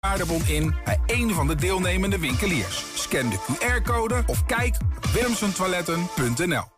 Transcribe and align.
waardebon 0.00 0.46
in 0.46 0.74
bij 0.84 0.98
een 1.06 1.34
van 1.34 1.46
de 1.46 1.54
deelnemende 1.54 2.18
winkeliers. 2.18 2.84
Scan 2.94 3.30
de 3.30 3.36
QR-code 3.36 4.22
of 4.26 4.44
kijk 4.46 4.76
op 4.96 5.04
willemsentoiletten.nl. 5.04 6.76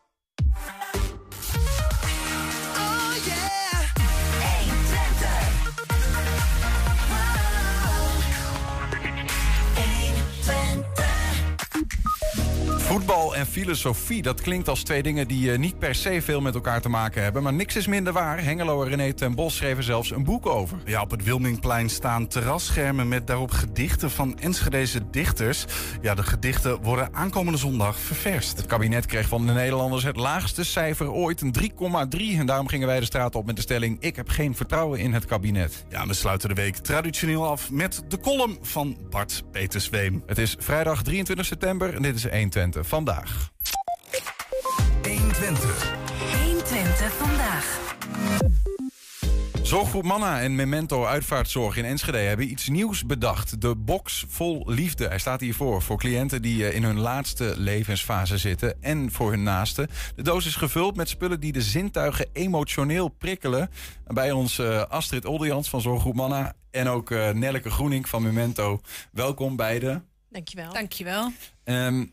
En 13.20 13.46
filosofie, 13.46 14.22
dat 14.22 14.40
klinkt 14.40 14.68
als 14.68 14.82
twee 14.82 15.02
dingen 15.02 15.28
die 15.28 15.52
eh, 15.52 15.58
niet 15.58 15.78
per 15.78 15.94
se 15.94 16.22
veel 16.22 16.40
met 16.40 16.54
elkaar 16.54 16.80
te 16.80 16.88
maken 16.88 17.22
hebben. 17.22 17.42
Maar 17.42 17.52
niks 17.52 17.76
is 17.76 17.86
minder 17.86 18.12
waar. 18.12 18.44
Hengelo 18.44 18.82
en 18.82 18.88
René 18.88 19.12
ten 19.12 19.34
Bos 19.34 19.56
schreven 19.56 19.84
zelfs 19.84 20.10
een 20.10 20.24
boek 20.24 20.46
over. 20.46 20.78
Ja, 20.84 21.00
op 21.02 21.10
het 21.10 21.24
Wilmingplein 21.24 21.90
staan 21.90 22.26
terrasschermen 22.26 23.08
met 23.08 23.26
daarop 23.26 23.50
gedichten 23.50 24.10
van 24.10 24.38
Enschedeze 24.38 25.10
dichters. 25.10 25.64
Ja, 26.02 26.14
de 26.14 26.22
gedichten 26.22 26.82
worden 26.82 27.14
aankomende 27.14 27.58
zondag 27.58 27.98
ververst. 27.98 28.56
Het 28.56 28.66
kabinet 28.66 29.06
kreeg 29.06 29.28
van 29.28 29.46
de 29.46 29.52
Nederlanders 29.52 30.04
het 30.04 30.16
laagste 30.16 30.64
cijfer 30.64 31.10
ooit, 31.10 31.40
een 31.40 31.54
3,3. 31.60 32.38
En 32.38 32.46
daarom 32.46 32.68
gingen 32.68 32.86
wij 32.86 33.00
de 33.00 33.06
straat 33.06 33.34
op 33.34 33.46
met 33.46 33.56
de 33.56 33.62
stelling: 33.62 33.96
Ik 34.00 34.16
heb 34.16 34.28
geen 34.28 34.56
vertrouwen 34.56 34.98
in 34.98 35.12
het 35.12 35.24
kabinet. 35.24 35.84
Ja, 35.88 36.06
we 36.06 36.14
sluiten 36.14 36.48
de 36.48 36.54
week 36.54 36.76
traditioneel 36.76 37.46
af 37.46 37.70
met 37.70 38.02
de 38.08 38.20
column 38.20 38.58
van 38.62 38.96
Bart 39.10 39.42
Petersweem. 39.52 40.22
Het 40.26 40.38
is 40.38 40.56
vrijdag 40.58 41.02
23 41.02 41.46
september 41.46 41.94
en 41.94 42.02
dit 42.02 42.14
is 42.14 42.28
120 42.28 42.86
vandaag. 42.86 43.08
120. 43.10 43.50
120 46.44 47.12
vandaag. 47.12 47.78
Zorggroep 49.62 50.02
Manna 50.02 50.40
en 50.40 50.54
Memento 50.54 51.04
Uitvaartzorg 51.04 51.76
in 51.76 51.84
Enschede 51.84 52.18
hebben 52.18 52.50
iets 52.50 52.68
nieuws 52.68 53.06
bedacht. 53.06 53.60
De 53.60 53.76
box 53.76 54.24
vol 54.28 54.62
liefde. 54.66 55.08
Hij 55.08 55.18
staat 55.18 55.40
hiervoor 55.40 55.82
voor 55.82 55.98
cliënten 55.98 56.42
die 56.42 56.66
eh, 56.66 56.74
in 56.74 56.82
hun 56.82 56.98
laatste 56.98 57.54
levensfase 57.56 58.38
zitten 58.38 58.82
en 58.82 59.12
voor 59.12 59.30
hun 59.30 59.42
naasten. 59.42 59.88
De 60.14 60.22
doos 60.22 60.46
is 60.46 60.56
gevuld 60.56 60.96
met 60.96 61.08
spullen 61.08 61.40
die 61.40 61.52
de 61.52 61.62
zintuigen 61.62 62.28
emotioneel 62.32 63.08
prikkelen. 63.08 63.70
Bij 64.06 64.32
ons 64.32 64.58
uh, 64.58 64.82
Astrid 64.82 65.24
Oldejans 65.24 65.68
van 65.68 65.80
Zorggroep 65.80 66.14
Manna 66.14 66.52
en 66.70 66.88
ook 66.88 67.10
uh, 67.10 67.30
Nelleke 67.30 67.70
Groening 67.70 68.08
van 68.08 68.22
Memento. 68.22 68.80
Welkom 69.12 69.56
beiden. 69.56 70.04
Dankjewel. 70.28 70.72
Dankjewel. 70.72 71.32
Um, 71.64 72.12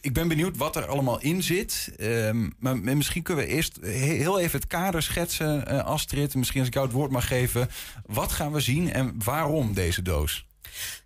ik 0.00 0.12
ben 0.12 0.28
benieuwd 0.28 0.56
wat 0.56 0.76
er 0.76 0.86
allemaal 0.86 1.20
in 1.20 1.42
zit. 1.42 1.92
Um, 2.00 2.54
maar 2.58 2.78
misschien 2.78 3.22
kunnen 3.22 3.44
we 3.44 3.50
eerst 3.50 3.78
heel 3.82 4.40
even 4.40 4.58
het 4.58 4.68
kader 4.68 5.02
schetsen, 5.02 5.64
uh, 5.68 5.84
Astrid. 5.84 6.34
Misschien 6.34 6.58
als 6.58 6.68
ik 6.68 6.74
jou 6.74 6.86
het 6.86 6.94
woord 6.94 7.10
mag 7.10 7.26
geven. 7.26 7.68
Wat 8.06 8.32
gaan 8.32 8.52
we 8.52 8.60
zien 8.60 8.92
en 8.92 9.14
waarom 9.24 9.74
deze 9.74 10.02
doos? 10.02 10.46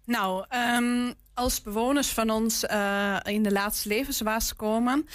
Nou, 0.05 0.45
um, 0.77 1.15
als 1.35 1.63
bewoners 1.63 2.09
van 2.09 2.31
ons 2.31 2.65
uh, 2.65 3.17
in 3.23 3.43
de 3.43 3.53
laatste 3.53 3.89
levensfase 3.89 4.55
komen, 4.55 5.09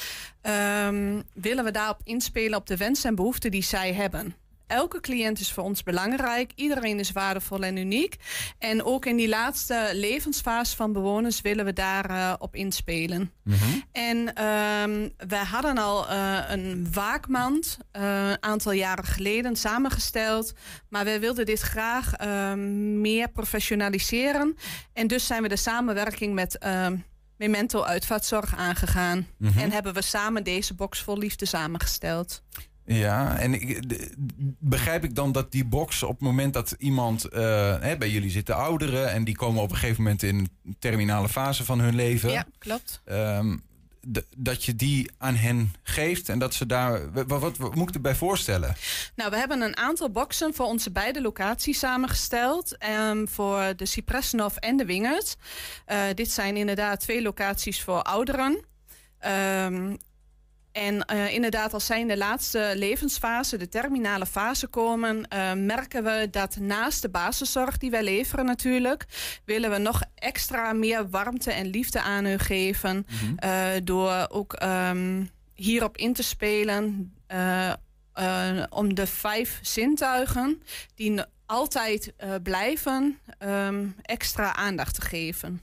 um, 0.88 1.24
willen 1.34 1.64
we 1.64 1.72
daarop 1.72 2.02
inspelen 2.04 2.58
op 2.58 2.68
de 2.68 2.78
wensen 2.78 3.10
en 3.10 3.16
behoeften 3.16 3.52
die 3.52 3.64
zij 3.64 3.94
hebben 3.94 4.36
elke 4.70 5.00
cliënt 5.00 5.39
is 5.39 5.52
voor 5.52 5.64
ons 5.64 5.84
belangrijk. 5.84 6.52
Iedereen 6.56 7.00
is 7.00 7.12
waardevol 7.12 7.64
en 7.64 7.78
uniek. 7.78 8.16
En 8.58 8.84
ook 8.84 9.06
in 9.06 9.16
die 9.16 9.28
laatste 9.28 9.89
levensfase 9.94 10.76
van 10.76 10.94
bewoners 10.94 11.42
willen 11.42 11.66
we 11.66 11.73
daarop 11.73 12.08
uh, 12.09 12.34
op 12.38 12.56
inspelen. 12.56 13.31
Mm 13.44 13.53
-hmm. 13.53 13.84
En 13.92 14.17
um, 14.17 15.14
we 15.28 15.36
hadden 15.36 15.78
al 15.78 16.09
uh, 16.09 16.39
een 16.48 16.88
waakmand 16.94 17.78
een 17.92 18.03
uh, 18.03 18.34
aantal 18.34 18.72
jaren 18.72 19.03
geleden 19.03 19.56
samengesteld. 19.56 20.53
Maar 20.89 21.06
wij 21.06 21.20
wilden 21.20 21.45
dit 21.45 21.59
graag 21.59 22.14
meer 22.56 23.30
professionaliseren. 23.30 24.58
En 24.94 25.08
dus 25.08 25.26
zijn 25.26 25.42
we 25.42 25.48
de 25.48 25.56
samenwerking 25.56 26.33
met. 26.33 26.58
Memento 27.38 27.83
Uitvaartzorg 27.83 28.56
aangegaan. 28.56 29.28
Mm 29.38 29.50
-hmm. 29.50 29.61
En 29.61 29.72
hebben 29.72 29.94
we 29.94 30.02
samen 30.02 30.44
deze 30.44 30.73
box 30.73 31.02
vol 31.02 31.17
liefde 31.17 31.45
samengesteld. 31.45 32.42
Ja, 32.95 33.38
en 33.38 33.54
ik, 33.54 33.82
begrijp 34.60 35.04
ik 35.04 35.16
dan 35.16 35.32
dat 35.32 35.52
die 35.52 35.66
box 35.66 36.04
op 36.04 36.10
het 36.10 36.20
moment 36.20 36.54
dat 36.54 36.76
iemand... 36.77 37.26
Uh, 37.33 37.39
hè, 37.80 37.98
bij 37.98 38.10
jullie 38.10 38.30
zitten 38.30 38.55
ouderen 38.55 39.11
en 39.11 39.23
die 39.23 39.36
komen 39.36 39.61
op 39.61 39.70
een 39.72 39.77
gegeven 39.77 40.04
moment 40.04 40.23
in 40.23 40.36
een 40.38 40.76
terminale 40.80 41.30
fase 41.30 41.66
van 41.66 41.80
hun 41.80 41.95
leven. 41.95 42.32
Ja, 42.32 42.45
klopt. 42.58 43.02
Um, 43.05 43.64
dat 44.38 44.64
je 44.64 44.76
die 44.76 45.11
aan 45.17 45.36
hen 45.36 45.73
geeft 45.83 46.30
en 46.30 46.39
dat 46.39 46.54
ze 46.54 46.66
daar. 46.66 47.11
Wat, 47.11 47.26
wat, 47.27 47.58
wat, 47.58 47.76
moet 47.76 47.89
ik 47.89 47.95
erbij 47.95 48.16
voorstellen? 48.16 48.76
Nou, 49.16 49.30
we 49.30 49.38
hebben 49.38 49.61
een 49.61 49.77
aantal 49.77 50.10
boxen 50.10 50.54
voor 50.54 50.66
onze 50.66 50.92
beide 50.92 51.21
locaties 51.21 51.80
samengesteld. 51.80 52.77
Um, 53.10 53.27
voor 53.27 53.73
de 53.76 53.86
Cypressenhof 53.86 54.56
en 54.56 54.77
de 54.77 54.86
Wingert. 54.86 55.38
Uh, 55.88 56.02
dit 56.14 56.32
zijn 56.32 56.58
inderdaad 56.58 57.00
twee 57.00 57.21
locaties 57.21 57.82
voor 57.82 58.02
ouderen. 58.02 58.66
Um, 59.66 59.98
en 60.72 61.06
uh, 61.14 61.34
inderdaad, 61.34 61.74
als 61.74 61.86
zij 61.86 62.00
in 62.00 62.08
de 62.08 62.18
laatste 62.18 62.72
levensfase, 62.76 63.58
de 63.58 63.70
terminale 63.70 64.26
fase 64.26 64.68
komen, 64.68 65.28
uh, 65.34 65.54
merken 65.54 66.04
we 66.04 66.28
dat 66.32 66.56
naast 66.56 67.02
de 67.02 67.10
basiszorg 67.10 67.78
die 67.78 67.92
wij 67.92 68.04
leveren 68.04 68.46
natuurlijk, 68.46 69.06
willen 69.46 69.72
we 69.72 69.78
nog 69.78 70.02
extra 70.16 70.74
meer 70.74 71.10
warmte 71.10 71.52
en 71.52 71.68
liefde 71.68 72.02
aan 72.02 72.26
hun 72.26 72.40
geven. 72.40 72.96
Mm 72.96 73.18
-hmm. 73.20 73.38
uh, 73.44 73.68
door 73.84 74.28
ook 74.30 74.62
um, 74.64 75.30
hierop 75.54 75.98
in 75.98 76.14
te 76.14 76.24
spelen 76.24 77.14
om 78.70 78.94
de 78.96 79.08
vijf 79.08 79.60
zintuigen 79.62 80.62
die 80.96 81.22
altijd 81.46 82.14
blijven, 82.44 83.20
um, 83.40 83.96
extra 84.02 84.56
aandacht 84.56 84.96
te 84.96 85.02
geven. 85.02 85.62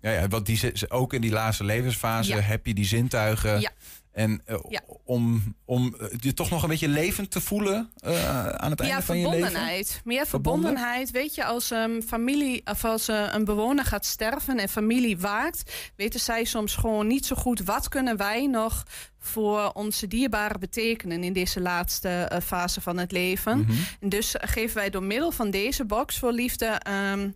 Ja, 0.00 0.10
ja, 0.10 0.28
want 0.28 0.46
die, 0.46 0.90
ook 0.90 1.12
in 1.12 1.20
die 1.20 1.30
laatste 1.30 1.64
levensfase 1.64 2.34
ja. 2.34 2.40
heb 2.40 2.66
je 2.66 2.74
die 2.74 2.84
zintuigen. 2.84 3.60
Ja. 3.60 3.70
En 4.14 4.42
uh, 4.48 4.56
ja. 4.68 4.80
om, 5.04 5.54
om 5.64 5.96
je 6.20 6.34
toch 6.34 6.50
nog 6.50 6.62
een 6.62 6.68
beetje 6.68 6.88
levend 6.88 7.30
te 7.30 7.40
voelen 7.40 7.90
uh, 8.06 8.48
aan 8.48 8.70
het 8.70 8.80
einde 8.80 9.02
van 9.02 9.18
je 9.18 9.28
leven? 9.28 9.40
verbondenheid. 9.40 10.00
Meer 10.04 10.26
verbondenheid. 10.26 11.10
Weet 11.10 11.34
je, 11.34 11.44
als 11.44 11.70
um, 11.70 12.02
familie 12.02 12.62
of 12.64 12.84
als 12.84 13.08
uh, 13.08 13.26
een 13.32 13.44
bewoner 13.44 13.84
gaat 13.84 14.04
sterven 14.04 14.58
en 14.58 14.68
familie 14.68 15.18
waakt, 15.18 15.92
weten 15.96 16.20
zij 16.20 16.44
soms 16.44 16.74
gewoon 16.74 17.06
niet 17.06 17.26
zo 17.26 17.36
goed 17.36 17.60
wat 17.60 17.88
kunnen 17.88 18.16
wij 18.16 18.46
nog 18.46 18.82
voor 19.18 19.70
onze 19.72 20.06
dierbaren 20.06 20.60
betekenen 20.60 21.24
in 21.24 21.32
deze 21.32 21.60
laatste 21.60 22.40
fase 22.44 22.80
van 22.80 22.98
het 22.98 23.12
leven. 23.12 23.58
Mm 23.58 23.64
-hmm. 23.64 23.84
En 24.00 24.08
dus 24.08 24.34
geven 24.38 24.76
wij 24.76 24.90
door 24.90 25.02
middel 25.02 25.30
van 25.30 25.50
deze 25.50 25.84
box 25.84 26.18
voor 26.18 26.32
liefde. 26.32 26.80
Um, 27.12 27.34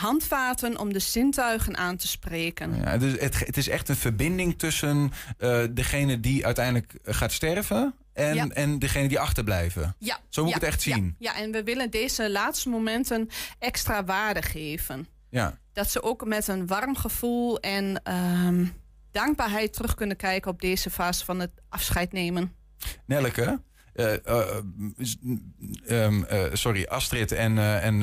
handvaten 0.00 0.78
om 0.78 0.92
de 0.92 0.98
zintuigen 0.98 1.76
aan 1.76 1.96
te 1.96 2.08
spreken. 2.08 2.76
Ja, 2.76 2.98
dus 2.98 3.12
het, 3.20 3.38
het 3.38 3.56
is 3.56 3.68
echt 3.68 3.88
een 3.88 3.96
verbinding 3.96 4.58
tussen 4.58 5.12
uh, 5.38 5.62
degene 5.70 6.20
die 6.20 6.46
uiteindelijk 6.46 6.94
gaat 7.04 7.32
sterven 7.32 7.94
en, 8.12 8.34
ja. 8.34 8.48
en 8.48 8.78
degene 8.78 9.08
die 9.08 9.20
achterblijven. 9.20 9.94
Ja. 9.98 10.18
Zo 10.28 10.42
moet 10.42 10.50
ja. 10.50 10.56
ik 10.56 10.62
het 10.62 10.70
echt 10.70 10.82
zien. 10.82 11.16
Ja. 11.18 11.32
ja, 11.32 11.40
en 11.40 11.50
we 11.50 11.62
willen 11.62 11.90
deze 11.90 12.30
laatste 12.30 12.68
momenten 12.68 13.28
extra 13.58 14.04
waarde 14.04 14.42
geven. 14.42 15.06
Ja. 15.30 15.58
Dat 15.72 15.90
ze 15.90 16.02
ook 16.02 16.24
met 16.24 16.48
een 16.48 16.66
warm 16.66 16.96
gevoel 16.96 17.60
en 17.60 18.02
um, 18.46 18.72
dankbaarheid 19.10 19.72
terug 19.72 19.94
kunnen 19.94 20.16
kijken 20.16 20.50
op 20.50 20.60
deze 20.60 20.90
fase 20.90 21.24
van 21.24 21.40
het 21.40 21.50
afscheid 21.68 22.12
nemen. 22.12 22.54
Nelleke, 23.06 23.60
uh, 23.94 24.12
uh, 24.28 24.56
um, 25.88 26.26
uh, 26.32 26.44
sorry, 26.52 26.84
Astrid 26.84 27.32
en, 27.32 27.58
en 27.58 27.98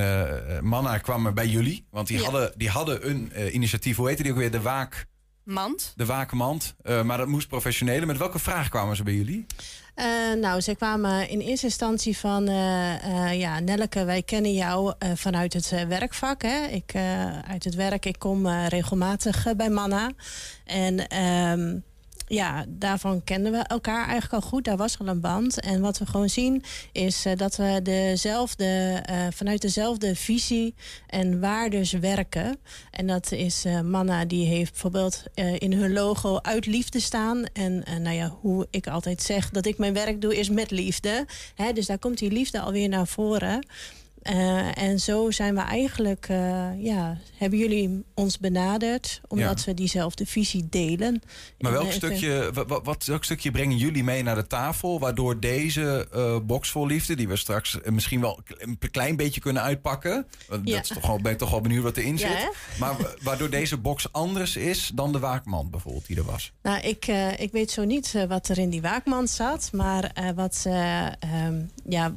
Manna 0.66 0.98
kwamen 0.98 1.34
bij 1.34 1.48
jullie. 1.48 1.86
Want 1.90 2.08
die, 2.08 2.18
ja. 2.18 2.24
hadden, 2.24 2.54
die 2.56 2.70
hadden 2.70 3.10
een 3.10 3.56
initiatief, 3.56 3.98
hoe 3.98 4.08
heette 4.08 4.24
die 4.24 4.32
ook 4.32 4.38
weer? 4.38 4.52
De 4.52 4.62
Waak... 4.62 5.06
Mand. 5.44 5.94
De 5.96 6.06
Waakmand. 6.06 6.76
maar 7.04 7.18
dat 7.18 7.28
moest 7.28 7.48
professionele. 7.48 8.06
Met 8.06 8.18
welke 8.18 8.40
vraag 8.40 8.70
kwamen 8.70 8.96
ze 8.96 9.04
bij 9.04 9.14
jullie? 9.14 9.46
nou, 10.40 10.62
ze 10.62 10.76
kwamen 10.76 11.30
in 11.30 11.40
eerste 11.40 11.66
instantie 11.66 12.18
van... 12.18 12.46
ja, 13.32 13.60
Nelleke, 13.60 14.06
wij 14.06 14.24
kennen 14.24 14.54
jou 14.54 14.94
vanuit 15.16 15.54
het 15.54 15.70
werkvak. 15.88 16.42
Hè? 16.42 16.66
Ik, 16.66 16.96
uit 17.48 17.64
het 17.64 17.76
werk, 17.76 18.06
ik 18.06 18.20
kom 18.20 18.48
regelmatig 18.48 19.56
bij 19.56 19.70
Manna. 19.70 20.12
En... 20.66 21.18
Um, 21.60 21.84
ja, 22.28 22.66
daarvan 22.68 23.24
kenden 23.24 23.52
we 23.52 23.58
elkaar 23.58 24.08
eigenlijk 24.08 24.44
al 24.44 24.50
goed. 24.50 24.64
Daar 24.64 24.78
was 24.78 25.00
al 25.00 25.08
een 25.08 25.22
band. 25.22 25.60
En 25.60 25.82
wat 25.82 25.98
we 25.98 26.06
gewoon 26.06 26.30
zien 26.30 26.64
is 26.92 27.26
uh, 27.26 27.36
dat 27.36 27.56
we 27.56 27.80
dezelfde, 27.84 29.04
uh, 29.10 29.28
vanuit 29.34 29.62
dezelfde 29.62 30.16
visie 30.16 30.76
en 31.08 31.40
waardes 31.40 31.92
werken. 31.92 32.58
En 32.92 33.08
dat 33.08 33.32
is 33.32 33.66
uh, 33.66 33.82
Manna, 33.82 34.26
die 34.26 34.48
heeft 34.48 34.72
bijvoorbeeld 34.72 35.24
in 35.58 35.74
hun 35.74 35.94
logo 35.94 36.40
uit 36.42 36.66
liefde 36.66 37.00
staan. 37.00 37.46
En 37.54 37.84
nou 38.02 38.16
ja, 38.16 38.38
hoe 38.42 38.68
ik 38.70 38.88
altijd 38.88 39.22
zeg 39.22 39.50
dat 39.50 39.66
ik 39.66 39.78
mijn 39.78 39.94
werk 39.94 40.22
doe 40.22 40.38
is 40.38 40.50
met 40.50 40.72
liefde. 40.72 41.26
Hè, 41.56 41.74
dus 41.74 41.86
daar 41.86 42.00
komt 42.00 42.18
die 42.18 42.32
liefde 42.32 42.60
alweer 42.60 42.90
naar 42.90 43.08
voren. 43.08 43.66
Eh, 44.28 44.84
en 44.84 45.00
zo 45.00 45.32
zijn 45.32 45.56
we 45.56 45.62
eigenlijk, 45.62 46.26
eh, 46.30 46.84
ja, 46.84 47.18
hebben 47.38 47.60
jullie 47.60 48.04
ons 48.14 48.40
benaderd 48.40 49.22
omdat 49.28 49.64
we 49.64 49.74
diezelfde 49.74 50.26
visie 50.26 50.68
delen. 50.70 51.22
Maar 51.60 51.72
welk 51.72 51.88
eh, 51.88 51.92
stukje, 51.92 52.50
wat, 52.54 52.82
wat, 52.84 53.06
welk 53.06 53.24
stukje 53.24 53.52
brengen 53.52 53.78
jullie 53.78 54.04
mee 54.04 54.24
naar 54.24 54.36
de 54.36 54.48
tafel 54.48 55.00
waardoor 55.00 55.40
deze 55.40 56.08
box 56.46 56.70
vol 56.72 56.86
liefde, 56.88 57.16
die 57.16 57.28
we 57.28 57.36
straks 57.36 57.78
misschien 57.86 58.22
wel 58.22 58.40
een 58.58 58.78
klein 58.92 59.16
beetje 59.16 59.42
kunnen 59.42 59.62
uitpakken, 59.62 60.28
Ja. 60.50 60.58
dat 60.58 60.82
is 60.84 60.88
toch 60.88 61.08
wel, 61.08 61.22
ben 61.22 61.32
ik 61.32 61.38
toch 61.38 61.52
wel 61.52 61.62
benieuwd 61.62 61.84
wat 61.84 61.98
erin 61.98 62.18
zit, 62.18 62.50
maar 62.80 62.98
wa- 62.98 63.14
waardoor 63.22 63.50
deze 63.50 63.78
box 63.78 64.12
anders 64.12 64.56
is 64.56 64.92
dan 64.94 65.12
de 65.12 65.20
waakman 65.20 65.70
bijvoorbeeld 65.70 66.08
die 66.08 66.18
er 66.18 66.24
was. 66.26 66.52
Nou, 66.62 66.80
ik, 66.82 67.08
ik 67.38 67.52
weet 67.52 67.72
zo 67.72 67.84
niet 67.84 68.26
wat 68.28 68.48
er 68.50 68.58
in 68.58 68.70
die 68.70 68.82
waakman 68.82 69.28
zat. 69.28 69.70
Maar 69.72 70.12
wat, 70.36 70.64
eh, 70.68 71.06
ehm, 71.06 71.62
ja, 71.90 72.14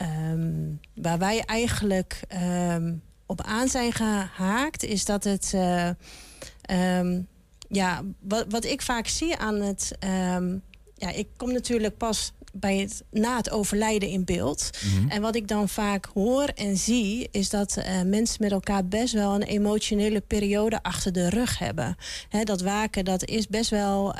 ehm, 0.00 0.72
waar 0.94 1.18
wij 1.18 1.42
eigenlijk 1.44 2.20
ehm, 2.28 2.94
op 3.26 3.42
aan 3.42 3.68
zijn 3.68 3.92
gehaakt, 3.92 4.84
is 4.84 5.04
dat 5.04 5.24
het. 5.24 5.50
eh, 5.54 5.88
ehm, 6.60 7.20
ja, 7.68 8.02
wat, 8.20 8.44
wat 8.48 8.64
ik 8.64 8.82
vaak 8.82 9.06
zie 9.06 9.36
aan 9.36 9.60
het. 9.60 9.96
ja, 10.94 11.10
ik 11.10 11.28
kom 11.36 11.52
natuurlijk 11.52 11.96
pas 11.96 12.32
bij 12.52 12.78
het, 12.78 13.04
na 13.10 13.36
het 13.36 13.50
overlijden 13.50 14.08
in 14.08 14.24
beeld. 14.24 14.70
En 15.08 15.22
wat 15.22 15.34
ik 15.34 15.48
dan 15.48 15.68
vaak 15.68 16.08
hoor 16.14 16.44
en 16.44 16.76
zie, 16.76 17.28
is 17.30 17.50
dat 17.50 17.76
eh, 17.76 18.02
mensen 18.02 18.36
met 18.42 18.52
elkaar 18.52 18.86
best 18.86 19.12
wel 19.14 19.34
een 19.34 19.42
emotionele 19.42 20.20
periode 20.20 20.82
achter 20.82 21.12
de 21.12 21.28
rug 21.28 21.58
hebben. 21.58 21.96
Dat 22.44 22.60
waken, 22.60 23.04
dat 23.04 23.24
is 23.24 23.48
best 23.48 23.70
wel 23.70 24.14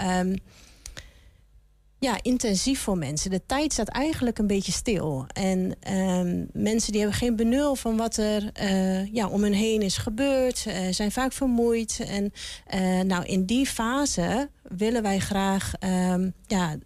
ja, 2.01 2.19
intensief 2.23 2.81
voor 2.81 2.99
mensen. 2.99 3.31
De 3.31 3.47
tijd 3.47 3.73
staat 3.73 3.89
eigenlijk 3.89 4.39
een 4.39 4.47
beetje 4.47 4.73
stil. 4.73 5.27
En 5.33 5.77
ehm, 5.81 6.45
mensen 6.53 6.93
die 6.93 7.01
hebben 7.01 7.19
geen 7.19 7.37
benul 7.37 7.75
van 7.75 7.97
wat 7.97 8.17
er 8.17 8.51
eh, 8.53 9.13
ja, 9.15 9.29
om 9.29 9.43
hun 9.43 9.53
heen 9.53 9.83
is 9.83 9.97
gebeurd, 9.97 10.65
eh, 10.67 10.77
zijn 10.91 11.13
vaak 11.13 11.33
vermoeid. 11.33 12.01
En 12.07 12.33
eh, 12.67 13.01
nou, 13.01 13.25
in 13.25 13.45
die 13.45 13.67
fase 13.67 14.51
willen 14.63 15.03
wij 15.03 15.19
graag 15.19 15.73
ehm, 15.79 16.31
ja, 16.47 16.77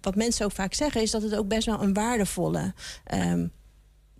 wat 0.00 0.14
mensen 0.14 0.44
ook 0.44 0.52
vaak 0.52 0.74
zeggen, 0.74 1.02
is 1.02 1.10
dat 1.10 1.22
het 1.22 1.34
ook 1.34 1.48
best 1.48 1.66
wel 1.66 1.82
een 1.82 1.94
waardevolle 1.94 2.74
ehm, 3.04 3.46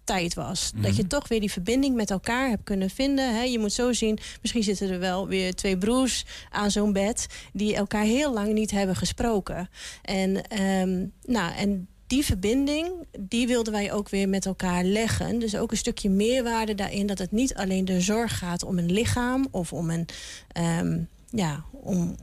tijd 0.09 0.35
was. 0.35 0.73
Dat 0.75 0.97
je 0.97 1.07
toch 1.07 1.29
weer 1.29 1.41
die 1.41 1.53
verbinding 1.53 1.95
met 1.97 2.11
elkaar 2.11 2.49
hebt 2.49 2.65
kunnen 2.65 2.91
vinden. 2.91 3.35
Hè. 3.35 3.43
Je 3.43 3.59
moet 3.59 3.73
zo 3.73 3.93
zien, 3.93 4.19
misschien 4.41 4.63
zitten 4.63 4.91
er 4.91 4.99
wel 4.99 5.29
weer 5.29 5.55
twee 5.55 5.79
broers 5.79 6.25
aan 6.51 6.71
zo'n 6.71 6.93
bed... 6.93 7.27
die 7.53 7.75
elkaar 7.75 8.05
heel 8.05 8.33
lang 8.33 8.53
niet 8.53 8.71
hebben 8.71 8.97
gesproken. 8.97 9.69
En, 10.03 10.49
ehm, 10.49 11.07
nou, 11.25 11.55
en 11.55 11.89
die 12.07 12.25
verbinding, 12.25 12.91
die 13.21 13.47
wilden 13.47 13.73
wij 13.73 13.93
ook 13.93 14.09
weer 14.09 14.29
met 14.29 14.47
elkaar 14.47 14.85
leggen. 14.85 15.39
Dus 15.39 15.57
ook 15.57 15.71
een 15.71 15.77
stukje 15.77 16.11
meerwaarde 16.11 16.75
daarin... 16.75 17.07
dat 17.07 17.19
het 17.19 17.33
niet 17.33 17.55
alleen 17.55 17.85
de 17.85 18.01
zorg 18.01 18.39
gaat 18.39 18.65
om 18.65 18.79
een 18.79 18.93
lichaam... 18.93 19.47
of 19.51 19.73
om 19.73 19.91
een... 19.91 20.07
ehm, 20.53 20.99
ja, 21.31 21.65
om, 21.71 22.17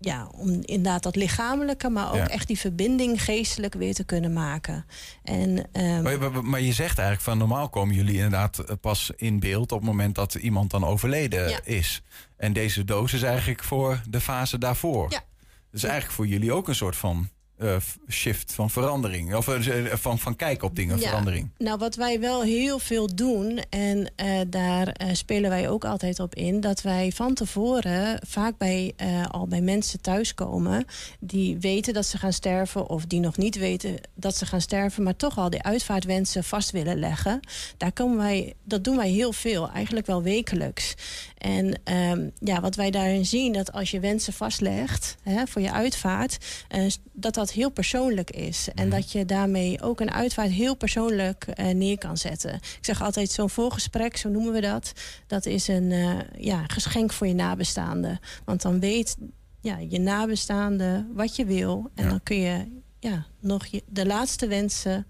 ja, 0.00 0.26
om 0.36 0.48
inderdaad 0.50 1.02
dat 1.02 1.16
lichamelijke, 1.16 1.88
maar 1.88 2.08
ook 2.10 2.16
Ja. 2.16 2.28
echt 2.28 2.46
die 2.46 2.58
verbinding 2.58 3.22
geestelijk 3.24 3.74
weer 3.74 3.94
te 3.94 4.04
kunnen 4.04 4.32
maken. 4.32 4.86
En, 5.22 5.68
ehm, 5.72 6.02
Maar, 6.50 6.60
je 6.60 6.72
zegt 6.72 6.98
eigenlijk 6.98 7.20
van 7.20 7.38
normaal 7.38 7.68
komen 7.68 7.94
jullie 7.94 8.14
inderdaad 8.14 8.58
eh, 8.58 8.76
pas 8.80 9.10
in 9.16 9.40
beeld 9.40 9.72
op 9.72 9.78
het 9.78 9.86
moment 9.88 10.14
dat 10.14 10.34
iemand 10.34 10.70
dan 10.70 10.84
overleden 10.84 11.48
Ja. 11.48 11.60
is. 11.64 12.02
En 12.36 12.52
deze 12.52 12.84
doos 12.84 13.12
is 13.12 13.22
eigenlijk 13.22 13.62
voor 13.64 14.00
de 14.08 14.20
fase 14.20 14.58
daarvoor. 14.58 15.06
Ja. 15.10 15.22
Dus 15.70 15.82
eigenlijk 15.82 16.14
voor 16.14 16.26
jullie 16.26 16.52
ook 16.52 16.68
een 16.68 16.74
soort 16.74 16.96
van 16.96 17.28
eh, 17.60 17.76
shift 18.08 18.52
van 18.52 18.70
verandering. 18.70 19.34
Of 19.34 19.48
eh, 19.48 19.84
van, 19.92 20.18
van 20.18 20.36
kijken 20.36 20.66
op 20.68 20.76
dingen, 20.76 20.98
Ja. 20.98 21.08
verandering. 21.08 21.48
Nou, 21.58 21.78
wat 21.78 21.94
wij 21.94 22.20
wel 22.20 22.42
heel 22.42 22.78
veel 22.78 23.14
doen, 23.14 23.62
en 23.70 24.12
eh, 24.16 24.40
daar 24.48 24.88
eh, 24.88 25.08
spelen 25.14 25.50
wij 25.50 25.68
ook 25.68 25.84
altijd 25.84 26.20
op 26.20 26.34
in, 26.34 26.60
dat 26.60 26.82
wij 26.82 27.12
van 27.14 27.34
tevoren 27.34 28.20
vaak 28.26 28.58
bij, 28.58 28.92
eh, 28.96 29.26
al 29.26 29.46
bij 29.46 29.60
mensen 29.60 30.00
thuiskomen 30.00 30.84
die 31.20 31.58
weten 31.58 31.94
dat 31.94 32.06
ze 32.06 32.18
gaan 32.18 32.32
sterven, 32.32 32.88
of 32.88 33.04
die 33.06 33.20
nog 33.20 33.36
niet 33.36 33.56
weten 33.56 33.96
dat 34.14 34.36
ze 34.36 34.46
gaan 34.46 34.60
sterven, 34.60 35.02
maar 35.02 35.16
toch 35.16 35.38
al 35.38 35.50
die 35.50 35.62
uitvaartwensen 35.62 36.44
vast 36.44 36.70
willen 36.70 36.98
leggen. 36.98 37.40
Daar 37.76 37.92
komen 37.92 38.16
wij, 38.16 38.54
dat 38.64 38.84
doen 38.84 38.96
wij 38.96 39.08
heel 39.10 39.32
veel, 39.32 39.70
eigenlijk 39.70 40.06
wel 40.06 40.22
wekelijks. 40.22 40.94
En 41.38 41.80
ehm, 41.84 42.28
ja, 42.38 42.60
wat 42.60 42.74
wij 42.74 42.90
daarin 42.90 43.26
zien, 43.26 43.52
dat 43.52 43.72
als 43.72 43.90
je 43.90 44.00
wensen 44.00 44.32
vastlegt 44.32 45.16
hè, 45.22 45.46
voor 45.46 45.62
je 45.62 45.72
uitvaart, 45.72 46.38
eh, 46.68 46.84
dat 47.12 47.34
dat 47.50 47.58
heel 47.58 47.70
persoonlijk 47.70 48.30
is. 48.30 48.68
En 48.74 48.90
dat 48.90 49.12
je 49.12 49.24
daarmee 49.24 49.82
ook 49.82 50.00
een 50.00 50.10
uitvaart 50.10 50.50
heel 50.50 50.74
persoonlijk 50.76 51.44
eh, 51.44 51.74
neer 51.74 51.98
kan 51.98 52.16
zetten. 52.16 52.54
Ik 52.54 52.78
zeg 52.80 53.02
altijd, 53.02 53.30
zo'n 53.30 53.50
voorgesprek, 53.50 54.16
zo 54.16 54.28
noemen 54.28 54.52
we 54.52 54.60
dat, 54.60 54.92
dat 55.26 55.46
is 55.46 55.68
een 55.68 55.92
eh, 55.92 56.18
ja, 56.38 56.64
geschenk 56.66 57.12
voor 57.12 57.26
je 57.26 57.34
nabestaande. 57.34 58.18
Want 58.44 58.62
dan 58.62 58.80
weet 58.80 59.16
ja, 59.60 59.78
je 59.88 59.98
nabestaande 59.98 61.06
wat 61.14 61.36
je 61.36 61.44
wil. 61.44 61.90
En 61.94 62.04
Ja. 62.04 62.10
dan 62.10 62.22
kun 62.22 62.36
je 62.40 62.80
ja, 62.98 63.26
nog 63.40 63.66
je, 63.66 63.82
de 63.86 64.06
laatste 64.06 64.46
wensen 64.46 65.06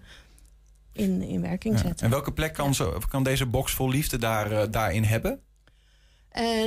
in, 0.91 1.21
in 1.21 1.41
werking 1.41 1.75
Ja. 1.75 1.81
zetten. 1.81 2.05
En 2.05 2.11
welke 2.11 2.33
plek 2.33 2.53
kan, 2.53 2.75
zo, 2.75 2.97
kan 3.09 3.23
deze 3.23 3.45
box 3.45 3.73
vol 3.73 3.89
liefde 3.89 4.17
daar, 4.17 4.51
eh, 4.51 4.67
daarin 4.71 5.03
hebben? 5.03 5.39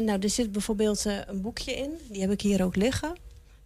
Nou, 0.05 0.19
er 0.21 0.31
zit 0.31 0.53
bijvoorbeeld 0.53 1.05
een 1.05 1.41
boekje 1.41 1.73
in. 1.77 1.91
Die 2.11 2.21
heb 2.21 2.31
ik 2.31 2.41
hier 2.41 2.65
ook 2.65 2.77
liggen. 2.77 3.13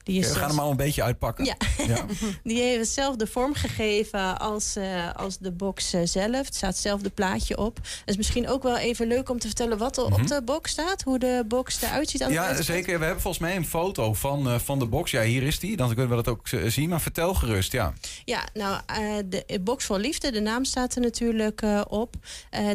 Die, 0.08 0.18
is, 0.20 0.28
We 0.28 0.34
gaan 0.38 0.48
hem 0.48 0.58
al 0.58 0.70
een 0.70 0.76
beetje 0.76 1.02
uitpakken. 1.02 1.44
Ja. 1.44 1.56
ja. 1.86 2.04
die 2.42 2.62
heeft 2.62 2.78
hetzelfde 2.78 3.26
vorm 3.26 3.54
gegeven 3.54 4.38
als, 4.38 4.76
eh, 4.76 5.14
als 5.14 5.38
de 5.38 5.52
box 5.52 5.92
eh, 5.92 6.00
zelf. 6.04 6.48
Er 6.48 6.54
staat 6.54 6.70
hetzelfde 6.70 7.10
plaatje 7.10 7.58
op. 7.58 7.76
Het 7.76 8.02
is 8.04 8.16
misschien 8.16 8.48
ook 8.48 8.62
wel 8.62 8.76
even 8.76 9.06
leuk 9.06 9.28
om 9.28 9.38
te 9.38 9.46
vertellen 9.46 9.78
wat 9.78 9.96
er 9.96 10.04
op 10.04 10.26
de 10.26 10.42
box 10.44 10.70
staat. 10.70 11.02
Hoe 11.02 11.18
de 11.18 11.44
box 11.48 11.82
eruit 11.82 12.10
ziet 12.10 12.22
aan 12.22 12.32
Mhm. 12.32 12.36
Ja, 12.36 12.62
zeker. 12.62 12.98
We 12.98 13.04
hebben 13.04 13.22
volgens 13.22 13.42
mij 13.42 13.56
een 13.56 13.66
foto 13.66 14.14
van, 14.14 14.48
eh, 14.48 14.58
van 14.58 14.78
de 14.78 14.86
box. 14.86 15.10
Ja, 15.10 15.22
hier 15.22 15.42
is 15.42 15.58
die. 15.58 15.76
Dan 15.76 15.88
kunnen 15.88 16.08
we 16.08 16.22
dat 16.22 16.28
ook 16.28 16.48
zien. 16.66 16.88
Maar 16.88 17.00
vertel 17.00 17.34
gerust, 17.34 17.72
ja. 17.72 17.92
Ja, 18.24 18.48
nou, 18.54 18.80
de 19.28 19.60
box 19.60 19.84
voor 19.84 19.98
liefde, 19.98 20.32
de 20.32 20.40
naam 20.40 20.64
staat 20.64 20.94
er 20.94 21.00
natuurlijk 21.00 21.62
op. 21.88 22.14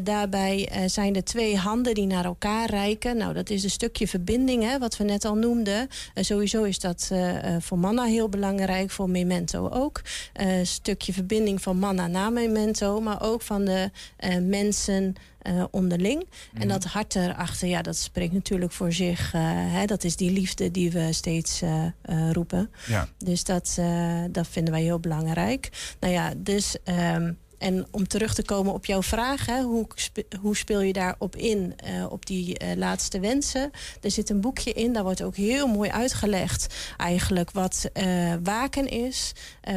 Daarbij 0.04 0.70
zijn 0.86 1.16
er 1.16 1.24
twee 1.24 1.58
handen 1.58 1.94
die 1.94 2.06
naar 2.06 2.26
elkaar 2.26 2.70
reiken. 2.70 3.18
Nou, 3.18 3.34
dat 3.34 3.50
is 3.50 3.64
een 3.64 3.70
stukje 3.70 4.08
verbinding, 4.08 4.64
hè, 4.64 4.80
wat 4.80 4.98
we 4.98 5.04
net 5.04 5.26
al 5.26 5.36
noemden. 5.36 5.88
Sowieso 6.16 6.64
is 6.64 6.80
dat 6.80 7.12
voor 7.60 7.80
Manna 7.80 8.04
heel 8.04 8.30
belangrijk, 8.30 8.92
voor 8.92 9.10
Memento 9.10 9.70
ook. 9.70 10.02
Eh, 10.34 10.58
Een 10.58 10.68
stukje 10.68 11.14
verbinding 11.14 11.62
van 11.62 11.78
Manna 11.78 12.08
naar 12.08 12.32
Memento, 12.34 13.02
maar 13.02 13.22
ook 13.22 13.42
van 13.42 13.66
de 13.66 13.92
eh, 14.18 14.38
mensen 14.42 15.14
eh, 15.42 15.64
onderling. 15.72 16.26
En 16.54 16.68
dat 16.68 16.84
hart 16.84 17.16
erachter, 17.16 17.68
ja, 17.68 17.82
dat 17.82 17.96
spreekt 17.98 18.34
natuurlijk 18.34 18.72
voor 18.72 18.94
zich. 18.94 19.34
eh, 19.34 19.42
hè, 19.46 19.86
dat 19.86 20.04
is 20.04 20.16
die 20.16 20.32
liefde 20.32 20.72
die 20.72 20.92
we 20.92 21.14
steeds 21.14 21.62
eh, 21.62 21.86
eh, 22.02 22.32
roepen. 22.32 22.72
ja. 22.88 23.08
Dus 23.18 23.44
dat, 23.44 23.76
eh, 23.80 24.24
dat 24.32 24.48
vinden 24.48 24.74
wij 24.74 24.82
heel 24.84 25.00
belangrijk. 25.00 25.70
Nou 26.00 26.14
ja, 26.14 26.34
dus. 26.38 26.78
ehm, 26.84 27.32
en 27.64 27.86
om 27.92 28.08
terug 28.08 28.34
te 28.34 28.44
komen 28.44 28.74
op 28.74 28.86
jouw 28.86 29.04
vraag, 29.04 29.46
hè, 29.46 29.62
hoe, 29.62 29.88
spe- 29.96 30.26
hoe 30.42 30.56
speel 30.56 30.82
je 30.82 30.94
daarop 30.94 31.36
in, 31.36 31.74
eh, 31.78 32.12
op 32.12 32.26
die 32.26 32.58
eh, 32.58 32.78
laatste 32.78 33.20
wensen? 33.20 33.72
Er 34.02 34.12
zit 34.12 34.30
een 34.30 34.42
boekje 34.42 34.74
in, 34.74 34.94
daar 34.94 35.04
wordt 35.04 35.24
ook 35.24 35.36
heel 35.36 35.68
mooi 35.68 35.90
uitgelegd 35.90 36.76
eigenlijk 36.98 37.52
wat 37.52 37.90
eh, 37.94 38.34
waken 38.44 38.88
is. 38.88 39.34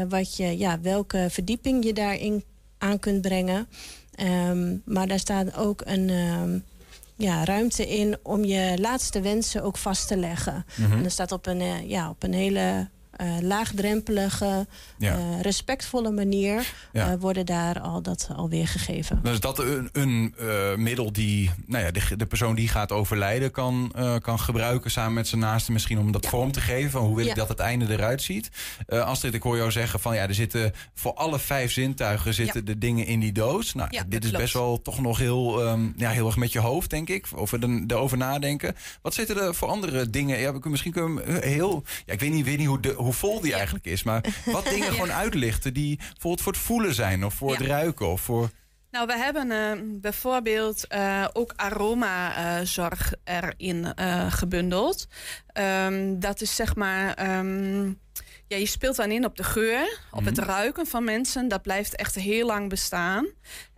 wat 0.09 0.37
je, 0.37 0.59
ja, 0.59 0.81
welke 0.81 1.27
verdieping 1.31 1.85
je 1.85 1.93
daarin 1.93 2.45
aan 2.79 2.99
kunt 2.99 3.21
brengen. 3.21 3.69
Ehm, 4.15 4.77
maar 4.85 5.07
daar 5.07 5.19
staat 5.19 5.57
ook 5.57 5.83
een 5.85 6.11
ehm, 6.11 6.59
ja, 7.17 7.45
ruimte 7.45 7.87
in 7.87 8.17
om 8.23 8.45
je 8.45 8.79
laatste 8.81 9.21
wensen 9.21 9.63
ook 9.63 9.77
vast 9.77 10.09
te 10.09 10.17
leggen. 10.17 10.65
Mhm. 10.77 10.93
En 10.93 11.03
dat 11.03 11.13
staat 11.13 11.33
op 11.33 11.47
een, 11.47 11.89
ja, 11.89 12.11
op 12.11 12.23
een 12.23 12.35
hele 12.35 12.89
eh, 13.17 13.27
laagdrempelige, 13.41 14.67
Ja. 14.99 15.17
eh, 15.17 15.41
respectvolle 15.41 16.11
manier 16.11 16.73
Ja. 16.93 17.11
eh, 17.11 17.21
worden 17.21 17.47
daar 17.47 17.81
al 17.81 18.03
dat 18.03 18.29
alweer 18.37 18.69
gegeven. 18.69 19.21
Is 19.23 19.41
dat 19.41 19.59
een, 19.59 19.89
een 19.93 20.35
middel 20.83 21.13
die 21.13 21.51
nou 21.67 21.85
ja, 21.85 21.91
de, 21.91 22.17
de 22.17 22.27
persoon 22.27 22.55
die 22.55 22.69
gaat 22.69 22.93
overlijden 22.93 23.51
kan, 23.51 23.93
kan 24.23 24.39
gebruiken 24.41 24.91
samen 24.91 25.13
met 25.15 25.29
zijn 25.29 25.41
naaste 25.41 25.73
misschien 25.73 25.99
om 25.99 26.13
dat 26.13 26.23
Ja. 26.25 26.31
vorm 26.31 26.53
te 26.53 26.61
geven. 26.61 26.91
Van 26.91 27.03
hoe 27.03 27.17
wil 27.17 27.27
ik 27.27 27.35
dat 27.35 27.49
het 27.49 27.59
einde 27.59 27.93
eruit 27.93 28.23
ziet. 28.23 28.51
Astrid, 28.89 29.35
ik 29.35 29.43
hoor 29.43 29.57
jou 29.57 29.71
zeggen 29.71 30.01
van 30.01 30.15
ja, 30.15 30.23
er 30.29 30.35
zitten 30.35 30.73
voor 30.95 31.15
alle 31.15 31.39
vijf 31.39 31.73
zintuigen 31.73 32.35
zitten 32.35 32.65
de 32.65 32.79
dingen 32.79 33.07
in 33.07 33.21
die 33.21 33.33
doos. 33.33 33.75
Nou, 33.75 33.89
Ja, 33.91 34.03
dit 34.09 34.23
is 34.25 34.29
klopt. 34.29 34.43
best 34.45 34.55
wel 34.55 34.83
toch 34.83 35.01
nog 35.01 35.19
heel, 35.19 35.63
ehm, 35.65 35.81
ja, 35.97 36.11
heel 36.11 36.27
erg 36.27 36.37
met 36.37 36.53
je 36.53 36.59
hoofd, 36.59 36.91
denk 36.91 37.09
ik. 37.09 37.27
Over 37.35 37.61
de, 37.61 37.85
erover 37.87 38.17
nadenken. 38.17 38.75
Wat 39.03 39.15
zitten 39.15 39.37
er 39.41 39.55
voor 39.55 39.69
andere 39.69 40.11
dingen? 40.11 40.39
Ja, 40.39 40.45
we 40.47 40.53
kunnen, 40.53 40.71
misschien 40.71 40.93
kunnen 40.93 41.15
we 41.25 41.47
heel. 41.47 41.83
Ja, 42.07 42.13
ik 42.13 42.21
weet 42.21 42.33
niet, 42.33 42.45
weet 42.45 42.59
niet 42.59 42.67
hoe, 42.67 42.81
de, 42.81 42.95
hoe 43.07 43.15
vol 43.15 43.41
die 43.41 43.55
eigenlijk 43.55 43.87
is. 43.87 44.03
Maar 44.03 44.25
wat 44.45 44.65
dingen 44.65 44.93
gewoon 44.93 45.13
uitlichten 45.13 45.75
die 45.75 45.97
bijvoorbeeld 45.97 46.43
voor 46.43 46.53
het 46.53 46.63
voelen 46.63 46.95
zijn 46.95 47.25
of 47.25 47.35
voor 47.35 47.51
het 47.51 47.61
ruiken 47.61 48.09
of 48.09 48.21
voor. 48.21 48.51
Nou, 48.91 49.07
we 49.07 49.17
hebben 49.17 49.51
eh, 49.51 50.01
bijvoorbeeld 50.01 50.87
eh, 50.87 51.25
ook 51.33 51.53
aromazorg 51.57 53.13
erin 53.25 53.95
eh, 53.95 54.33
gebundeld. 54.33 55.07
Ehm, 55.47 56.19
dat 56.19 56.41
is 56.41 56.57
zeg 56.57 56.75
maar. 56.77 57.15
ehm, 57.15 57.87
ja, 58.49 58.57
je 58.57 58.67
speelt 58.67 58.97
dan 58.97 59.11
in 59.11 59.25
op 59.25 59.37
de 59.37 59.45
geur, 59.45 59.99
op 60.11 60.25
het 60.25 60.39
ruiken 60.39 60.87
van 60.87 61.05
mensen. 61.05 61.49
Dat 61.49 61.63
blijft 61.63 61.97
echt 61.97 62.15
heel 62.15 62.47
lang 62.47 62.69
bestaan. 62.69 63.27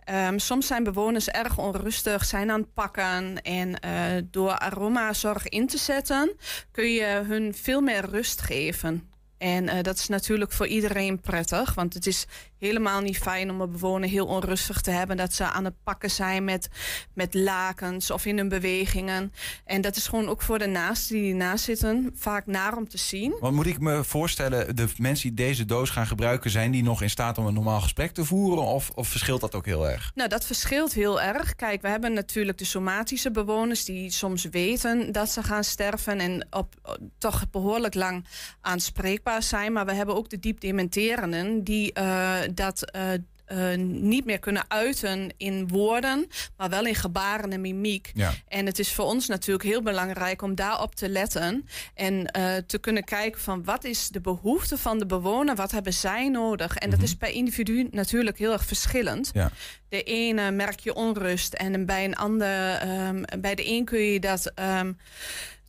Ehm, 0.09 0.37
soms 0.37 0.67
zijn 0.67 0.83
bewoners 0.83 1.29
erg 1.29 1.57
onrustig, 1.57 2.25
zijn 2.25 2.51
aan 2.51 2.59
het 2.59 2.73
pakken. 2.73 3.41
En 3.41 3.79
eh, 3.79 4.23
door 4.25 4.51
aromazorg 4.57 5.47
in 5.47 5.67
te 5.67 5.77
zetten, 5.77 6.31
kun 6.71 6.91
je 6.91 7.05
hun 7.05 7.55
veel 7.55 7.81
meer 7.81 8.05
rust 8.09 8.41
geven. 8.41 9.08
En 9.39 9.67
eh, 9.69 9.83
dat 9.83 9.97
is 9.97 10.07
natuurlijk 10.07 10.51
voor 10.51 10.67
iedereen 10.67 11.19
prettig. 11.19 11.73
Want 11.73 11.93
het 11.93 12.07
is 12.07 12.25
helemaal 12.57 13.01
niet 13.01 13.17
fijn 13.17 13.49
om 13.51 13.61
een 13.61 13.71
bewoner 13.71 14.09
heel 14.09 14.25
onrustig 14.25 14.81
te 14.81 14.91
hebben. 14.91 15.17
Dat 15.17 15.33
ze 15.33 15.43
aan 15.43 15.65
het 15.65 15.73
pakken 15.83 16.11
zijn 16.11 16.43
met, 16.43 16.69
met 17.13 17.33
lakens 17.33 18.11
of 18.11 18.25
in 18.25 18.37
hun 18.37 18.49
bewegingen. 18.49 19.33
En 19.65 19.81
dat 19.81 19.95
is 19.95 20.07
gewoon 20.07 20.27
ook 20.27 20.41
voor 20.41 20.59
de 20.59 20.67
naasten 20.67 21.15
die 21.15 21.31
ernaast 21.31 21.63
zitten 21.63 22.11
vaak 22.15 22.45
naar 22.45 22.77
om 22.77 22.87
te 22.87 22.97
zien. 22.97 23.35
Want 23.39 23.55
moet 23.55 23.65
ik 23.65 23.79
me 23.79 24.03
voorstellen, 24.03 24.75
de 24.75 24.87
mensen 24.97 25.27
die 25.27 25.45
deze 25.45 25.65
doos 25.65 25.89
gaan 25.89 26.07
gebruiken, 26.07 26.51
zijn 26.51 26.71
die 26.71 26.83
nog 26.83 27.01
in 27.01 27.09
staat 27.09 27.37
om 27.37 27.45
een 27.45 27.53
normaal 27.53 27.81
gesprek 27.81 28.11
te 28.11 28.25
voeren? 28.25 28.63
Of, 28.63 28.89
of 28.95 29.07
verschilt 29.07 29.41
dat 29.41 29.55
ook 29.55 29.65
heel 29.65 29.89
erg? 29.89 30.11
Nou, 30.15 30.29
dat 30.29 30.45
verschilt 30.45 30.93
heel 30.93 31.21
erg. 31.21 31.55
Kijk, 31.55 31.81
we 31.81 31.87
hebben 31.87 32.13
natuurlijk 32.13 32.57
de 32.57 32.65
somatische 32.65 33.31
bewoners 33.31 33.85
die 33.85 34.11
soms 34.11 34.45
weten 34.45 35.11
dat 35.11 35.29
ze 35.29 35.43
gaan 35.43 35.63
sterven 35.63 36.19
en 36.19 36.47
op, 36.49 36.75
op- 36.83 36.99
toch 37.17 37.49
behoorlijk 37.49 37.93
lang 37.93 38.25
aanspreekbaar 38.61 39.28
zijn. 39.37 39.73
Maar 39.73 39.85
we 39.85 39.93
hebben 39.93 40.15
ook 40.15 40.29
de 40.29 40.39
diep 40.39 40.59
dementerenden 40.59 41.63
die 41.63 41.93
eh, 41.93 42.35
dat 42.53 42.91
eh, 42.91 43.13
eh, 43.45 43.77
niet 43.79 44.25
meer 44.25 44.39
kunnen 44.39 44.63
uiten 44.67 45.33
in 45.37 45.67
woorden, 45.67 46.27
maar 46.57 46.69
wel 46.69 46.85
in 46.85 46.95
gebaren 46.95 47.51
en 47.51 47.61
mimiek. 47.61 48.11
Ja. 48.13 48.33
En 48.47 48.65
het 48.65 48.79
is 48.79 48.93
voor 48.93 49.05
ons 49.05 49.27
natuurlijk 49.27 49.65
heel 49.65 49.81
belangrijk 49.81 50.41
om 50.41 50.55
daarop 50.55 50.95
te 50.95 51.09
letten 51.09 51.67
en 51.93 52.25
te 52.67 52.77
kunnen 52.79 53.03
kijken 53.03 53.41
van 53.41 53.63
wat 53.63 53.83
is 53.83 54.07
de 54.07 54.21
behoefte 54.21 54.77
van 54.77 54.99
de 54.99 55.05
bewoner, 55.05 55.55
wat 55.55 55.71
hebben 55.71 55.93
zij 55.93 56.29
nodig. 56.29 56.75
En 56.75 56.89
dat 56.89 57.01
is 57.01 57.15
per 57.15 57.29
individu 57.29 57.87
natuurlijk 57.91 58.37
heel 58.37 58.51
erg 58.51 58.65
verschillend. 58.65 59.29
Ja. 59.33 59.51
De 59.89 60.03
ene 60.03 60.51
merk 60.51 60.79
je 60.79 60.93
onrust 60.93 61.53
en 61.53 61.85
bij 61.85 62.05
een 62.05 62.15
ander, 62.15 62.73
ehm, 62.75 63.23
bij 63.39 63.55
de 63.55 63.67
een 63.67 63.85
kun 63.85 63.99
je 63.99 64.19
dat 64.19 64.51
ehm, 64.55 64.91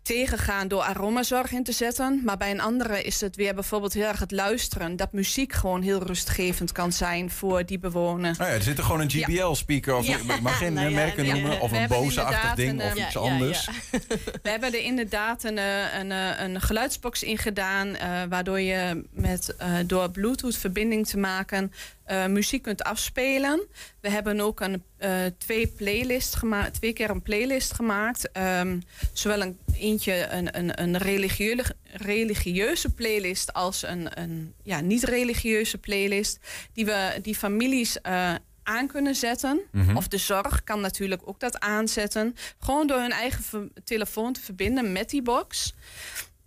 tegengaan 0.02 0.68
door 0.68 0.82
aromazorg 0.82 1.52
in 1.52 1.64
te 1.64 1.72
zetten. 1.72 2.20
Maar 2.24 2.36
bij 2.36 2.50
een 2.50 2.60
andere 2.60 3.02
is 3.02 3.20
het 3.20 3.36
weer 3.36 3.54
bijvoorbeeld 3.54 3.92
heel 3.92 4.06
erg 4.06 4.20
het 4.20 4.30
luisteren. 4.30 4.96
Dat 4.96 5.12
muziek 5.12 5.52
gewoon 5.52 5.82
heel 5.82 6.02
rustgevend 6.02 6.72
kan 6.72 6.92
zijn 6.92 7.30
voor 7.30 7.64
die 7.64 7.78
bewoner. 7.78 8.34
Nou 8.38 8.50
ja, 8.50 8.56
er 8.56 8.62
zit 8.62 8.78
er 8.78 8.84
gewoon 8.84 9.00
een 9.00 9.10
GPL-speaker 9.10 9.96
of 9.96 10.06
Ja. 10.06 10.16
ik 10.16 10.40
mag 10.40 10.58
geen 10.58 10.72
Nou 10.80 10.88
ja, 10.88 10.94
merken 10.94 11.22
nee, 11.22 11.32
noemen. 11.32 11.60
Of 11.60 11.72
een 11.72 11.88
bozeachtig 11.88 12.54
ding 12.54 12.70
een, 12.70 12.86
of 12.86 12.96
eh, 12.96 13.06
iets 13.06 13.16
anders. 13.16 13.68
We 14.42 14.50
hebben 14.50 14.72
er 14.72 14.82
inderdaad 14.82 15.44
een, 15.44 15.58
eh, 15.58 15.98
een, 15.98 16.12
eh, 16.12 16.44
een 16.44 16.60
geluidsbox 16.60 17.22
in 17.22 17.38
gedaan. 17.38 17.96
waardoor 18.28 18.60
je 18.60 19.04
met, 19.12 19.56
door 19.86 20.10
Bluetooth 20.10 20.56
verbinding 20.56 21.06
te 21.06 21.18
maken 21.18 21.72
eh, 22.10 22.26
muziek 22.26 22.62
kunt 22.62 22.82
afspelen. 22.82 23.66
We 24.00 24.10
hebben 24.10 24.40
ook 24.40 24.60
een, 24.60 24.82
eh, 24.96 25.12
twee, 25.38 25.66
playlist 25.66 26.34
gemaakt, 26.34 26.74
twee 26.74 26.92
keer 26.92 27.10
een 27.10 27.22
playlist 27.22 27.72
gemaakt. 27.72 28.32
Ehm, 28.32 28.80
zowel 29.12 29.40
een, 29.40 29.58
eentje 29.74 30.26
een, 30.26 30.58
een, 30.58 30.82
een 30.82 30.98
religieuze, 30.98 31.76
religieuze 31.84 32.90
playlist 32.90 33.52
als 33.52 33.82
een, 33.82 34.20
een 34.20 34.54
ja, 34.62 34.80
niet-religieuze 34.80 35.78
playlist. 35.78 36.38
Die, 36.72 36.84
we, 36.84 37.18
die 37.22 37.34
families 37.34 38.00
eh, 38.00 38.34
aan 38.62 38.86
kunnen 38.86 39.14
zetten. 39.14 39.60
Mhm. 39.70 39.96
Of 39.96 40.08
de 40.08 40.18
zorg 40.18 40.64
kan 40.64 40.80
natuurlijk 40.80 41.22
ook 41.24 41.40
dat 41.40 41.60
aanzetten. 41.60 42.36
Gewoon 42.58 42.86
door 42.86 43.00
hun 43.00 43.12
eigen 43.12 43.72
telefoon 43.84 44.32
te 44.32 44.40
verbinden 44.40 44.92
met 44.92 45.10
die 45.10 45.22
box. 45.22 45.74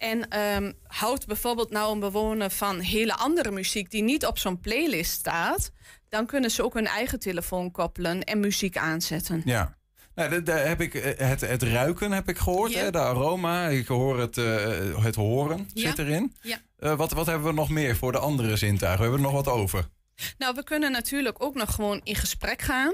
En 0.04 0.28
ehm, 0.30 0.72
houdt 0.88 1.26
bijvoorbeeld 1.28 1.70
nou 1.70 1.94
een 1.94 2.00
bewoner 2.00 2.50
van 2.50 2.80
hele 2.80 3.14
andere 3.14 3.52
muziek 3.52 3.92
die 3.92 4.04
niet 4.04 4.26
op 4.26 4.38
zo'n 4.38 4.60
playlist 4.60 5.12
staat, 5.12 5.72
dan 6.10 6.26
kunnen 6.26 6.52
ze 6.52 6.64
ook 6.64 6.74
hun 6.74 6.88
eigen 6.88 7.20
telefoon 7.20 7.72
koppelen 7.72 8.24
en 8.24 8.40
muziek 8.40 8.78
aanzetten. 8.78 9.42
Ja. 9.46 9.78
Nou, 10.16 10.30
da- 10.30 10.40
daar 10.40 10.68
heb 10.68 10.82
ik 10.82 10.94
eh, 10.94 11.28
het, 11.28 11.42
het 11.42 11.64
ruiken 11.64 12.12
heb 12.12 12.30
ik 12.30 12.38
gehoord, 12.38 12.74
hè, 12.74 12.92
de 12.92 13.00
aroma. 13.00 13.68
Ik 13.68 13.88
hoor 13.88 14.20
het, 14.20 14.38
eh, 14.38 15.04
het 15.04 15.16
horen 15.16 15.70
Ja. 15.74 15.90
zit 15.90 16.00
erin. 16.00 16.36
Ja. 16.42 16.58
Eh, 16.78 16.96
wat, 16.96 17.12
wat 17.12 17.26
hebben 17.26 17.48
we 17.48 17.54
nog 17.54 17.70
meer 17.70 17.96
voor 17.96 18.12
de 18.12 18.18
andere 18.20 18.56
zintuigen? 18.58 18.98
We 19.06 19.10
hebben 19.12 19.28
er 19.28 19.34
nog 19.34 19.46
wat 19.46 19.54
over. 19.54 19.88
Nou, 20.38 20.56
we 20.56 20.64
kunnen 20.64 20.92
natuurlijk 20.92 21.44
ook 21.44 21.56
nog 21.56 21.76
gewoon 21.76 22.00
in 22.04 22.16
gesprek 22.16 22.62
gaan. 22.62 22.94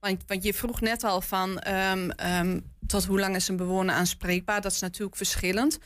Want, 0.00 0.22
want 0.26 0.44
je 0.44 0.54
vroeg 0.54 0.80
net 0.80 1.04
al 1.04 1.20
van 1.20 1.58
ehm, 1.58 2.60
tot 2.86 3.04
hoe 3.04 3.20
lang 3.20 3.34
is 3.36 3.48
een 3.48 3.56
bewoner 3.56 3.94
aanspreekbaar? 3.94 4.60
Dat 4.60 4.72
is 4.72 4.80
natuurlijk 4.80 5.16
verschillend. 5.16 5.78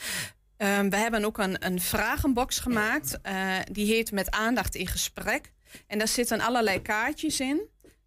Ehm, 0.62 0.88
we 0.90 0.96
hebben 0.96 1.24
ook 1.24 1.38
een, 1.38 1.66
een 1.66 1.80
vragenbox 1.80 2.58
gemaakt. 2.58 3.18
eh, 3.22 3.56
die 3.72 3.86
heet 3.94 4.12
Met 4.12 4.30
aandacht 4.30 4.74
in 4.74 4.86
gesprek. 4.86 5.52
En 5.86 5.98
daar 5.98 6.08
zitten 6.08 6.40
allerlei 6.40 6.82
kaartjes 6.82 7.40
in. 7.40 7.60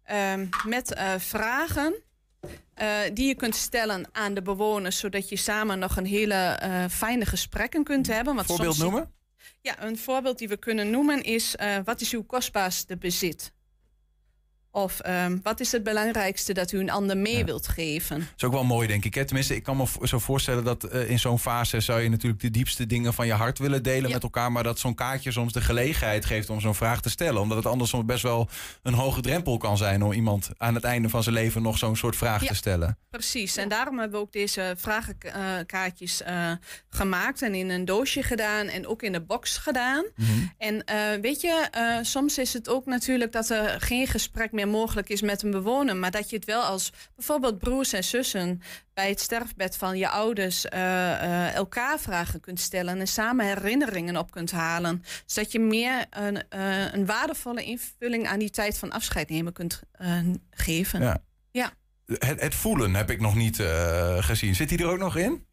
ehm, 0.04 0.46
met 0.66 0.92
eh, 0.94 1.14
vragen 1.18 1.94
eh, 2.74 2.98
die 3.12 3.26
je 3.26 3.34
kunt 3.34 3.54
stellen 3.56 4.08
aan 4.12 4.34
de 4.34 4.42
bewoners. 4.42 4.98
Zodat 4.98 5.28
je 5.28 5.36
samen 5.36 5.78
nog 5.78 5.96
een 5.96 6.06
hele 6.06 6.58
fijne 6.90 7.26
gesprekken 7.26 7.84
kunt 7.84 8.06
hebben. 8.06 8.34
Want 8.34 8.46
Voorbeeld 8.46 8.74
soms- 8.74 8.90
noemen? 8.90 9.12
ja, 9.60 9.82
een 9.82 9.98
voorbeeld 9.98 10.38
die 10.38 10.48
we 10.48 10.56
kunnen 10.56 10.90
noemen 10.90 11.22
is: 11.22 11.54
wat 11.84 12.00
is 12.00 12.12
uw 12.12 12.22
kostbaarste 12.24 12.96
bezit? 12.96 13.52
Of 14.76 15.00
ehm, 15.00 15.36
wat 15.42 15.60
is 15.60 15.72
het 15.72 15.82
belangrijkste 15.82 16.52
dat 16.54 16.72
u 16.72 16.78
een 16.80 16.90
ander 16.90 17.16
mee 17.16 17.44
wilt 17.44 17.68
geven? 17.68 18.18
Dat 18.18 18.28
is 18.36 18.44
ook 18.44 18.52
wel 18.52 18.64
mooi, 18.64 18.88
denk 18.88 19.04
ik. 19.04 19.14
Hè? 19.14 19.24
Tenminste, 19.24 19.54
ik 19.56 19.62
kan 19.62 19.76
me 19.76 19.84
zo 20.02 20.18
voorstellen 20.18 20.64
dat 20.64 20.84
eh, 20.84 21.10
in 21.10 21.18
zo'n 21.18 21.38
fase 21.38 21.80
zou 21.80 22.00
je 22.00 22.08
natuurlijk 22.08 22.42
de 22.42 22.50
diepste 22.50 22.86
dingen 22.86 23.14
van 23.14 23.26
je 23.26 23.32
hart 23.32 23.58
willen 23.58 23.82
delen 23.82 24.08
Ja. 24.08 24.14
met 24.14 24.22
elkaar. 24.22 24.52
Maar 24.52 24.62
dat 24.62 24.78
zo'n 24.78 24.94
kaartje 24.94 25.32
soms 25.32 25.52
de 25.52 25.60
gelegenheid 25.60 26.24
geeft 26.24 26.50
om 26.50 26.60
zo'n 26.60 26.74
vraag 26.74 27.00
te 27.02 27.10
stellen. 27.10 27.40
Omdat 27.40 27.56
het 27.56 27.66
anders 27.66 27.90
soms 27.90 28.04
best 28.04 28.22
wel 28.22 28.48
een 28.82 28.94
hoge 28.94 29.20
drempel 29.20 29.56
kan 29.58 29.76
zijn 29.76 30.02
om 30.02 30.12
iemand 30.12 30.50
aan 30.56 30.74
het 30.74 30.84
einde 30.84 31.08
van 31.08 31.22
zijn 31.22 31.34
leven 31.34 31.62
nog 31.62 31.78
zo'n 31.78 31.96
soort 31.96 32.16
vraag 32.16 32.42
Ja. 32.42 32.48
te 32.48 32.54
stellen. 32.54 32.98
Precies, 33.10 33.56
en 33.56 33.68
daarom 33.68 33.98
hebben 33.98 34.18
we 34.20 34.24
ook 34.26 34.32
deze 34.32 34.74
vragenkaartjes 34.78 36.22
eh, 36.22 36.52
gemaakt 36.90 37.42
en 37.42 37.54
in 37.54 37.70
een 37.70 37.84
doosje 37.84 38.22
gedaan 38.22 38.66
en 38.66 38.86
ook 38.86 39.02
in 39.02 39.12
de 39.12 39.20
box 39.20 39.56
gedaan. 39.56 40.04
En 40.58 40.84
eh, 40.84 40.96
weet 41.20 41.40
je, 41.40 41.68
eh, 41.70 41.96
soms 42.02 42.38
is 42.38 42.52
het 42.52 42.68
ook 42.68 42.86
natuurlijk 42.86 43.32
dat 43.32 43.50
er 43.50 43.80
geen 43.80 44.06
gesprek 44.06 44.52
meer 44.52 44.65
mogelijk 44.66 45.08
is 45.08 45.20
met 45.20 45.42
een 45.42 45.50
bewoner, 45.50 45.96
maar 45.96 46.10
dat 46.10 46.30
je 46.30 46.36
het 46.36 46.44
wel 46.44 46.62
als 46.62 46.92
bijvoorbeeld 47.14 47.58
broers 47.58 47.92
en 47.92 48.04
zussen 48.04 48.62
bij 48.96 49.08
het 49.08 49.20
sterfbed 49.20 49.76
van 49.76 49.98
je 49.98 50.08
ouders 50.08 50.64
eh, 50.64 51.12
eh, 51.12 51.54
elkaar 51.54 51.98
vragen 51.98 52.40
kunt 52.40 52.60
stellen 52.60 53.00
en 53.00 53.06
samen 53.06 53.46
herinneringen 53.46 54.16
op 54.16 54.30
kunt 54.30 54.50
halen. 54.50 55.04
Zodat 55.26 55.52
je 55.52 55.60
meer 55.60 56.06
een, 56.10 56.48
eh, 56.48 56.92
een 56.92 57.06
waardevolle 57.06 57.64
invulling 57.64 58.26
aan 58.26 58.38
die 58.38 58.50
tijd 58.50 58.78
van 58.78 58.92
afscheid 58.92 59.28
nemen 59.28 59.52
kunt 59.52 59.82
geven. 60.50 61.02
Ja. 61.02 61.22
Ja. 61.50 61.72
Het, 62.06 62.40
het 62.40 62.54
voelen 62.54 62.94
heb 62.94 63.10
ik 63.10 63.20
nog 63.20 63.34
niet 63.34 63.56
gezien. 64.18 64.54
Zit 64.54 64.68
die 64.68 64.78
er 64.78 64.86
ook 64.86 64.98
nog 64.98 65.16
in? 65.16 65.46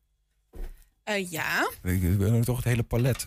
Ja. 1.30 1.70
Ik 1.84 2.02
wil 2.02 2.44
toch 2.44 2.56
het 2.56 2.66
hele 2.66 2.84
palet 2.84 3.24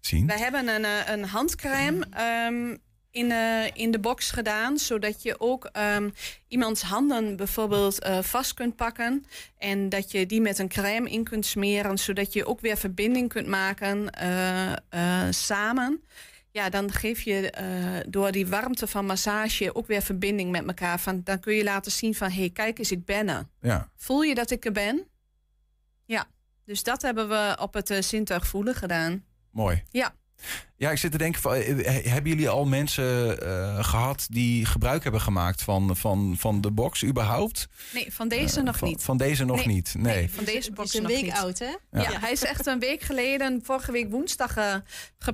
zien. 0.00 0.26
Wij 0.26 0.38
hebben 0.38 0.68
een, 0.68 1.12
een 1.12 1.24
handcrème 1.24 2.06
ehm, 2.10 2.76
in, 3.16 3.30
eh, 3.30 3.70
in 3.72 3.90
de 3.90 3.98
box 3.98 4.30
gedaan, 4.30 4.78
zodat 4.78 5.22
je 5.22 5.40
ook 5.40 5.64
ehm, 5.64 6.10
iemands 6.48 6.82
handen 6.82 7.36
bijvoorbeeld 7.36 7.98
eh, 7.98 8.22
vast 8.22 8.54
kunt 8.54 8.76
pakken. 8.76 9.26
En 9.58 9.88
dat 9.88 10.10
je 10.10 10.26
die 10.26 10.40
met 10.40 10.58
een 10.58 10.68
crème 10.68 11.10
in 11.10 11.24
kunt 11.24 11.46
smeren, 11.46 11.98
zodat 11.98 12.32
je 12.32 12.46
ook 12.46 12.60
weer 12.60 12.76
verbinding 12.76 13.28
kunt 13.28 13.46
maken 13.46 14.10
eh, 14.10 15.26
samen. 15.30 16.04
Ja, 16.50 16.68
dan 16.68 16.92
geef 16.92 17.20
je 17.20 17.52
door 18.08 18.32
die 18.32 18.46
warmte 18.46 18.86
van 18.86 19.06
massage 19.06 19.74
ook 19.74 19.86
weer 19.86 20.02
verbinding 20.02 20.50
met 20.50 20.66
elkaar. 20.66 21.00
Van, 21.00 21.20
dan 21.24 21.40
kun 21.40 21.54
je 21.54 21.64
laten 21.64 21.92
zien 21.92 22.14
van, 22.14 22.30
hé, 22.30 22.38
hey, 22.38 22.50
kijk 22.50 22.78
eens, 22.78 22.90
ik 22.90 23.04
ben 23.04 23.28
er. 23.28 23.46
Ja. 23.60 23.88
Voel 23.96 24.22
je 24.22 24.34
dat 24.34 24.50
ik 24.50 24.64
er 24.64 24.72
ben? 24.72 25.06
Ja, 26.04 26.26
dus 26.64 26.82
dat 26.82 27.02
hebben 27.02 27.28
we 27.28 27.56
op 27.60 27.74
het 27.74 27.96
zintuig 28.00 28.46
voelen 28.46 28.74
gedaan. 28.74 29.24
Mooi. 29.50 29.82
Ja. 29.90 30.14
Ja, 30.78 30.90
ik 30.90 30.98
zit 30.98 31.10
te 31.12 31.18
denken, 31.18 31.40
van, 31.40 31.54
eh, 31.54 32.04
hebben 32.12 32.30
jullie 32.30 32.48
al 32.48 32.64
mensen 32.66 33.40
eh, 33.42 33.84
gehad 33.84 34.26
die 34.30 34.66
gebruik 34.66 35.02
hebben 35.02 35.20
gemaakt 35.20 35.62
van, 35.62 35.96
van, 35.96 36.34
van 36.38 36.60
de 36.60 36.70
box 36.70 37.04
überhaupt? 37.04 37.68
Nee, 37.94 38.12
van 38.14 38.28
deze 38.28 38.58
Eh, 38.58 38.64
nog 38.64 38.76
van, 38.78 38.88
niet. 38.88 39.02
Van 39.02 39.16
deze 39.16 39.44
nog 39.44 39.56
Nee, 39.56 39.66
niet, 39.74 39.94
nee. 39.98 40.30
van 40.30 40.44
deze 40.44 40.72
box 40.72 40.94
is 40.94 41.00
een 41.00 41.06
week 41.06 41.22
niet. 41.22 41.32
oud, 41.32 41.58
hè? 41.58 41.74
Ja. 42.00 42.20
hij 42.20 42.32
is 42.32 42.44
echt 42.44 42.66
een 42.66 42.78
week 42.78 43.00
geleden, 43.02 43.60
vorige 43.64 43.92
week 43.92 44.10
woensdag, 44.10 44.56
eh, 44.56 44.74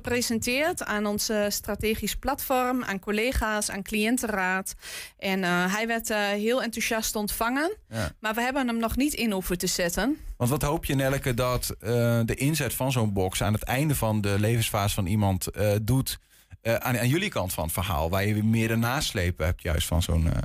gepresenteerd 0.03 0.85
aan 0.85 1.07
ons 1.07 1.29
eh, 1.29 1.45
strategisch 1.49 2.17
platform, 2.17 2.85
aan 2.85 2.99
collega's, 2.99 3.71
aan 3.71 3.83
cliëntenraad. 3.83 4.75
En 5.19 5.45
eh, 5.45 5.75
hij 5.75 5.87
werd 5.87 6.11
eh, 6.11 6.19
heel 6.19 6.63
enthousiast 6.63 7.17
ontvangen, 7.17 7.77
Ja. 7.89 8.11
maar 8.21 8.35
we 8.35 8.41
hebben 8.41 8.67
hem 8.67 8.77
nog 8.79 8.97
niet 8.97 9.15
in 9.15 9.31
hoeven 9.33 9.59
te 9.59 9.67
zetten. 9.67 10.17
Want 10.37 10.51
wat 10.51 10.63
hoop 10.63 10.85
je, 10.85 10.95
Nelke, 10.95 11.35
dat 11.35 11.75
eh, 11.81 11.91
de 12.25 12.35
inzet 12.35 12.75
van 12.75 12.93
zo'n 12.93 13.13
box 13.13 13.43
aan 13.43 13.53
het 13.53 13.63
einde 13.63 13.95
van 13.95 14.21
de 14.21 14.35
levensfase 14.39 14.95
van 14.95 15.07
iemand 15.07 15.32
eh, 15.41 15.75
doet 15.83 16.19
eh, 16.61 16.75
aan, 16.75 16.99
aan 16.99 17.09
jullie 17.09 17.29
kant 17.29 17.53
van 17.53 17.65
het 17.65 17.73
verhaal, 17.73 18.11
waar 18.11 18.27
je 18.27 18.43
meer 18.43 18.69
de 18.69 18.77
naslepen 18.77 19.47
hebt 19.47 19.63
juist 19.63 19.87
van 19.87 20.03
zo'n 20.03 20.33
eh, 20.33 20.43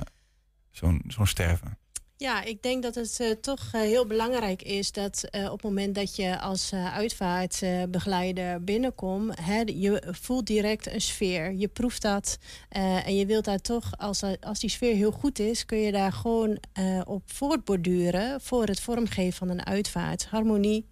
zo'n 0.70 1.02
zo'n 1.08 1.26
sterven. 1.26 1.78
Ja, 2.16 2.42
ik 2.42 2.62
denk 2.62 2.82
dat 2.82 2.94
het 2.94 3.36
toch 3.40 3.72
heel 3.72 4.06
belangrijk 4.06 4.62
is 4.62 4.92
dat 4.92 5.28
op 5.32 5.50
het 5.50 5.62
moment 5.62 5.94
dat 5.94 6.16
je 6.16 6.40
als 6.40 6.72
uitvaartbegeleider 6.72 8.64
binnenkomt, 8.64 9.40
hè, 9.40 9.62
je 9.66 10.02
voelt 10.10 10.46
direct 10.46 10.86
een 10.86 11.00
sfeer. 11.00 11.52
Je 11.52 11.68
proeft 11.68 12.02
dat 12.02 12.38
en 12.68 13.16
je 13.16 13.26
wilt 13.26 13.44
daar 13.44 13.60
toch, 13.60 13.98
als, 13.98 14.22
als 14.40 14.58
die 14.58 14.70
sfeer 14.70 14.94
heel 14.94 15.10
goed 15.10 15.38
is, 15.38 15.64
kun 15.64 15.78
je 15.78 15.92
daar 15.92 16.12
gewoon 16.12 16.58
op 17.04 17.22
voortborduren 17.26 18.40
voor 18.40 18.66
het 18.66 18.80
vormgeven 18.80 19.38
van 19.38 19.48
een 19.48 19.66
uitvaart. 19.66 20.26
Harmonie, 20.26 20.88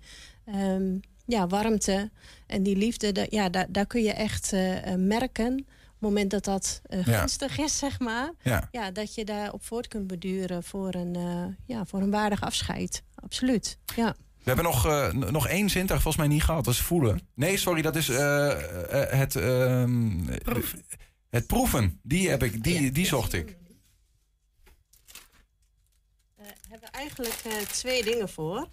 um, 0.55 1.01
ja, 1.27 1.47
warmte 1.47 2.11
en 2.47 2.63
die 2.63 2.77
liefde, 2.77 3.13
de, 3.13 3.27
ja, 3.31 3.49
daar, 3.49 3.67
daar 3.69 3.87
kun 3.87 4.03
je 4.03 4.13
echt 4.13 4.53
merken 4.97 5.67
het 5.97 6.09
moment 6.09 6.31
dat 6.31 6.45
dat 6.45 6.81
uh, 6.89 7.05
gunstig 7.05 7.59
is, 7.59 7.79
zeg 7.79 7.99
maar. 7.99 8.33
Ja. 8.43 8.69
ja. 8.71 8.91
dat 8.91 9.15
je 9.15 9.25
daarop 9.25 9.65
voort 9.65 9.89
kunt 9.89 10.07
beduren 10.07 10.63
voor 10.63 10.95
een, 10.95 11.17
uh, 11.17 11.45
ja, 11.67 11.85
voor 11.85 12.01
een 12.01 12.11
waardig 12.11 12.43
afscheid. 12.43 13.03
Absoluut, 13.15 13.79
ja. 13.97 14.17
We 14.43 14.53
hebben 14.53 14.65
nog, 14.65 14.87
uh, 14.87 15.13
nog 15.13 15.49
één 15.49 15.71
zintuig 15.71 16.03
volgens 16.03 16.27
mij 16.27 16.35
niet 16.35 16.45
gehad. 16.45 16.65
Dat 16.65 16.75
is 16.75 16.81
voelen. 16.81 17.21
Nee, 17.35 17.57
sorry, 17.57 17.83
dat 17.83 17.97
is 17.97 18.07
het, 18.07 19.33
proeven. 20.43 20.85
het 21.31 21.47
proeven. 21.47 22.01
Die, 22.03 22.29
heb 22.29 22.43
ik, 22.43 22.63
die, 22.63 22.93
die 22.93 23.07
zocht 23.07 23.33
ik. 23.33 23.57
We 26.37 26.45
hebben 26.69 26.91
eigenlijk 26.91 27.35
twee 27.71 28.05
dingen 28.05 28.29
voor. 28.29 28.69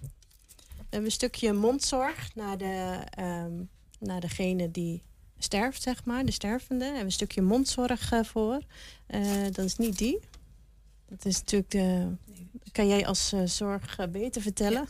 Hebben 0.93 1.12
een 1.12 1.17
stukje 1.17 1.53
mondzorg 1.53 2.35
naar, 2.35 2.57
de, 2.57 3.00
um, 3.19 3.69
naar 4.00 4.19
degene 4.19 4.71
die 4.71 5.03
sterft, 5.38 5.81
zeg 5.81 6.05
maar, 6.05 6.25
de 6.25 6.31
stervende. 6.31 6.91
We 6.91 7.00
een 7.00 7.12
stukje 7.12 7.41
mondzorg 7.41 8.12
uh, 8.12 8.23
voor. 8.23 8.62
Uh, 9.07 9.43
dat 9.51 9.65
is 9.65 9.77
niet 9.77 9.97
die. 9.97 10.19
Dat 11.09 11.25
is 11.25 11.39
natuurlijk 11.39 11.71
de. 11.71 12.15
Kan 12.71 12.88
jij 12.88 13.07
als 13.07 13.33
zorg 13.45 14.09
beter 14.12 14.41
vertellen? 14.41 14.88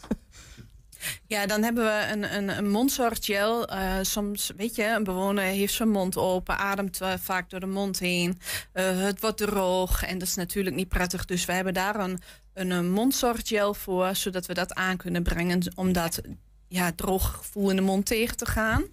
Ja, 1.28 1.46
dan 1.46 1.64
hebben 1.64 1.84
we 1.84 2.08
een, 2.12 2.36
een, 2.36 2.58
een 2.58 2.70
mondzorggel. 2.70 3.68
soms, 4.02 4.52
weet 4.58 4.76
je, 4.76 4.84
een 4.84 5.04
bewoner 5.04 5.44
heeft 5.44 5.74
zijn 5.74 5.90
mond 5.90 6.18
open, 6.18 6.58
ademt 6.58 7.00
vaak 7.20 7.50
door 7.50 7.60
de 7.60 7.66
mond 7.66 8.00
heen. 8.00 8.40
het 8.74 9.22
wordt 9.22 9.38
droog 9.38 10.04
en 10.04 10.18
dat 10.18 10.28
is 10.28 10.36
natuurlijk 10.36 10.76
niet 10.76 10.90
prettig. 10.90 11.26
Dus 11.26 11.46
we 11.46 11.52
hebben 11.52 11.74
daar 11.74 12.00
een, 12.00 12.20
een, 12.54 12.72
een 12.72 12.92
mondzorggel 12.92 13.74
voor, 13.74 14.16
zodat 14.16 14.46
we 14.46 14.54
dat 14.54 14.74
aan 14.74 14.98
kunnen 14.98 15.24
brengen. 15.24 15.62
Om 15.76 15.94
dat 15.94 16.22
ja, 16.68 16.92
droog 16.96 17.36
gevoel 17.36 17.70
in 17.70 17.76
de 17.76 17.82
mond 17.82 18.06
tegen 18.06 18.38
te 18.38 18.46
gaan. 18.46 18.84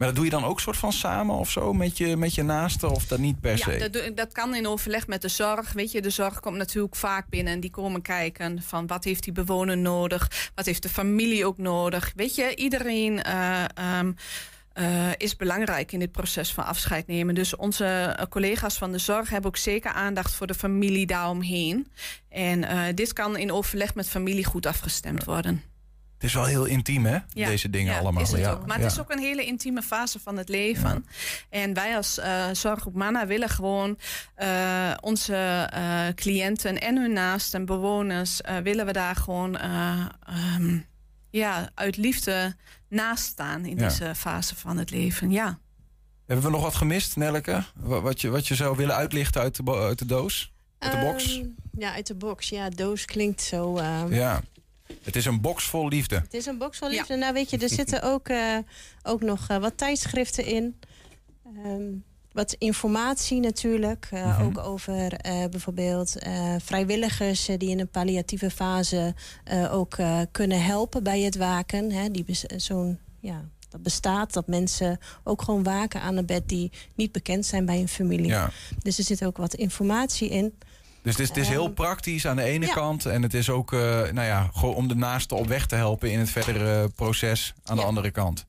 Maar 0.00 0.08
dat 0.08 0.16
doe 0.16 0.24
je 0.24 0.30
dan 0.30 0.44
ook 0.44 0.60
soort 0.60 0.76
van 0.76 0.92
samen 0.92 1.34
of 1.34 1.50
zo 1.50 1.72
met 1.72 1.98
je, 1.98 2.16
met 2.16 2.34
je 2.34 2.42
naasten 2.42 2.90
of 2.90 3.06
dat 3.06 3.18
niet 3.18 3.40
per 3.40 3.58
se? 3.58 3.72
Ja, 3.72 3.88
dat, 3.88 4.16
dat 4.16 4.32
kan 4.32 4.54
in 4.54 4.66
overleg 4.66 5.06
met 5.06 5.22
de 5.22 5.28
zorg. 5.28 5.72
Weet 5.72 5.92
je, 5.92 6.02
de 6.02 6.10
zorg 6.10 6.40
komt 6.40 6.56
natuurlijk 6.56 6.96
vaak 6.96 7.28
binnen 7.28 7.52
en 7.52 7.60
die 7.60 7.70
komen 7.70 8.02
kijken 8.02 8.62
van 8.62 8.86
wat 8.86 9.04
heeft 9.04 9.24
die 9.24 9.32
bewoner 9.32 9.78
nodig, 9.78 10.50
wat 10.54 10.66
heeft 10.66 10.82
de 10.82 10.88
familie 10.88 11.46
ook 11.46 11.58
nodig. 11.58 12.12
Weet 12.14 12.34
je, 12.34 12.56
iedereen 12.56 13.22
uh, 13.26 13.64
um, 13.98 14.16
uh, 14.74 15.08
is 15.16 15.36
belangrijk 15.36 15.92
in 15.92 15.98
dit 15.98 16.12
proces 16.12 16.52
van 16.52 16.64
afscheid 16.64 17.06
nemen. 17.06 17.34
Dus 17.34 17.56
onze 17.56 18.18
collega's 18.30 18.78
van 18.78 18.92
de 18.92 18.98
zorg 18.98 19.30
hebben 19.30 19.50
ook 19.50 19.56
zeker 19.56 19.90
aandacht 19.90 20.34
voor 20.34 20.46
de 20.46 20.54
familie 20.54 21.06
daaromheen. 21.06 21.92
En 22.28 22.62
uh, 22.62 22.82
dit 22.94 23.12
kan 23.12 23.36
in 23.36 23.52
overleg 23.52 23.94
met 23.94 24.08
familie 24.08 24.44
goed 24.44 24.66
afgestemd 24.66 25.24
worden. 25.24 25.62
Het 26.14 26.28
is 26.28 26.34
wel 26.34 26.44
heel 26.44 26.64
intiem, 26.64 27.06
hè? 27.06 27.18
Ja, 27.28 27.48
Deze 27.48 27.70
dingen 27.70 27.92
ja, 27.92 27.98
allemaal. 27.98 28.22
Is 28.22 28.30
het 28.30 28.40
ja. 28.40 28.50
ook. 28.50 28.66
Maar 28.66 28.78
het 28.78 28.92
is 28.92 29.00
ook 29.00 29.10
een 29.10 29.18
hele 29.18 29.44
intieme 29.44 29.82
fase 29.82 30.20
van 30.20 30.36
het 30.36 30.48
leven. 30.48 31.06
En 31.48 31.74
wij 31.74 31.96
als 31.96 32.18
uh, 32.18 32.44
Zorggroep 32.52 32.94
Mana 32.94 33.26
willen 33.26 33.48
gewoon 33.48 33.98
uh, 34.38 34.94
onze 35.00 35.70
uh, 35.74 36.06
cliënten 36.14 36.80
en 36.80 36.98
hun 36.98 37.12
naasten, 37.12 37.64
bewoners, 37.64 38.40
willen 38.62 38.86
we 38.86 38.92
daar 38.92 39.16
gewoon 39.16 39.58
um, 40.56 40.86
ja, 41.30 41.70
uit 41.74 41.96
liefde 41.96 42.56
naast 42.90 43.24
staan 43.24 43.64
in 43.64 43.76
deze 43.76 44.14
fase 44.14 44.56
van 44.56 44.76
het 44.76 44.90
leven. 44.90 45.30
Ja. 45.30 45.58
Hebben 46.26 46.44
we 46.44 46.50
nog 46.50 46.62
wat 46.62 46.74
gemist, 46.74 47.16
Nelleke? 47.16 47.64
Wat 47.74 48.20
je, 48.20 48.28
wat 48.28 48.46
je 48.46 48.54
zou 48.54 48.76
willen 48.76 48.94
uitlichten 48.94 49.40
uit 49.40 49.56
de, 49.56 49.72
uit 49.72 49.98
de 49.98 50.06
doos? 50.06 50.52
Uit 50.78 50.92
de 50.92 50.98
box? 50.98 51.36
Um, 51.36 51.54
ja, 51.78 51.92
uit 51.92 52.06
de 52.06 52.14
box. 52.14 52.48
Ja, 52.48 52.68
doos 52.68 53.04
klinkt 53.04 53.42
zo. 53.42 53.80
ja. 54.10 54.42
Het 55.02 55.16
is 55.16 55.24
een 55.24 55.40
box 55.40 55.64
vol 55.64 55.88
liefde. 55.88 56.14
Het 56.14 56.34
is 56.34 56.46
een 56.46 56.58
box 56.58 56.78
vol 56.78 56.88
liefde. 56.88 57.12
Ja. 57.12 57.18
Nou, 57.18 57.32
weet 57.32 57.50
je, 57.50 57.58
er 57.58 57.68
zitten 57.68 58.02
ook, 58.02 58.28
uh, 58.28 58.58
ook 59.02 59.20
nog 59.20 59.50
uh, 59.50 59.56
wat 59.56 59.76
tijdschriften 59.76 60.44
in. 60.44 60.80
Um, 61.64 62.04
wat 62.32 62.52
informatie 62.52 63.40
natuurlijk. 63.40 64.08
Uh, 64.12 64.24
mm 64.24 64.32
-hmm. 64.32 64.46
Ook 64.46 64.58
over 64.58 65.16
bijvoorbeeld 65.50 66.16
vrijwilligers 66.58 67.46
die 67.46 67.70
in 67.70 67.80
een 67.80 67.88
palliatieve 67.88 68.50
fase 68.50 69.14
ook 69.70 69.96
kunnen 70.30 70.62
helpen 70.62 71.02
bij 71.02 71.20
het 71.20 71.36
waken. 71.36 71.92
Hè, 71.92 72.10
die 72.10 72.24
zo'n 72.56 72.98
ja, 73.20 73.44
dat 73.68 73.82
bestaat. 73.82 74.32
Dat 74.32 74.46
mensen 74.46 74.98
ook 75.24 75.42
gewoon 75.42 75.62
waken 75.62 76.00
aan 76.00 76.16
een 76.16 76.26
bed 76.26 76.48
die 76.48 76.72
niet 76.94 77.12
bekend 77.12 77.46
zijn 77.46 77.64
bij 77.64 77.80
een 77.80 77.88
familie. 77.88 78.26
Ja. 78.26 78.50
Dus 78.82 78.98
er 78.98 79.04
zit 79.04 79.24
ook 79.24 79.36
wat 79.36 79.54
informatie 79.54 80.28
in. 80.28 80.58
Dus 81.02 81.12
het 81.12 81.20
is, 81.20 81.28
het 81.28 81.36
is 81.36 81.48
heel 81.48 81.72
praktisch 81.72 82.26
aan 82.26 82.36
de 82.36 82.42
ene 82.42 82.66
ja. 82.66 82.72
kant. 82.72 83.06
En 83.06 83.22
het 83.22 83.34
is 83.34 83.50
ook 83.50 83.70
nou 83.70 84.22
ja, 84.22 84.50
gewoon 84.54 84.74
om 84.74 84.88
de 84.88 84.94
naaste 84.94 85.34
op 85.34 85.46
weg 85.46 85.66
te 85.66 85.74
helpen 85.74 86.10
in 86.10 86.18
het 86.18 86.30
verdere 86.30 86.88
proces 86.88 87.54
aan 87.64 87.76
ja. 87.76 87.82
de 87.82 87.88
andere 87.88 88.10
kant. 88.10 88.46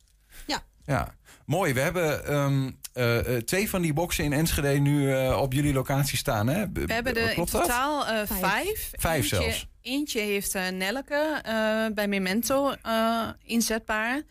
Ja. 0.48 0.64
ja. 0.86 1.16
Mooi. 1.46 1.74
We 1.74 1.80
hebben 1.80 2.34
um, 2.34 2.78
uh, 2.94 3.18
twee 3.38 3.70
van 3.70 3.82
die 3.82 3.94
boxen 3.94 4.24
in 4.24 4.34
Enschede 4.34 4.68
nu 4.68 5.02
uh, 5.02 5.40
op 5.42 5.54
jullie 5.54 5.74
locatie 5.74 6.18
staan. 6.18 6.48
Hè? 6.48 6.72
We 6.72 6.94
hebben 6.94 7.16
er 7.16 7.38
in 7.38 7.46
totaal 7.46 8.26
vijf. 8.26 8.92
Vijf 8.92 9.22
eentje, 9.22 9.36
zelfs. 9.36 9.68
Eentje 9.82 10.20
heeft 10.20 10.54
Nelke 10.54 11.42
bij 11.96 12.08
Memento 12.08 12.74
inzetbaar. 13.44 14.22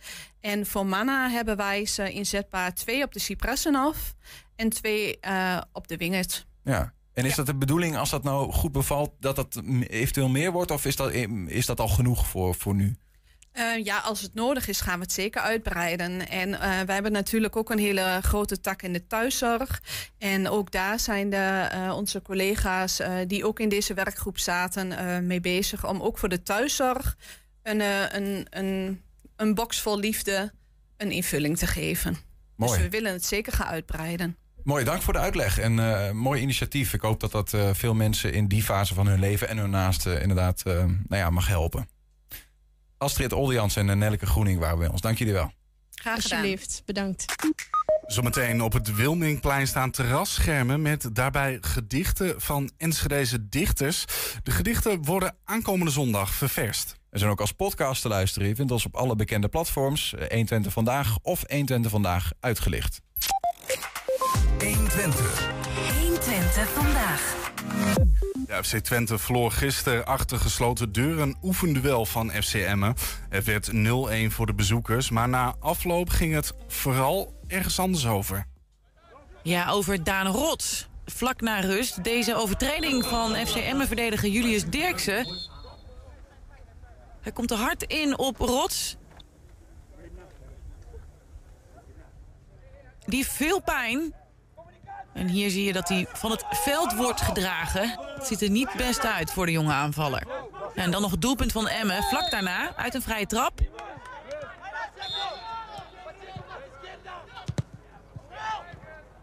En 0.41 0.67
voor 0.67 0.87
Manna 0.87 1.29
hebben 1.29 1.57
wij 1.57 1.87
ze 1.87 2.13
inzetbaar 2.13 2.75
twee 2.75 3.03
op 3.03 3.13
de 3.13 3.21
Cypressenhof 3.21 4.15
en 4.57 4.69
twee 4.69 5.19
op 5.73 5.89
de 5.89 5.97
Wingert. 5.97 6.47
Ja. 6.65 6.93
En 7.13 7.25
is 7.25 7.31
ja. 7.31 7.37
dat 7.37 7.47
de 7.47 7.55
bedoeling, 7.55 7.97
als 7.97 8.11
dat 8.11 8.23
nou 8.23 8.53
goed 8.53 8.73
bevalt, 8.73 9.11
dat 9.19 9.37
dat 9.37 9.63
eventueel 9.89 10.29
meer 10.29 10.53
wordt? 10.53 10.71
Of 10.71 10.85
is 10.85 10.97
dat, 10.97 11.13
is 11.47 11.67
dat 11.67 11.81
al 11.81 11.89
genoeg 11.89 12.27
voor, 12.27 12.55
voor 12.55 12.75
nu? 12.75 12.97
Uh, 13.59 13.85
ja, 13.85 13.99
als 13.99 14.21
het 14.21 14.35
nodig 14.35 14.69
is, 14.69 14.81
gaan 14.81 14.99
we 14.99 15.05
het 15.05 15.13
zeker 15.13 15.41
uitbreiden. 15.41 16.29
En 16.29 16.49
uh, 16.49 16.59
wij 16.61 16.95
hebben 16.95 17.13
natuurlijk 17.13 17.57
ook 17.57 17.71
een 17.71 17.79
hele 17.79 18.19
grote 18.23 18.61
tak 18.61 18.83
in 18.83 18.93
de 18.93 19.07
thuiszorg. 19.07 19.83
En 20.19 20.49
ook 20.49 20.71
daar 20.71 21.01
zijn 21.01 21.31
de, 21.31 21.71
uh, 21.75 21.97
onze 21.97 22.23
collega's 22.23 23.01
die 23.27 23.47
ook 23.47 23.61
in 23.61 23.69
deze 23.69 23.95
werkgroep 23.95 24.39
zaten 24.39 25.27
mee 25.27 25.41
bezig 25.41 25.87
om 25.87 26.01
ook 26.01 26.19
voor 26.19 26.29
de 26.29 26.43
thuiszorg 26.43 27.17
een, 27.63 27.81
een, 28.17 28.47
een, 28.51 29.03
een 29.37 29.55
box 29.55 29.81
vol 29.81 29.99
liefde 29.99 30.53
een 30.97 31.11
invulling 31.11 31.59
te 31.59 31.67
geven. 31.67 32.17
Mooi. 32.57 32.73
Dus 32.73 32.83
we 32.83 32.89
willen 32.89 33.13
het 33.13 33.25
zeker 33.25 33.53
gaan 33.53 33.67
uitbreiden. 33.67 34.37
Mooi, 34.65 34.85
dank 34.85 35.03
voor 35.03 35.13
de 35.13 35.19
uitleg 35.19 35.59
en 35.59 35.79
uh, 35.79 36.11
mooi 36.11 36.43
initiatief. 36.43 36.95
Ik 36.95 37.01
hoop 37.01 37.21
dat 37.21 37.33
dat 37.33 37.53
uh, 37.53 37.71
veel 37.73 37.95
mensen 37.95 38.33
in 38.33 38.49
die 38.49 38.63
fase 38.63 38.95
van 38.95 39.07
hun 39.07 39.21
leven 39.21 39.49
en 39.49 39.59
hun 39.59 39.71
naasten 39.71 40.21
inderdaad 40.21 40.63
uh, 40.67 40.75
nou 40.75 40.95
ja, 41.09 41.31
mag 41.31 41.49
helpen. 41.49 41.89
Astrid 43.01 43.33
Oldejans 43.33 43.77
en 43.77 43.99
Nelleke 43.99 44.27
Groening 44.27 44.59
waren 44.59 44.79
bij 44.79 44.89
ons. 44.89 45.01
Dank 45.01 45.19
jullie 45.19 45.33
wel. 45.33 45.53
Graag 45.91 46.23
gedaan. 46.23 46.39
Alsjeblieft, 46.39 46.83
bedankt. 46.87 47.25
Zometeen 48.07 48.63
op 48.63 48.73
het 48.73 48.95
Wilmingplein 48.95 49.67
staan 49.67 49.91
terrasschermen 49.91 50.83
met 50.83 51.15
daarbij 51.15 51.59
gedichten 51.61 52.41
van 52.41 52.71
Enschedeze 52.77 53.49
dichters. 53.49 54.05
De 54.43 54.51
gedichten 54.51 55.05
worden 55.05 55.37
aankomende 55.45 55.93
zondag 55.93 56.35
ververst. 56.35 56.97
We 57.11 57.19
zijn 57.19 57.31
ook 57.31 57.41
als 57.41 57.53
podcast 57.53 58.03
te 58.03 58.09
luisteren. 58.09 58.49
Je 58.49 58.55
vindt 58.55 58.73
ons 58.73 58.85
op 58.85 58.97
alle 58.97 59.17
bekende 59.17 59.49
platforms. 59.49 60.15
120 60.19 60.73
Vandaag 60.73 61.19
of 61.23 61.43
120 61.47 61.91
Vandaag 61.91 62.31
uitgelicht. 62.41 63.01
120. 64.59 65.51
120 66.01 66.69
vandaag. 66.69 67.50
De 68.47 68.65
FC 68.65 68.77
Twente 68.77 69.19
verloor 69.19 69.51
gisteren 69.51 70.07
achter 70.07 70.39
gesloten 70.39 70.93
deuren 70.93 71.37
oefenduel 71.43 72.07
van 72.07 72.31
FC 72.31 72.55
Emmen. 72.55 72.95
Het 73.29 73.45
werd 73.45 73.71
0-1 73.73 73.77
voor 74.29 74.47
de 74.47 74.55
bezoekers, 74.55 75.11
maar 75.11 75.29
na 75.29 75.55
afloop 75.61 76.09
ging 76.09 76.35
het 76.35 76.53
vooral 76.69 77.41
ergens 77.47 77.79
anders 77.79 78.07
over. 78.07 78.47
Ja, 79.43 79.71
over 79.71 80.05
Daan 80.05 80.27
Rots. 80.27 80.89
Vlak 81.05 81.41
na 81.41 81.61
rust 81.61 82.05
deze 82.05 82.35
overtreding 82.37 83.05
van 83.05 83.35
FC 83.35 83.55
Emmen-verdediger 83.55 84.29
Julius 84.29 84.65
Dirksen. 84.65 85.27
Hij 87.21 87.33
komt 87.33 87.51
er 87.51 87.57
hard 87.57 87.83
in 87.83 88.19
op 88.19 88.39
Rots. 88.39 88.97
Die 93.07 93.27
veel 93.27 93.61
pijn. 93.61 94.15
En 95.13 95.29
hier 95.29 95.51
zie 95.51 95.65
je 95.65 95.73
dat 95.73 95.89
hij 95.89 96.07
van 96.13 96.31
het 96.31 96.45
veld 96.51 96.95
wordt 96.95 97.21
gedragen. 97.21 97.99
Het 98.15 98.27
ziet 98.27 98.43
er 98.43 98.51
niet 98.51 98.71
best 98.77 99.07
uit 99.07 99.31
voor 99.31 99.47
de 99.47 99.53
jonge 99.53 99.73
aanvaller. 99.73 100.23
En 100.75 100.91
dan 100.91 101.03
nog 101.03 101.11
het 101.11 101.23
doelpunt 101.23 101.53
van 101.53 101.69
Emmen. 101.69 102.03
Vlak 102.03 102.31
daarna, 102.31 102.77
uit 102.77 102.95
een 102.95 103.03
vrije 103.03 103.27
trap. 103.27 103.61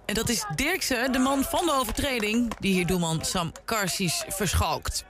En 0.06 0.14
dat 0.14 0.30
is 0.30 0.46
Dirkse, 0.56 1.08
de 1.12 1.20
man 1.20 1.44
van 1.44 1.66
de 1.66 1.74
overtreding... 1.74 2.58
die 2.60 2.74
hier 2.74 2.86
doelman 2.86 3.26
Sam 3.26 3.52
Karsies 3.66 4.24
verschalkt. 4.28 5.06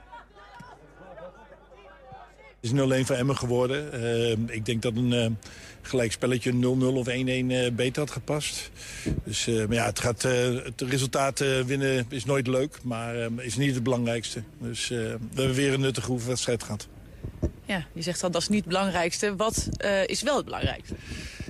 Het 2.60 2.72
is 2.72 3.02
0-1 3.02 3.06
voor 3.06 3.16
Emmen 3.16 3.36
geworden. 3.36 4.00
Uh, 4.02 4.30
ik 4.30 4.66
denk 4.66 4.82
dat 4.82 4.96
een 4.96 5.12
uh, 5.12 5.26
gelijkspelletje 5.82 6.52
0-0 6.52 6.56
of 6.80 7.08
1-1 7.08 7.10
uh, 7.10 7.70
beter 7.70 8.02
had 8.02 8.10
gepast. 8.10 8.70
Dus 9.24 9.46
uh, 9.46 9.66
maar 9.66 9.76
ja, 9.76 9.84
het, 9.84 10.00
gaat, 10.00 10.22
het 10.22 10.80
resultaat 10.80 11.38
winnen 11.66 12.06
is 12.08 12.24
nooit 12.24 12.46
leuk, 12.46 12.78
maar 12.82 13.14
is 13.36 13.56
niet 13.56 13.74
het 13.74 13.82
belangrijkste. 13.82 14.42
Dus 14.58 14.88
we 14.88 15.18
hebben 15.34 15.54
weer 15.54 15.72
een 15.72 15.80
nuttige 15.80 16.10
oefenwedstrijd 16.10 16.62
gehad. 16.62 16.88
Ja, 17.64 17.86
je 17.92 18.02
zegt 18.02 18.22
al 18.22 18.30
dat 18.30 18.42
is 18.42 18.48
niet 18.48 18.64
het 18.64 18.68
belangrijkste. 18.68 19.36
Wat 19.36 19.68
is 20.06 20.22
wel 20.22 20.36
het 20.36 20.44
belangrijkste? 20.44 20.94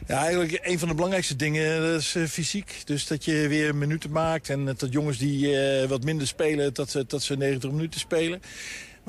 Ja, 0.06 0.22
eigenlijk 0.22 0.58
een 0.62 0.78
van 0.78 0.88
de 0.88 0.94
belangrijkste 0.94 1.36
dingen 1.36 1.80
dat 1.80 2.00
is 2.00 2.16
fysiek. 2.28 2.82
Dus 2.84 3.06
dat 3.06 3.24
je 3.24 3.48
weer 3.48 3.74
minuten 3.74 4.10
maakt 4.10 4.48
en 4.48 4.64
dat 4.64 4.86
jongens 4.90 5.18
die 5.18 5.56
wat 5.88 6.04
minder 6.04 6.26
spelen, 6.26 6.74
dat 6.74 6.90
ze, 6.90 7.04
dat 7.06 7.22
ze 7.22 7.36
90 7.36 7.70
minuten 7.70 8.00
spelen. 8.00 8.40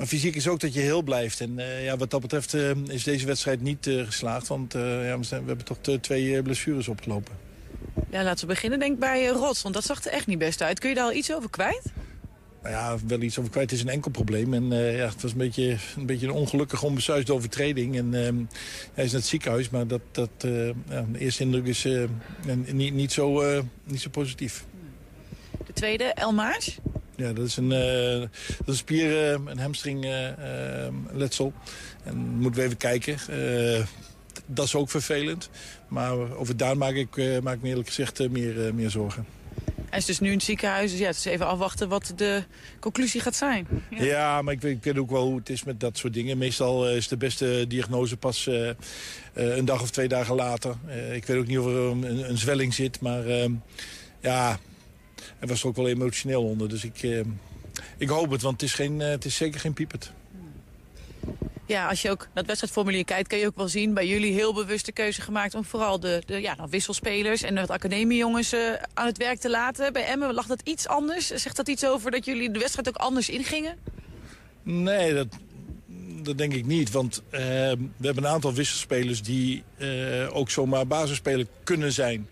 Maar 0.00 0.08
fysiek 0.08 0.36
is 0.36 0.48
ook 0.48 0.60
dat 0.60 0.74
je 0.74 0.80
heel 0.80 1.02
blijft. 1.02 1.40
En 1.40 1.58
uh, 1.58 1.84
ja, 1.84 1.96
wat 1.96 2.10
dat 2.10 2.20
betreft 2.20 2.54
uh, 2.54 2.70
is 2.86 3.04
deze 3.04 3.26
wedstrijd 3.26 3.60
niet 3.60 3.86
uh, 3.86 4.04
geslaagd. 4.06 4.46
Want 4.46 4.72
ja, 4.72 5.18
we, 5.18 5.24
zijn, 5.24 5.40
we, 5.42 5.48
hebben 5.48 5.64
toch 5.64 5.78
twee 6.00 6.42
blessures 6.42 6.88
opgelopen. 6.88 7.34
Ja, 8.10 8.22
laten 8.22 8.40
we 8.40 8.52
beginnen 8.52 8.78
denk 8.78 8.98
bij 8.98 9.26
Rots. 9.26 9.62
Want 9.62 9.74
dat 9.74 9.84
zag 9.84 10.04
er 10.04 10.12
echt 10.12 10.26
niet 10.26 10.38
best 10.38 10.62
uit. 10.62 10.78
Kun 10.78 10.88
je 10.88 10.94
daar 10.94 11.04
al 11.04 11.12
iets 11.12 11.34
over 11.34 11.50
kwijt? 11.50 11.82
Nou 12.62 12.74
ja, 12.74 12.96
wel 13.06 13.20
iets 13.20 13.38
over 13.38 13.50
kwijt 13.50 13.72
is 13.72 13.80
een 13.80 13.88
enkel 13.88 14.10
probleem. 14.10 14.54
En 14.54 14.68
ja, 14.70 15.08
het 15.08 15.22
was 15.22 15.32
een 15.32 15.38
beetje 15.38 15.76
een, 15.96 16.06
beetje 16.06 16.26
een 16.26 16.32
ongelukkige, 16.32 16.86
onbesuisde 16.86 17.34
overtreding. 17.34 17.96
En 17.96 18.12
hij 18.94 19.04
is 19.04 19.12
naar 19.12 19.20
het 19.20 19.30
ziekenhuis, 19.30 19.70
maar 19.70 19.86
dat, 19.86 20.02
dat, 20.10 20.30
ja, 20.88 21.06
de 21.12 21.18
eerste 21.18 21.42
indruk 21.42 21.66
is 21.66 21.86
niet, 22.72 22.94
niet, 22.94 23.12
zo, 23.12 23.42
niet 23.84 24.00
zo 24.00 24.10
positief. 24.10 24.64
De 25.66 25.72
tweede, 25.72 26.04
Elmaas? 26.04 26.78
Ja, 27.20 27.32
dat 27.32 27.46
is 27.46 27.56
een, 27.56 27.70
uh, 27.70 28.20
dat 28.64 28.74
is 28.74 28.78
spier, 28.78 29.10
uh, 29.10 29.30
een 29.46 29.58
hamstringletsel. 29.58 31.52
Uh, 31.56 32.10
en 32.10 32.16
moeten 32.16 32.60
we 32.60 32.66
even 32.66 32.76
kijken. 32.76 33.18
dat 34.46 34.66
is 34.66 34.74
ook 34.74 34.90
vervelend. 34.90 35.50
Maar 35.88 36.36
over 36.36 36.56
daar 36.56 36.76
maak 36.76 36.94
ik, 36.94 37.40
maak 37.42 37.54
ik 37.54 37.62
me 37.62 37.68
eerlijk 37.68 37.88
gezegd 37.88 38.28
meer, 38.28 38.74
meer 38.74 38.90
zorgen. 38.90 39.26
Hij 39.90 39.98
is 39.98 40.04
dus 40.04 40.20
nu 40.20 40.28
in 40.28 40.34
het 40.34 40.42
ziekenhuis, 40.42 40.90
dus 40.90 41.00
ja, 41.00 41.06
het 41.06 41.16
is 41.16 41.24
even 41.24 41.46
afwachten 41.46 41.88
wat 41.88 42.12
de 42.16 42.42
conclusie 42.80 43.20
gaat 43.20 43.36
zijn. 43.36 43.66
Ja, 43.90 44.02
ja 44.04 44.42
maar 44.42 44.54
ik 44.54 44.60
weet, 44.60 44.76
ik 44.76 44.84
weet, 44.84 44.98
ook 44.98 45.10
wel 45.10 45.26
hoe 45.26 45.38
het 45.38 45.48
is 45.48 45.64
met 45.64 45.80
dat 45.80 45.98
soort 45.98 46.12
dingen. 46.12 46.38
Meestal 46.38 46.88
is 46.88 47.08
de 47.08 47.16
beste 47.16 47.64
diagnose 47.68 48.16
pas 48.16 48.48
een 49.34 49.64
dag 49.64 49.82
of 49.82 49.90
twee 49.90 50.08
dagen 50.08 50.34
later. 50.34 50.74
ik 51.12 51.26
weet 51.26 51.38
ook 51.38 51.46
niet 51.46 51.58
of 51.58 51.66
er 51.66 51.72
een, 51.72 52.28
een 52.30 52.38
zwelling 52.38 52.74
zit, 52.74 53.00
maar 53.00 53.26
ehm, 53.26 53.52
ja, 54.20 54.58
hij 55.38 55.48
was 55.48 55.62
er 55.62 55.68
ook 55.68 55.76
wel 55.76 55.88
emotioneel 55.88 56.42
onder. 56.42 56.68
Dus 56.68 56.84
ik, 56.84 57.02
eh, 57.02 57.20
ik 57.98 58.08
hoop 58.08 58.30
het, 58.30 58.42
want 58.42 58.60
het 58.60 58.70
is, 58.70 58.74
geen, 58.74 59.00
eh, 59.00 59.08
het 59.08 59.24
is 59.24 59.36
zeker 59.36 59.60
geen 59.60 59.72
piepert. 59.72 60.12
Ja, 61.66 61.88
als 61.88 62.02
je 62.02 62.10
ook 62.10 62.18
naar 62.18 62.28
het 62.34 62.46
wedstrijdformulier 62.46 63.04
kijkt... 63.04 63.28
kan 63.28 63.38
je 63.38 63.46
ook 63.46 63.56
wel 63.56 63.68
zien 63.68 63.94
bij 63.94 64.06
jullie 64.06 64.32
heel 64.32 64.54
bewust 64.54 64.86
de 64.86 64.92
keuze 64.92 65.20
gemaakt... 65.20 65.54
om 65.54 65.64
vooral 65.64 66.00
de, 66.00 66.22
de 66.26 66.40
ja, 66.40 66.54
nou, 66.54 66.70
wisselspelers 66.70 67.42
en 67.42 67.54
de 67.54 67.66
academiejongens 67.66 68.52
uh, 68.54 68.72
aan 68.94 69.06
het 69.06 69.18
werk 69.18 69.38
te 69.38 69.50
laten. 69.50 69.92
Bij 69.92 70.04
Emmen 70.04 70.34
lag 70.34 70.46
dat 70.46 70.60
iets 70.64 70.88
anders. 70.88 71.26
Zegt 71.26 71.56
dat 71.56 71.68
iets 71.68 71.86
over 71.86 72.10
dat 72.10 72.24
jullie 72.24 72.50
de 72.50 72.58
wedstrijd 72.58 72.88
ook 72.88 72.96
anders 72.96 73.28
ingingen? 73.28 73.76
Nee, 74.62 75.14
dat, 75.14 75.26
dat 76.22 76.38
denk 76.38 76.52
ik 76.54 76.66
niet. 76.66 76.90
Want 76.90 77.22
uh, 77.30 77.40
we 77.96 78.06
hebben 78.06 78.24
een 78.24 78.30
aantal 78.30 78.54
wisselspelers 78.54 79.22
die 79.22 79.62
uh, 79.78 80.36
ook 80.36 80.50
zomaar 80.50 80.86
basisspeler 80.86 81.46
kunnen 81.64 81.92
zijn. 81.92 82.28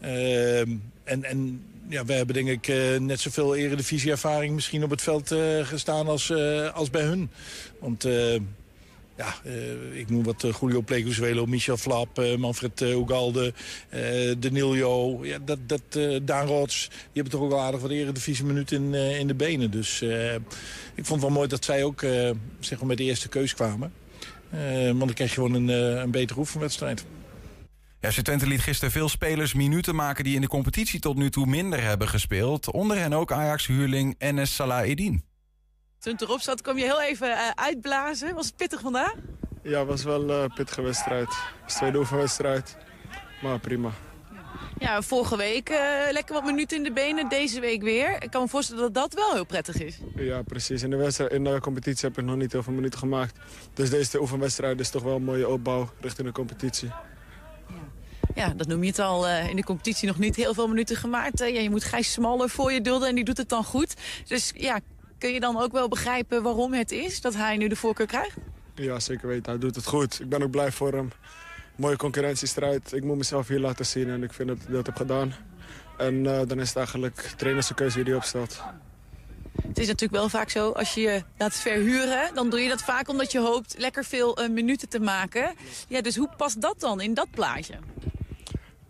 Uh, 0.00 0.60
en, 0.60 1.24
en 1.24 1.64
ja, 1.88 2.04
we 2.04 2.12
hebben 2.12 2.34
denk 2.34 2.48
ik 2.48 2.68
uh, 2.68 2.98
net 2.98 3.20
zoveel 3.20 3.56
eredivisie-ervaring 3.56 4.54
misschien 4.54 4.84
op 4.84 4.90
het 4.90 5.02
veld 5.02 5.32
uh, 5.32 5.66
gestaan 5.66 6.06
als, 6.06 6.28
uh, 6.28 6.74
als 6.74 6.90
bij 6.90 7.02
hun. 7.02 7.30
Want 7.80 8.06
ja, 9.16 9.34
ik 9.92 10.10
noem 10.10 10.22
wat 10.22 10.46
Julio 10.60 10.80
Pleguzuelo, 10.80 11.46
Michel 11.46 11.76
Flap, 11.76 12.36
Manfred 12.38 12.80
Ugalde, 12.80 13.52
Danilo, 14.38 15.24
ja, 15.24 15.38
dat, 15.44 15.58
dat, 15.66 15.98
Daan 16.22 16.46
Rots. 16.46 16.88
Die 16.88 16.98
hebben 17.12 17.32
toch 17.32 17.40
ook 17.40 17.52
al 17.52 17.60
aardig 17.60 17.80
wat 17.80 17.90
eredivisie-minuten 17.90 18.94
in, 18.94 19.18
in 19.18 19.26
de 19.26 19.34
benen. 19.34 19.70
Dus 19.70 20.02
ik 20.94 21.04
vond 21.04 21.08
het 21.08 21.20
wel 21.20 21.30
mooi 21.30 21.48
dat 21.48 21.64
zij 21.64 21.84
ook 21.84 22.00
zeg 22.60 22.78
maar 22.78 22.86
met 22.86 22.96
de 22.96 23.04
eerste 23.04 23.28
keus 23.28 23.54
kwamen. 23.54 23.92
want 24.84 24.98
dan 24.98 25.14
krijg 25.14 25.34
je 25.34 25.40
gewoon 25.40 25.54
een, 25.54 25.68
een 25.68 26.10
betere 26.10 26.38
oefenwedstrijd. 26.38 27.04
Ja, 28.04 28.22
Twente 28.22 28.46
liet 28.46 28.60
gisteren 28.60 28.92
veel 28.92 29.08
spelers 29.08 29.54
minuten 29.54 29.94
maken... 29.94 30.24
die 30.24 30.34
in 30.34 30.40
de 30.40 30.46
competitie 30.46 31.00
tot 31.00 31.16
nu 31.16 31.30
toe 31.30 31.46
minder 31.46 31.82
hebben 31.82 32.08
gespeeld. 32.08 32.70
Onder 32.70 32.98
hen 32.98 33.12
ook 33.12 33.32
Ajax-huurling 33.32 34.14
Enes 34.18 34.54
Salah-Eddin. 34.54 35.24
Toen 35.98 36.12
het 36.12 36.22
erop 36.22 36.40
zat, 36.40 36.60
kwam 36.60 36.78
je 36.78 36.84
heel 36.84 37.02
even 37.02 37.28
uh, 37.28 37.48
uitblazen. 37.54 38.34
Was 38.34 38.46
het 38.46 38.56
pittig 38.56 38.80
vandaag? 38.80 39.14
Ja, 39.62 39.78
het 39.78 39.88
was 39.88 40.02
wel 40.02 40.30
een 40.30 40.44
uh, 40.44 40.54
pittige 40.54 40.82
wedstrijd. 40.82 41.28
Het 41.28 41.62
was 41.62 41.74
tweede 41.74 41.98
oefenwedstrijd. 41.98 42.76
Maar 43.42 43.58
prima. 43.58 43.90
Ja, 44.78 45.02
vorige 45.02 45.36
week 45.36 45.70
uh, 45.70 45.78
lekker 46.10 46.34
wat 46.34 46.44
minuten 46.44 46.76
in 46.76 46.82
de 46.82 46.92
benen. 46.92 47.28
Deze 47.28 47.60
week 47.60 47.82
weer. 47.82 48.22
Ik 48.22 48.30
kan 48.30 48.42
me 48.42 48.48
voorstellen 48.48 48.82
dat 48.82 48.94
dat 48.94 49.14
wel 49.14 49.32
heel 49.32 49.46
prettig 49.46 49.76
is. 49.76 49.98
Ja, 50.16 50.42
precies. 50.42 50.82
In 50.82 50.90
de, 50.90 50.96
wedstrijd, 50.96 51.32
in 51.32 51.44
de 51.44 51.60
competitie 51.60 52.08
heb 52.08 52.18
ik 52.18 52.24
nog 52.24 52.36
niet 52.36 52.52
heel 52.52 52.62
veel 52.62 52.72
minuten 52.72 52.98
gemaakt. 52.98 53.38
Dus 53.74 53.90
deze 53.90 54.20
oefenwedstrijd 54.20 54.80
is 54.80 54.90
toch 54.90 55.02
wel 55.02 55.16
een 55.16 55.24
mooie 55.24 55.48
opbouw 55.48 55.90
richting 56.00 56.26
de 56.26 56.32
competitie. 56.32 56.90
Ja, 58.34 58.48
dat 58.56 58.66
noem 58.66 58.82
je 58.82 58.88
het 58.88 58.98
al. 58.98 59.28
Uh, 59.28 59.48
in 59.48 59.56
de 59.56 59.64
competitie 59.64 60.08
nog 60.08 60.18
niet 60.18 60.36
heel 60.36 60.54
veel 60.54 60.68
minuten 60.68 60.96
gemaakt. 60.96 61.40
Uh, 61.40 61.54
ja, 61.54 61.60
je 61.60 61.70
moet 61.70 61.84
Gijs 61.84 62.12
Smaller 62.12 62.48
voor 62.48 62.72
je 62.72 62.80
dulden 62.80 63.08
en 63.08 63.14
die 63.14 63.24
doet 63.24 63.36
het 63.36 63.48
dan 63.48 63.64
goed. 63.64 63.94
Dus 64.26 64.52
ja, 64.56 64.80
kun 65.18 65.32
je 65.32 65.40
dan 65.40 65.60
ook 65.60 65.72
wel 65.72 65.88
begrijpen 65.88 66.42
waarom 66.42 66.72
het 66.72 66.92
is 66.92 67.20
dat 67.20 67.34
hij 67.34 67.56
nu 67.56 67.68
de 67.68 67.76
voorkeur 67.76 68.06
krijgt? 68.06 68.36
Ja, 68.74 69.00
zeker 69.00 69.28
weten. 69.28 69.50
Hij 69.50 69.60
doet 69.60 69.74
het 69.74 69.86
goed. 69.86 70.20
Ik 70.20 70.28
ben 70.28 70.42
ook 70.42 70.50
blij 70.50 70.72
voor 70.72 70.92
hem. 70.92 71.10
Mooie 71.76 71.96
concurrentiestrijd. 71.96 72.92
Ik 72.92 73.04
moet 73.04 73.16
mezelf 73.16 73.48
hier 73.48 73.60
laten 73.60 73.86
zien 73.86 74.10
en 74.10 74.22
ik 74.22 74.32
vind 74.32 74.48
dat 74.48 74.56
ik 74.56 74.72
dat 74.72 74.86
heb 74.86 74.96
gedaan. 74.96 75.34
En 75.98 76.14
uh, 76.14 76.40
dan 76.46 76.60
is 76.60 76.68
het 76.68 76.76
eigenlijk 76.76 77.32
trainerskeuze 77.36 77.96
wie 77.96 78.04
die 78.04 78.16
opstelt. 78.16 78.62
Het 79.62 79.78
is 79.78 79.86
natuurlijk 79.86 80.20
wel 80.20 80.28
vaak 80.28 80.50
zo, 80.50 80.70
als 80.70 80.94
je 80.94 81.00
je 81.00 81.22
laat 81.38 81.54
verhuren... 81.54 82.34
dan 82.34 82.50
doe 82.50 82.60
je 82.60 82.68
dat 82.68 82.82
vaak 82.82 83.08
omdat 83.08 83.32
je 83.32 83.38
hoopt 83.38 83.74
lekker 83.78 84.04
veel 84.04 84.42
uh, 84.42 84.48
minuten 84.48 84.88
te 84.88 85.00
maken. 85.00 85.54
Ja, 85.88 86.00
dus 86.00 86.16
hoe 86.16 86.28
past 86.36 86.60
dat 86.60 86.80
dan 86.80 87.00
in 87.00 87.14
dat 87.14 87.30
plaatje? 87.30 87.74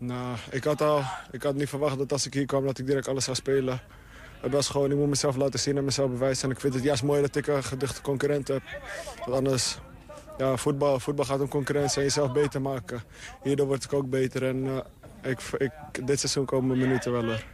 Nou, 0.05 0.37
ik 0.51 0.63
had, 0.63 0.81
al, 0.81 1.01
ik 1.31 1.43
had 1.43 1.55
niet 1.55 1.69
verwacht 1.69 1.97
dat 1.97 2.11
als 2.11 2.25
ik 2.25 2.33
hier 2.33 2.45
kwam 2.45 2.65
dat 2.65 2.77
ik 2.77 2.85
direct 2.85 3.07
alles 3.07 3.23
zou 3.23 3.35
spelen. 3.35 3.81
Het 4.41 4.51
was 4.51 4.69
gewoon, 4.69 4.91
ik 4.91 4.97
moet 4.97 5.07
mezelf 5.07 5.35
laten 5.35 5.59
zien 5.59 5.77
en 5.77 5.85
mezelf 5.85 6.09
bewijzen. 6.09 6.43
En 6.43 6.55
ik 6.55 6.59
vind 6.59 6.73
het 6.73 6.83
juist 6.83 7.03
mooi 7.03 7.21
dat 7.21 7.35
ik 7.35 7.47
een 7.47 7.63
geduchte 7.63 8.01
concurrent 8.01 8.47
heb. 8.47 8.61
Want 9.17 9.37
anders, 9.37 9.77
ja, 10.37 10.57
voetbal, 10.57 10.99
voetbal 10.99 11.25
gaat 11.25 11.39
om 11.39 11.47
concurrentie 11.47 11.97
en 11.97 12.03
jezelf 12.03 12.31
beter 12.31 12.61
maken. 12.61 13.03
Hierdoor 13.43 13.67
word 13.67 13.83
ik 13.83 13.93
ook 13.93 14.09
beter 14.09 14.43
en 14.43 14.65
uh, 14.65 14.77
ik, 15.23 15.39
ik, 15.57 15.71
dit 16.07 16.19
seizoen 16.19 16.45
komen 16.45 16.67
mijn 16.67 16.79
minuten 16.79 17.11
wel 17.11 17.23
er. 17.23 17.45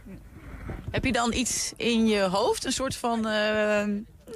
Heb 0.90 1.04
je 1.04 1.12
dan 1.12 1.32
iets 1.32 1.72
in 1.76 2.06
je 2.06 2.20
hoofd, 2.20 2.64
een 2.64 2.72
soort 2.72 2.96
van, 2.96 3.18
uh, 3.18 3.24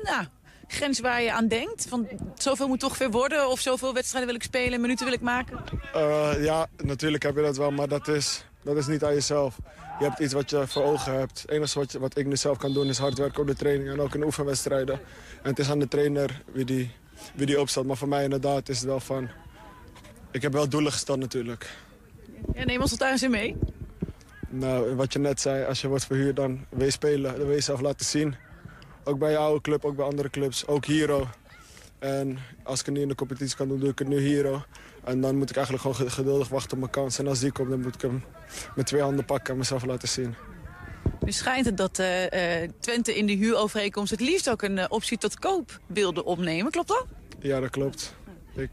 nou, 0.03 0.27
grens 0.67 1.01
waar 1.01 1.23
je 1.23 1.33
aan 1.33 1.49
denkt? 1.49 1.87
Van 1.89 2.09
zoveel 2.35 2.69
moet 2.69 2.81
toch 2.81 2.99
weer 2.99 3.11
worden 3.11 3.49
of 3.49 3.61
zoveel 3.61 3.95
wedstrijden 3.95 4.29
wil 4.31 4.41
ik 4.41 4.47
spelen, 4.47 4.81
minuten 4.81 5.05
wil 5.05 5.15
ik 5.15 5.21
maken? 5.21 5.59
Uh, 5.95 6.45
ja, 6.45 6.67
natuurlijk 6.85 7.23
heb 7.23 7.37
je 7.37 7.43
dat 7.43 7.57
wel, 7.57 7.71
maar 7.71 7.89
dat 7.89 8.09
is, 8.09 8.45
dat 8.63 8.77
is 8.77 8.87
niet 8.87 9.05
aan 9.05 9.15
jezelf. 9.15 9.59
Je 9.99 10.05
hebt 10.05 10.19
iets 10.19 10.33
wat 10.33 10.51
je 10.51 10.67
voor 10.67 10.83
ogen 10.83 11.19
hebt. 11.19 11.43
Het 11.43 11.51
enige 11.51 11.79
wat, 11.79 11.93
je, 11.93 11.99
wat 11.99 12.19
ik 12.19 12.27
nu 12.27 12.37
zelf 12.37 12.59
kan 12.59 12.73
doen 12.73 12.87
is 12.87 12.99
hard 12.99 13.19
werken 13.19 13.41
op 13.41 13.47
de 13.47 13.55
training 13.55 13.91
en 13.91 14.01
ook 14.01 14.15
in 14.15 14.25
oefenwedstrijden. 14.25 15.01
En 15.43 15.51
het 15.51 15.59
is 15.59 15.71
aan 15.71 15.79
de 15.79 15.89
trainer 15.89 16.43
wie 16.53 16.65
die, 16.65 16.91
wie 17.35 17.47
die 17.47 17.61
opstelt. 17.61 17.87
Maar 17.87 17.97
voor 17.97 18.09
mij 18.09 18.25
inderdaad 18.25 18.69
is 18.69 18.79
het 18.79 18.87
wel 18.87 19.01
van... 19.01 19.29
Ik 20.31 20.43
heb 20.43 20.53
wel 20.53 20.69
doelen 20.69 20.93
gesteld 20.93 21.19
natuurlijk. 21.19 21.71
Ja, 22.55 22.65
neem 22.65 22.81
ons 22.81 22.97
daar 22.97 23.11
eens 23.11 23.23
in 23.23 23.31
mee. 23.31 23.57
Nou, 24.49 24.95
wat 24.95 25.13
je 25.13 25.19
net 25.19 25.41
zei, 25.41 25.65
als 25.65 25.81
je 25.81 25.89
wordt 25.89 26.05
verhuurd, 26.05 26.37
dan 26.37 26.65
wil 26.69 26.85
je 26.85 26.91
spelen. 26.91 27.31
Dan 27.31 27.41
wil 27.41 27.49
je 27.49 27.55
jezelf 27.55 27.81
laten 27.81 28.07
zien. 28.07 28.37
Ook 29.09 29.19
bij 29.19 29.31
je 29.31 29.37
oude 29.37 29.61
club, 29.61 29.85
ook 29.85 29.97
bij 29.97 30.05
andere 30.05 30.31
clubs. 30.31 30.66
Ook 30.66 30.85
Hero. 30.85 31.29
En 31.99 32.38
als 32.62 32.81
ik 32.81 32.87
het 32.87 32.95
nu 32.95 33.01
in 33.01 33.09
de 33.09 33.14
competitie 33.14 33.57
kan 33.57 33.69
doen, 33.69 33.81
doe 33.81 33.88
ik 33.88 33.99
het 33.99 34.09
nu 34.09 34.21
Hero. 34.21 34.62
En 35.05 35.21
dan 35.21 35.37
moet 35.37 35.51
ik 35.51 35.57
eigenlijk 35.57 35.87
gewoon 35.87 36.11
geduldig 36.11 36.49
wachten 36.49 36.73
op 36.73 36.79
mijn 36.79 36.90
kans. 36.90 37.19
En 37.19 37.27
als 37.27 37.40
die 37.40 37.53
komt, 37.53 37.71
dan 37.71 37.81
moet 37.81 37.95
ik 37.95 38.01
hem 38.01 38.25
met 38.75 38.87
twee 38.87 39.01
handen 39.01 39.25
pakken 39.25 39.53
en 39.53 39.59
mezelf 39.59 39.85
laten 39.85 40.09
zien. 40.09 40.35
Nu 41.21 41.33
schijnt 41.33 41.66
het 41.66 41.77
dat 41.77 41.99
uh, 41.99 42.09
Twente 42.81 43.16
in 43.16 43.27
de 43.27 43.33
huurovereenkomst 43.33 44.11
het 44.11 44.21
liefst 44.21 44.51
ook 44.51 44.62
een 44.62 44.77
uh, 44.77 44.85
optie 44.88 45.19
tot 45.19 45.38
koop 45.38 45.81
wilde 45.87 46.25
opnemen. 46.25 46.73
Klopt 46.73 46.88
dat? 46.88 47.07
Ja, 47.40 47.61
dat 47.61 47.71
klopt. 47.71 48.14
Ik, 48.55 48.71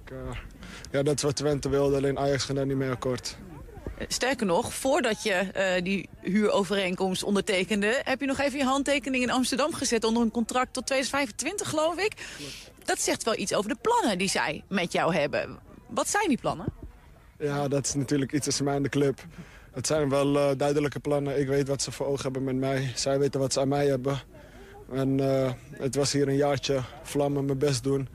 ja, 0.92 1.04
dat 1.04 1.16
is 1.16 1.22
wat 1.22 1.36
Twente 1.36 1.70
wilde, 1.70 1.96
alleen 1.96 2.20
Ajax 2.20 2.44
ging 2.44 2.58
daar 2.58 2.68
niet 2.68 2.78
mee 2.78 2.90
akkoord. 2.90 3.38
Sterker 4.08 4.46
nog, 4.46 4.74
voordat 4.74 5.24
je 5.24 5.48
uh, 5.58 5.84
die 5.84 6.10
huurovereenkomst 6.22 7.24
ondertekende... 7.24 8.02
heb 8.04 8.20
je 8.20 8.26
nog 8.26 8.40
even 8.40 8.58
je 8.58 8.66
handtekening 8.66 9.24
in 9.24 9.32
Amsterdam 9.32 9.74
gezet 9.74 10.04
onder 10.04 10.24
een 10.24 10.32
contract 10.32 10.74
tot 10.74 10.86
2025, 10.86 11.70
geloof 11.70 11.98
ik. 11.98 12.14
Dat 12.84 13.02
zegt 13.02 13.24
wel 13.24 13.38
iets 13.38 13.54
over 13.54 13.70
de 13.70 13.78
plannen 13.82 14.18
die 14.18 14.30
zij 14.30 14.64
met 14.68 14.92
jou 14.92 15.16
hebben. 15.16 15.60
Wat 15.88 16.10
zijn 16.10 16.28
die 16.28 16.38
plannen? 16.38 16.66
Ja, 17.40 17.68
dat 17.68 17.86
is 17.86 17.94
natuurlijk 17.94 18.32
iets 18.32 18.46
tussen 18.46 18.66
mij 18.66 18.76
en 18.76 18.84
de 18.84 18.90
club. 18.90 19.26
Het 19.72 19.88
zijn 19.88 20.10
wel 20.10 20.38
eh, 20.38 20.58
duidelijke 20.58 21.00
plannen. 21.00 21.40
Ik 21.40 21.48
weet 21.48 21.68
wat 21.68 21.82
ze 21.82 21.92
voor 21.92 22.06
ogen 22.06 22.24
hebben 22.24 22.44
met 22.44 22.56
mij. 22.56 22.92
Zij 22.96 23.20
weten 23.20 23.40
wat 23.40 23.54
ze 23.54 23.60
aan 23.60 23.68
mij 23.68 23.88
hebben. 23.88 24.22
En 24.92 25.20
eh, 25.20 25.52
het 25.72 25.96
was 25.96 26.12
hier 26.12 26.28
een 26.28 26.36
jaartje 26.36 26.82
vlammen, 27.04 27.46
mijn 27.46 27.58
best 27.58 27.84
doen. 27.84 28.08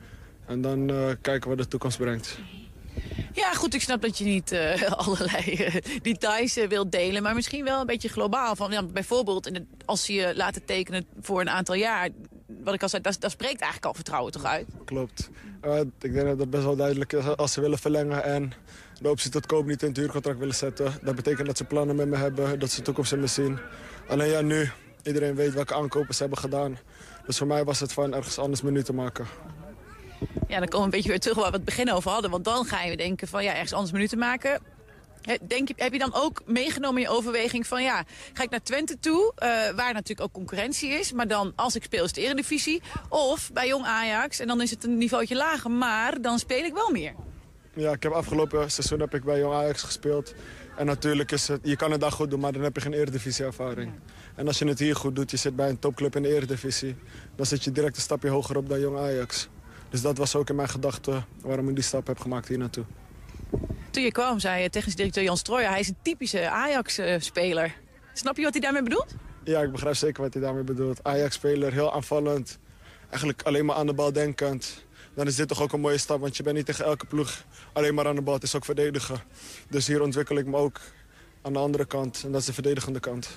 En 0.45 0.61
dan 0.61 0.89
eh, 0.89 1.09
kijken 1.21 1.49
wat 1.49 1.57
de 1.57 1.67
toekomst 1.67 1.97
brengt. 1.97 2.39
Ja, 3.33 3.53
goed, 3.53 3.73
ik 3.73 3.81
snap 3.81 4.01
dat 4.01 4.17
je 4.17 4.23
niet 4.23 4.51
eh, 4.51 4.81
allerlei 5.07 5.53
eh, 5.53 5.75
details 6.01 6.57
eh, 6.57 6.67
wilt 6.67 6.91
delen. 6.91 7.23
Maar 7.23 7.35
misschien 7.35 7.63
wel 7.63 7.79
een 7.79 7.85
beetje 7.85 8.09
globaal. 8.09 8.55
Van, 8.55 8.71
ja, 8.71 8.83
bijvoorbeeld, 8.83 9.47
in 9.47 9.67
als 9.85 10.05
ze 10.05 10.13
je 10.13 10.35
laten 10.35 10.65
tekenen 10.65 11.05
voor 11.21 11.41
een 11.41 11.49
aantal 11.49 11.75
jaar... 11.75 12.09
Wat 12.63 12.73
ik 12.73 12.81
al 12.83 12.89
zei, 12.89 13.01
dat 13.01 13.31
spreekt 13.31 13.61
eigenlijk 13.61 13.85
al 13.85 13.93
vertrouwen 13.93 14.31
toch 14.31 14.43
uit? 14.43 14.67
Klopt. 14.85 15.29
Ik 15.99 16.13
denk 16.13 16.25
dat 16.25 16.37
dat 16.37 16.49
best 16.49 16.63
wel 16.63 16.75
duidelijk 16.75 17.13
is. 17.13 17.25
Als 17.25 17.53
ze 17.53 17.61
willen 17.61 17.77
verlengen 17.77 18.23
en 18.23 18.53
de 19.01 19.09
optie 19.09 19.31
tot 19.31 19.45
koop 19.45 19.65
niet 19.65 19.81
in 19.81 19.87
het 19.87 19.97
huurcontract 19.97 20.39
willen 20.39 20.55
zetten... 20.55 20.93
dat 21.01 21.15
betekent 21.15 21.47
dat 21.47 21.57
ze 21.57 21.63
plannen 21.63 21.95
met 21.95 22.07
me 22.07 22.17
hebben, 22.17 22.59
dat 22.59 22.69
ze 22.69 22.77
de 22.77 22.81
toekomst 22.81 23.11
in 23.11 23.19
me 23.19 23.27
zien. 23.27 23.59
Alleen 24.07 24.29
ja, 24.29 24.41
nu. 24.41 24.69
Iedereen 25.03 25.35
weet 25.35 25.53
welke 25.53 25.73
aankopen 25.73 26.15
ze 26.15 26.21
hebben 26.21 26.39
gedaan. 26.39 26.77
Dus 27.25 27.37
voor 27.37 27.47
mij 27.47 27.63
was 27.63 27.79
het 27.79 27.93
van 27.93 28.13
ergens 28.13 28.37
anders 28.37 28.61
menu 28.61 28.83
te 28.83 28.93
maken. 28.93 29.27
Ja, 30.47 30.59
dan 30.59 30.67
komen 30.67 30.77
we 30.77 30.83
een 30.83 30.89
beetje 30.89 31.09
weer 31.09 31.19
terug 31.19 31.37
waar 31.37 31.51
we 31.51 31.55
het 31.55 31.65
begin 31.65 31.91
over 31.91 32.11
hadden. 32.11 32.31
Want 32.31 32.43
dan 32.43 32.65
ga 32.65 32.83
je 32.83 32.97
denken 32.97 33.27
van, 33.27 33.43
ja, 33.43 33.53
ergens 33.53 33.73
anders 33.73 33.91
minuten 33.91 34.17
maken... 34.17 34.61
Denk 35.47 35.67
je, 35.67 35.73
heb 35.77 35.93
je 35.93 35.99
dan 35.99 36.13
ook 36.13 36.41
meegenomen 36.45 37.01
in 37.01 37.07
je 37.09 37.15
overweging 37.15 37.67
van 37.67 37.83
ja, 37.83 38.03
ga 38.33 38.43
ik 38.43 38.49
naar 38.49 38.63
Twente 38.63 38.99
toe, 38.99 39.31
eh, 39.35 39.49
waar 39.49 39.93
natuurlijk 39.93 40.21
ook 40.21 40.31
concurrentie 40.31 40.89
is, 40.89 41.11
maar 41.11 41.27
dan 41.27 41.53
als 41.55 41.75
ik 41.75 41.83
speel 41.83 42.03
is 42.03 42.09
het 42.09 42.17
eredivisie, 42.17 42.81
of 43.09 43.49
bij 43.53 43.67
Jong 43.67 43.85
Ajax 43.85 44.39
en 44.39 44.47
dan 44.47 44.61
is 44.61 44.71
het 44.71 44.83
een 44.83 44.97
niveautje 44.97 45.35
lager, 45.35 45.71
maar 45.71 46.21
dan 46.21 46.39
speel 46.39 46.63
ik 46.63 46.73
wel 46.73 46.91
meer. 46.91 47.13
Ja, 47.73 47.91
ik 47.91 48.03
heb 48.03 48.11
afgelopen 48.11 48.71
seizoen 48.71 48.99
heb 48.99 49.13
ik 49.13 49.23
bij 49.23 49.39
Jong 49.39 49.53
Ajax 49.53 49.83
gespeeld. 49.83 50.33
En 50.77 50.85
natuurlijk 50.85 51.31
is 51.31 51.47
het, 51.47 51.59
je 51.63 51.75
kan 51.75 51.91
het 51.91 52.01
daar 52.01 52.11
goed 52.11 52.29
doen, 52.29 52.39
maar 52.39 52.51
dan 52.51 52.61
heb 52.61 52.75
je 52.75 52.81
geen 52.81 52.93
eredivisie-ervaring. 52.93 53.91
En 54.35 54.47
als 54.47 54.59
je 54.59 54.67
het 54.67 54.79
hier 54.79 54.95
goed 54.95 55.15
doet, 55.15 55.31
je 55.31 55.37
zit 55.37 55.55
bij 55.55 55.69
een 55.69 55.79
topclub 55.79 56.15
in 56.15 56.21
de 56.21 56.35
eredivisie... 56.35 56.95
dan 57.35 57.45
zit 57.45 57.63
je 57.63 57.71
direct 57.71 57.95
een 57.95 58.01
stapje 58.01 58.29
hoger 58.29 58.57
op 58.57 58.69
dan 58.69 58.79
Jong 58.79 58.97
Ajax. 58.97 59.49
Dus 59.89 60.01
dat 60.01 60.17
was 60.17 60.35
ook 60.35 60.49
in 60.49 60.55
mijn 60.55 60.69
gedachte 60.69 61.23
waarom 61.41 61.69
ik 61.69 61.75
die 61.75 61.83
stap 61.83 62.07
heb 62.07 62.19
gemaakt 62.19 62.47
hier 62.47 62.57
naartoe. 62.57 62.85
Toen 63.89 64.03
je 64.03 64.11
kwam, 64.11 64.39
zei 64.39 64.61
je 64.61 64.69
technisch 64.69 64.95
directeur 64.95 65.23
Jan 65.23 65.37
Strooijer, 65.37 65.69
hij 65.69 65.79
is 65.79 65.87
een 65.87 65.97
typische 66.01 66.49
Ajax-speler. 66.49 67.75
Snap 68.13 68.37
je 68.37 68.43
wat 68.43 68.53
hij 68.53 68.61
daarmee 68.61 68.83
bedoelt? 68.83 69.15
Ja, 69.43 69.61
ik 69.61 69.71
begrijp 69.71 69.95
zeker 69.95 70.23
wat 70.23 70.33
hij 70.33 70.41
daarmee 70.41 70.63
bedoelt. 70.63 71.03
Ajax-speler, 71.03 71.73
heel 71.73 71.93
aanvallend. 71.93 72.59
Eigenlijk 73.09 73.41
alleen 73.41 73.65
maar 73.65 73.75
aan 73.75 73.85
de 73.85 73.93
bal 73.93 74.13
denkend. 74.13 74.85
Dan 75.15 75.27
is 75.27 75.35
dit 75.35 75.47
toch 75.47 75.61
ook 75.61 75.73
een 75.73 75.79
mooie 75.79 75.97
stap, 75.97 76.19
want 76.19 76.37
je 76.37 76.43
bent 76.43 76.55
niet 76.55 76.65
tegen 76.65 76.85
elke 76.85 77.05
ploeg 77.05 77.43
alleen 77.73 77.93
maar 77.93 78.07
aan 78.07 78.15
de 78.15 78.21
bal. 78.21 78.33
Het 78.33 78.43
is 78.43 78.55
ook 78.55 78.65
verdedigen. 78.65 79.21
Dus 79.69 79.87
hier 79.87 80.01
ontwikkel 80.01 80.37
ik 80.37 80.45
me 80.45 80.57
ook 80.57 80.79
aan 81.41 81.53
de 81.53 81.59
andere 81.59 81.85
kant. 81.85 82.21
En 82.25 82.31
dat 82.31 82.41
is 82.41 82.47
de 82.47 82.53
verdedigende 82.53 82.99
kant. 82.99 83.29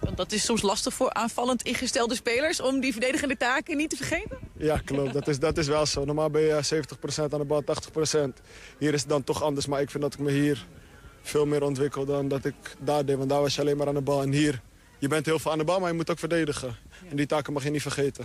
Want 0.00 0.16
dat 0.16 0.32
is 0.32 0.44
soms 0.44 0.62
lastig 0.62 0.94
voor 0.94 1.12
aanvallend 1.12 1.62
ingestelde 1.62 2.14
spelers 2.14 2.60
om 2.60 2.80
die 2.80 2.92
verdedigende 2.92 3.36
taken 3.36 3.76
niet 3.76 3.90
te 3.90 3.96
vergeten. 3.96 4.38
Ja, 4.56 4.78
klopt. 4.84 5.12
Dat 5.12 5.28
is, 5.28 5.38
dat 5.38 5.58
is 5.58 5.66
wel 5.66 5.86
zo. 5.86 6.04
Normaal 6.04 6.30
ben 6.30 6.42
je 6.42 6.60
70% 6.74 7.32
aan 7.32 7.38
de 7.38 7.44
bal, 7.44 7.62
80%. 7.62 7.66
Hier 8.78 8.94
is 8.94 9.00
het 9.00 9.08
dan 9.08 9.24
toch 9.24 9.42
anders. 9.42 9.66
Maar 9.66 9.80
ik 9.80 9.90
vind 9.90 10.02
dat 10.02 10.14
ik 10.14 10.20
me 10.20 10.30
hier 10.30 10.66
veel 11.22 11.46
meer 11.46 11.62
ontwikkel 11.62 12.04
dan 12.04 12.28
dat 12.28 12.44
ik 12.44 12.54
daar 12.78 13.04
deed. 13.04 13.16
Want 13.16 13.28
daar 13.28 13.40
was 13.40 13.54
je 13.54 13.60
alleen 13.60 13.76
maar 13.76 13.88
aan 13.88 13.94
de 13.94 14.00
bal. 14.00 14.22
En 14.22 14.32
hier, 14.32 14.60
je 14.98 15.08
bent 15.08 15.26
heel 15.26 15.38
veel 15.38 15.52
aan 15.52 15.58
de 15.58 15.64
bal, 15.64 15.80
maar 15.80 15.90
je 15.90 15.96
moet 15.96 16.10
ook 16.10 16.18
verdedigen. 16.18 16.76
En 17.08 17.16
die 17.16 17.26
taken 17.26 17.52
mag 17.52 17.64
je 17.64 17.70
niet 17.70 17.82
vergeten. 17.82 18.24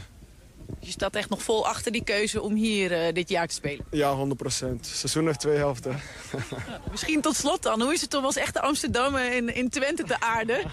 Je 0.80 0.92
staat 0.92 1.16
echt 1.16 1.30
nog 1.30 1.44
vol 1.44 1.68
achter 1.68 1.92
die 1.92 2.04
keuze 2.04 2.42
om 2.42 2.56
hier 2.56 2.92
eh, 2.92 3.14
dit 3.14 3.30
jaar 3.30 3.48
te 3.48 3.54
spelen. 3.54 3.86
Ja, 3.92 4.18
100%. 4.18 4.30
Het 4.40 4.86
seizoen 4.86 5.26
heeft 5.26 5.40
twee 5.40 5.58
helften. 5.58 6.00
Misschien 6.92 7.22
tot 7.22 7.36
slot 7.36 7.64
dan, 7.64 7.82
hoe 7.82 7.94
is 7.94 8.02
het 8.02 8.14
om 8.14 8.26
als 8.26 8.36
echte 8.36 8.62
Amsterdammer 8.62 9.34
in, 9.34 9.56
in 9.56 9.70
Twente 9.70 10.04
te 10.04 10.20
aarden? 10.20 10.60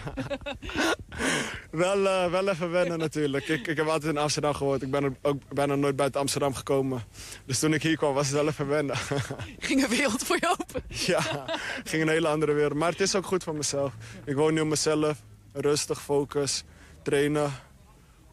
Wel, 1.71 2.07
eh, 2.07 2.31
wel 2.31 2.49
even 2.49 2.71
wennen 2.71 2.99
natuurlijk. 2.99 3.47
Ik, 3.47 3.67
ik 3.67 3.77
heb 3.77 3.87
altijd 3.87 4.13
in 4.13 4.17
Amsterdam 4.17 4.53
gewoond. 4.53 4.81
Ik 4.81 4.91
ben 4.91 5.03
er 5.03 5.13
ook 5.21 5.53
bijna 5.53 5.75
nooit 5.75 5.95
buiten 5.95 6.19
Amsterdam 6.19 6.53
gekomen. 6.53 7.03
Dus 7.45 7.59
toen 7.59 7.73
ik 7.73 7.83
hier 7.83 7.97
kwam 7.97 8.13
was 8.13 8.27
het 8.27 8.35
wel 8.35 8.47
even 8.47 8.67
wennen. 8.67 8.95
Ging 9.59 9.83
een 9.83 9.89
wereld 9.89 10.23
voor 10.23 10.37
je 10.39 10.55
open? 10.59 10.83
ja, 11.13 11.45
ging 11.83 12.01
een 12.01 12.09
hele 12.09 12.27
andere 12.27 12.53
wereld. 12.53 12.73
Maar 12.73 12.91
het 12.91 13.01
is 13.01 13.15
ook 13.15 13.25
goed 13.25 13.43
voor 13.43 13.55
mezelf. 13.55 13.93
Ik 14.25 14.35
woon 14.35 14.53
nu 14.53 14.61
op 14.61 14.67
mezelf. 14.67 15.21
Rustig, 15.53 16.01
focus, 16.01 16.63
trainen. 17.01 17.51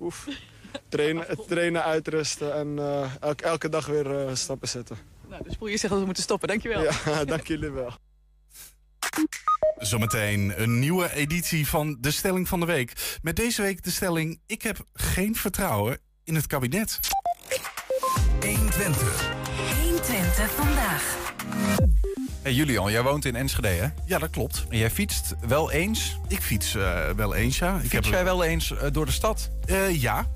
Oef. 0.00 0.26
Trainen, 0.88 1.26
trainen 1.46 1.84
uitrusten 1.84 2.54
en 2.54 2.78
eh, 2.78 3.10
elke, 3.20 3.44
elke 3.44 3.68
dag 3.68 3.86
weer 3.86 4.26
eh, 4.26 4.34
stappen 4.34 4.68
zetten. 4.68 4.96
Nou, 5.28 5.42
dus 5.44 5.54
voel 5.58 5.68
je 5.68 5.76
zich 5.76 5.90
dat 5.90 5.98
we 5.98 6.04
moeten 6.04 6.22
stoppen. 6.22 6.48
Dankjewel. 6.48 6.82
Ja, 6.82 7.24
dank 7.24 7.46
jullie 7.46 7.70
wel. 7.70 7.92
Zometeen 9.78 10.62
een 10.62 10.78
nieuwe 10.78 11.14
editie 11.14 11.68
van 11.68 11.96
de 12.00 12.10
Stelling 12.10 12.48
van 12.48 12.60
de 12.60 12.66
Week. 12.66 13.18
Met 13.22 13.36
deze 13.36 13.62
week 13.62 13.84
de 13.84 13.90
stelling: 13.90 14.40
Ik 14.46 14.62
heb 14.62 14.86
geen 14.92 15.36
vertrouwen 15.36 15.98
in 16.24 16.34
het 16.34 16.46
kabinet. 16.46 17.00
120. 18.40 19.32
120 19.82 20.50
vandaag. 20.50 21.16
Hey 22.42 22.52
Julian, 22.52 22.90
jij 22.90 23.02
woont 23.02 23.24
in 23.24 23.36
Enschede, 23.36 23.68
hè? 23.68 23.88
Ja, 24.04 24.18
dat 24.18 24.30
klopt. 24.30 24.66
En 24.68 24.78
jij 24.78 24.90
fietst 24.90 25.34
wel 25.46 25.70
eens. 25.70 26.18
Ik 26.28 26.40
fiets 26.42 26.74
eh, 26.74 27.10
wel 27.10 27.34
eens, 27.34 27.58
ja. 27.58 27.80
Ik 27.82 27.90
Fiets 27.90 28.08
jij 28.08 28.24
wel 28.24 28.44
eens 28.44 28.74
door 28.92 29.06
de 29.06 29.12
stad? 29.12 29.50
Eh, 29.64 30.00
ja, 30.00 30.26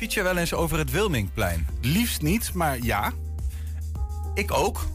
Fiets 0.00 0.14
jij 0.14 0.24
wel 0.24 0.36
eens 0.36 0.54
over 0.54 0.78
het 0.78 0.90
Wilmingplein? 0.90 1.66
liefst 1.80 2.22
niet, 2.22 2.52
maar 2.54 2.78
ja. 2.82 3.12
Ik 4.34 4.52
ook. 4.52 4.86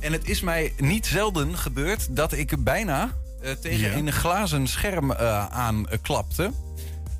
En 0.00 0.12
het 0.12 0.28
is 0.28 0.40
mij 0.40 0.72
niet 0.78 1.06
zelden 1.06 1.58
gebeurd 1.58 2.16
dat 2.16 2.32
ik 2.32 2.64
bijna 2.64 3.12
eh, 3.40 3.52
tegen 3.52 3.90
Ja. 3.90 3.96
een 3.96 4.12
glazen 4.12 4.66
scherm 4.66 5.12
eh, 5.12 5.46
aanklapte. 5.46 6.52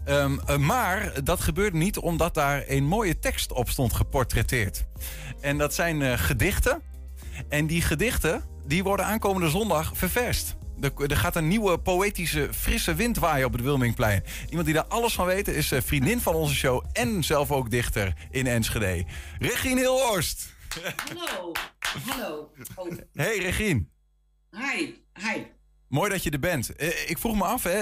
Ehm, 0.05 0.39
eh, 0.47 0.57
maar 0.57 1.25
dat 1.25 1.41
gebeurde 1.41 1.77
niet 1.77 1.99
omdat 1.99 2.35
daar 2.35 2.65
een 2.67 2.85
mooie 2.85 3.19
tekst 3.19 3.53
op 3.53 3.69
stond 3.69 3.93
geportretteerd. 3.93 4.85
En 5.41 5.59
dat 5.59 5.75
zijn 5.75 6.19
gedichten. 6.19 6.83
En 7.49 7.67
die 7.67 7.83
gedichten 7.83 8.43
die 8.67 8.83
worden 8.83 9.07
aankomende 9.07 9.51
zondag 9.51 9.93
ververst. 9.95 10.57
Er, 10.83 11.11
er 11.11 11.17
gaat 11.17 11.37
een 11.37 11.49
nieuwe 11.49 11.79
poëtische 11.79 12.49
frisse 12.53 12.95
wind 12.95 13.19
waaien 13.19 13.47
op 13.47 13.53
het 13.53 13.63
Wilmingplein. 13.63 14.23
Iemand 14.49 14.65
die 14.67 14.75
daar 14.75 14.85
alles 14.87 15.15
van 15.15 15.27
weet 15.27 15.49
is 15.49 15.73
eh, 15.73 15.81
vriendin 15.83 16.21
van 16.21 16.35
onze 16.35 16.55
show 16.55 16.85
en 16.93 17.25
zelf 17.25 17.51
ook 17.51 17.71
dichter 17.71 18.15
in 18.31 18.47
Enschede. 18.47 19.05
Regine 19.39 19.81
Hilhorst. 19.81 20.53
Hallo. 21.09 21.53
Hallo. 22.09 22.53
Oh, 22.77 22.87
Hey 23.13 23.39
Regine. 23.39 23.85
hi. 24.51 24.95
Hi. 25.13 25.43
Mooi 25.93 26.11
dat 26.11 26.23
je 26.23 26.31
er 26.31 26.39
bent. 26.39 26.77
Eh, 26.77 27.11
Ik 27.11 27.19
vroeg 27.19 27.37
me 27.37 27.45
af, 27.45 27.63
hè, 27.63 27.79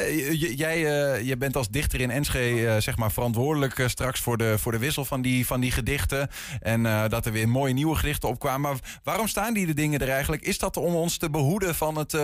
jij, 0.57 0.77
eh, 1.15 1.27
jij 1.27 1.39
bent 1.39 1.57
als 1.57 1.69
dichter 1.69 2.01
in 2.01 2.11
Enschede 2.11 2.69
eh, 2.69 2.81
zeg 2.81 2.97
maar 2.97 3.13
verantwoordelijk 3.13 3.85
straks 3.87 4.21
voor 4.21 4.37
de, 4.37 4.59
voor 4.59 4.73
de 4.73 4.79
wissel 4.79 5.05
van 5.05 5.23
die, 5.23 5.47
van 5.47 5.61
die 5.61 5.71
gedichten. 5.71 6.29
En 6.61 6.83
dat 7.09 7.27
er 7.27 7.33
weer 7.33 7.49
mooie 7.49 7.73
nieuwe 7.73 7.97
gedichten 7.97 8.29
opkwamen. 8.29 8.71
Maar 8.71 9.01
waarom 9.03 9.29
staan 9.29 9.55
die 9.55 9.67
de 9.67 9.75
dingen 9.75 10.01
er 10.01 10.09
eigenlijk? 10.09 10.43
Is 10.43 10.59
dat 10.59 10.77
om 10.77 10.95
ons 10.95 11.17
te 11.17 11.31
behoeden 11.31 11.75
van 11.75 11.99
het 11.99 12.19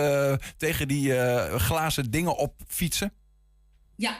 tegen 0.57 0.87
die 0.87 1.13
glazen 1.59 2.11
dingen 2.11 2.37
op 2.37 2.53
fietsen? 2.67 3.13
Ja, 3.95 4.17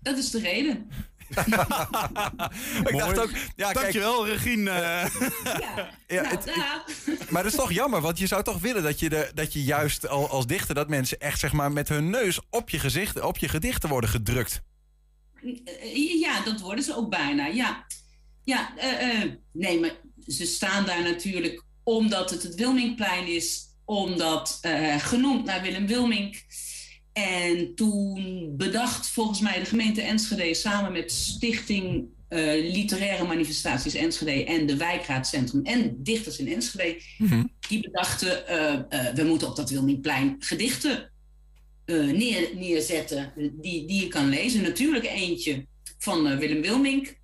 dat 0.00 0.18
is 0.18 0.30
de 0.30 0.40
reden. 0.40 0.90
Ik 2.84 2.98
dacht 2.98 3.18
ook, 3.18 3.30
ja, 3.56 3.72
kijk, 3.72 3.74
Dankjewel, 3.74 4.26
Regine. 4.26 4.70
Eh, 4.70 5.06
Ja, 5.44 5.90
Ja, 6.06 6.22
nou, 6.22 6.36
het- 6.36 7.30
maar 7.30 7.42
dat 7.42 7.52
is 7.52 7.58
toch 7.58 7.72
jammer, 7.72 8.00
want 8.00 8.18
je 8.18 8.26
zou 8.26 8.42
toch 8.42 8.58
willen 8.60 8.82
dat 8.82 9.00
je, 9.00 9.08
de, 9.08 9.30
dat 9.34 9.52
je 9.52 9.64
juist 9.64 10.08
al, 10.08 10.28
als 10.28 10.46
dichter 10.46 10.74
dat 10.74 10.88
mensen 10.88 11.18
echt 11.20 11.38
zeg 11.40 11.52
maar 11.52 11.72
met 11.72 11.88
hun 11.88 12.10
neus 12.10 12.40
op 12.50 12.70
je 12.70 12.78
gezicht, 12.78 13.20
op 13.20 13.38
je 13.38 13.48
gedichten 13.48 13.88
worden 13.88 14.10
gedrukt. 14.10 14.62
Ja, 16.20 16.40
dat 16.44 16.60
worden 16.60 16.84
ze 16.84 16.96
ook 16.96 17.10
bijna. 17.10 17.46
Ja, 17.46 17.86
ja 18.44 18.76
eh, 18.76 19.22
eh, 19.22 19.30
nee, 19.52 19.80
maar 19.80 19.92
ze 20.26 20.46
staan 20.46 20.84
daar 20.86 21.02
natuurlijk 21.02 21.62
omdat 21.84 22.30
het 22.30 22.42
het 22.42 22.54
Wilmingplein 22.54 23.26
is. 23.26 23.64
Omdat 23.84 24.58
eh, 24.60 24.96
genoemd 24.98 25.44
naar 25.44 25.62
Willem 25.62 25.86
Wilming. 25.86 26.42
En 27.16 27.74
toen 27.74 28.54
bedacht 28.56 29.08
volgens 29.08 29.40
mij 29.40 29.58
de 29.58 29.64
gemeente 29.64 30.02
Enschede 30.02 30.54
samen 30.54 30.92
met 30.92 31.12
Stichting 31.12 32.08
eh, 32.28 32.72
Literaire 32.72 33.24
Manifestaties 33.24 33.94
Enschede 33.94 34.44
en 34.44 34.66
de 34.66 34.76
Wijkraadcentrum 34.76 35.64
en 35.64 36.02
Dichters 36.02 36.38
in 36.38 36.52
Enschede. 36.52 37.00
Die 37.68 37.80
bedachten, 37.80 38.46
eh, 38.46 38.72
eh, 38.74 39.14
we 39.14 39.22
moeten 39.22 39.48
op 39.48 39.56
dat 39.56 39.70
Wilmingplein 39.70 40.36
gedichten 40.38 41.10
neer, 41.86 42.48
neerzetten 42.54 43.32
die, 43.36 43.86
die 43.86 44.00
je 44.00 44.08
kan 44.08 44.28
lezen. 44.28 44.62
Natuurlijk 44.62 45.04
eentje 45.04 45.66
van 45.98 46.38
Willem 46.38 46.60
Wilmink, 46.62 47.18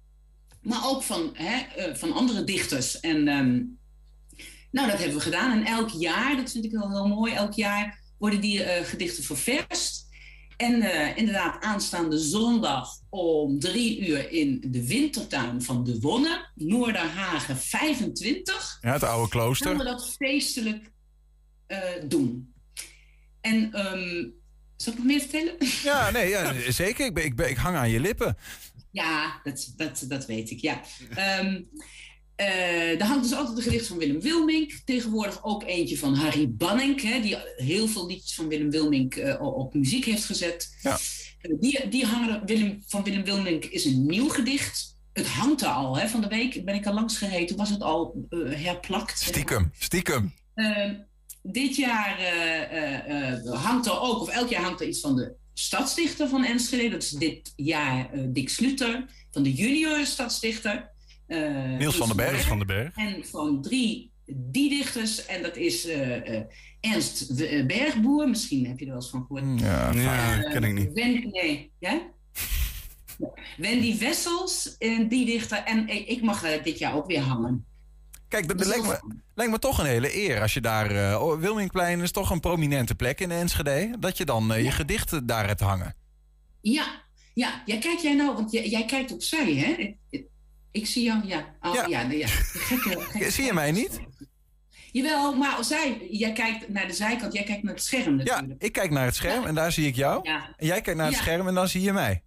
maar 0.62 0.88
ook 0.88 1.02
van, 1.02 1.31
hè, 1.33 1.96
van 1.96 2.12
andere 2.12 2.44
dichters. 2.44 3.00
En 3.00 3.28
ehm, 3.28 3.62
nou, 4.70 4.90
dat 4.90 4.98
hebben 4.98 5.16
we 5.16 5.22
gedaan. 5.22 5.59
En 5.59 5.66
elk 5.66 5.88
jaar, 5.88 6.37
dat 6.37 6.50
vind 6.50 6.64
ik 6.64 6.72
wel 6.72 6.90
heel 6.90 7.09
mooi, 7.09 7.33
elk 7.33 7.52
jaar 7.52 8.02
worden 8.23 8.41
die 8.41 8.63
eh, 8.63 8.85
gedichten 8.85 9.25
ververst. 9.25 10.11
En 10.57 10.83
eh, 10.83 11.17
inderdaad, 11.17 11.63
aanstaande 11.63 12.19
zondag 12.19 12.89
om 13.09 13.59
drie 13.59 14.07
uur 14.07 14.31
in 14.31 14.65
de 14.67 14.87
wintertuin 14.87 15.63
van 15.63 15.85
De 15.85 16.01
Wonne, 16.01 16.51
Noorderhagen 16.55 17.57
25 17.57 18.79
Ja, 18.81 18.93
het 18.93 19.03
oude 19.03 19.29
klooster. 19.29 19.67
gaan 19.67 19.79
we 19.79 19.85
dat 19.85 20.15
feestelijk 20.17 20.91
eh, 21.67 21.79
doen. 22.09 22.55
En 23.41 23.73
ehm, 23.73 24.31
Zal 24.77 24.93
ik 24.93 24.99
nog 24.99 25.07
meer 25.07 25.21
vertellen? 25.21 25.57
Ja, 25.91 26.11
nee, 26.11 26.29
ja, 26.29 26.71
zeker. 26.71 27.07
Ik, 27.07 27.15
ben, 27.15 27.25
ik, 27.25 27.37
ben, 27.37 27.51
ik 27.51 27.57
hang 27.57 27.77
aan 27.77 27.91
je 27.91 28.01
lippen. 28.01 28.37
Ja, 28.91 29.41
dat, 29.45 29.73
dat, 29.77 30.05
dat 30.09 30.27
weet 30.27 30.51
ik, 30.51 30.61
ja. 30.61 30.81
Um, 31.41 31.69
uh, 32.42 33.00
er 33.00 33.07
hangt 33.07 33.22
dus 33.22 33.35
altijd 33.35 33.57
een 33.57 33.62
gedicht 33.62 33.87
van 33.87 33.98
Willem 33.98 34.20
Wilmink. 34.20 34.72
Tegenwoordig 34.85 35.44
ook 35.44 35.64
eentje 35.64 35.98
van 35.98 36.14
Harry 36.14 36.50
Banning, 36.50 37.00
hè, 37.00 37.20
die 37.20 37.37
heel 37.57 37.88
veel 37.88 38.07
liedjes 38.07 38.35
van 38.35 38.48
Willem 38.48 38.70
Wilmink 38.70 39.16
uh, 39.16 39.40
op 39.40 39.74
muziek 39.74 40.05
heeft 40.05 40.24
gezet. 40.24 40.76
Ja. 40.83 40.98
Uh, 41.42 41.61
die, 41.61 41.88
die 41.88 42.05
hangen 42.07 42.46
Willem, 42.46 42.83
van 42.87 43.05
Willem 43.05 43.24
Wilmink 43.24 43.64
is 43.64 43.85
een 43.85 44.07
nieuw 44.07 44.28
gedicht. 44.28 44.96
Het 45.12 45.26
hangt 45.26 45.62
er 45.62 45.68
al, 45.68 45.98
hè, 45.98 46.09
van 46.09 46.20
de 46.20 46.28
week 46.28 46.64
ben 46.64 46.74
ik 46.74 46.87
al 46.87 46.94
langs 46.94 47.18
gereden, 47.18 47.57
was 47.57 47.70
het 47.70 47.83
al 47.83 48.26
herplakt. 48.44 49.18
Stiekem, 49.18 49.70
stiekem. 49.78 50.35
Ehm, 50.55 50.94
dit 51.42 51.76
jaar 51.76 52.18
hangt 53.44 53.87
er 53.87 54.00
ook, 54.00 54.20
of 54.20 54.28
elk 54.28 54.48
jaar 54.48 54.62
hangt 54.62 54.81
er 54.81 54.87
iets 54.87 55.00
van 55.00 55.16
de 55.16 55.35
stadsdichter 55.55 56.28
van 56.28 56.44
Enschede. 56.44 56.88
Dat 56.88 57.02
is 57.02 57.11
dit 57.11 57.52
jaar 57.57 58.11
Dick 58.33 58.48
Sluter, 58.48 59.05
van 59.31 59.42
de 59.42 59.52
junior 59.52 60.07
stadsdichter. 60.07 60.91
Uh, 61.33 61.79
Niels 61.79 61.97
van 61.97 62.07
den 62.07 62.16
Berg. 62.16 62.47
van 62.47 62.59
den 62.59 62.66
Berg. 62.66 62.97
En 62.97 63.25
van 63.25 63.62
drie 63.62 64.12
die 64.27 64.68
dichters. 64.68 65.27
En 65.27 65.42
dat 65.42 65.57
is 65.57 65.87
uh, 65.87 66.16
uh, 66.16 66.40
Ernst 66.81 67.37
Bergboer. 67.66 68.29
Misschien 68.29 68.66
heb 68.66 68.79
je 68.79 68.85
er 68.85 68.90
wel 68.90 69.01
eens 69.01 69.11
van 69.11 69.25
gehoord. 69.27 69.61
Ja, 69.61 69.92
ja 69.92 70.42
ken 70.51 70.64
ik 70.64 70.73
niet. 70.73 70.92
Wen, 70.92 71.31
nee, 71.31 71.73
ja? 71.79 72.01
Wendy 73.57 73.99
Wessels, 73.99 74.77
die 75.09 75.27
dichter. 75.27 75.59
En 75.59 75.88
ik 76.09 76.23
mag 76.23 76.62
dit 76.62 76.79
jaar 76.79 76.95
ook 76.95 77.07
weer 77.07 77.21
hangen. 77.21 77.66
Kijk, 78.33 78.49
dat, 78.49 78.59
dat 78.59 78.66
lijkt, 78.66 78.87
me, 78.87 79.23
lijkt 79.35 79.53
me 79.53 79.59
toch 79.59 79.79
een 79.79 79.87
hele 79.87 80.16
eer 80.16 80.40
als 80.40 80.55
je 80.55 80.61
daar... 80.61 80.92
Uh, 80.92 81.35
Wilmingplein 81.35 82.01
is 82.01 82.11
toch 82.11 82.31
een 82.31 82.40
prominente 82.40 82.95
plek 82.95 83.21
in 83.21 83.31
Enschede... 83.31 83.97
dat 83.99 84.16
je 84.16 84.25
dan 84.25 84.51
uh, 84.51 84.57
ja. 84.57 84.64
je 84.64 84.71
gedichten 84.71 85.27
daar 85.27 85.47
hebt 85.47 85.61
hangen. 85.61 85.95
Ja, 86.61 87.03
ja. 87.35 87.62
ja 87.64 87.79
kijk 87.79 87.99
jij 87.99 88.14
nou... 88.14 88.35
Want 88.35 88.53
jij, 88.53 88.68
jij 88.68 88.85
kijkt 88.85 89.12
opzij, 89.12 89.55
hè? 89.55 89.95
Ik 90.73 90.87
zie 90.87 91.05
jou, 91.05 91.27
ja. 91.27 91.55
Oh, 91.61 91.75
ja. 91.75 91.87
ja, 91.87 92.11
ja. 92.11 92.27
Gekke, 92.27 93.01
gekke 93.01 93.31
zie 93.37 93.45
je 93.45 93.53
mij 93.53 93.73
niet? 93.73 94.01
Jawel, 94.93 95.37
maar 95.37 95.65
zij, 95.65 96.09
jij 96.11 96.33
kijkt 96.33 96.69
naar 96.69 96.87
de 96.87 96.93
zijkant, 96.93 97.33
jij 97.33 97.43
kijkt 97.43 97.63
naar 97.63 97.75
het 97.75 97.83
scherm 97.83 98.17
natuurlijk. 98.17 98.59
Ja, 98.61 98.67
ik 98.67 98.73
kijk 98.73 98.91
naar 98.91 99.05
het 99.05 99.15
scherm 99.15 99.45
en 99.45 99.55
daar 99.55 99.73
zie 99.73 99.87
ik 99.87 99.97
jou. 99.97 100.29
Ja. 100.29 100.55
En 100.57 100.67
jij 100.67 100.81
kijkt 100.81 100.99
naar 100.99 101.09
het 101.09 101.17
scherm 101.17 101.49
en 101.49 101.55
dan 101.55 101.69
zie 101.69 101.81
je 101.83 101.93
mij. 101.93 102.23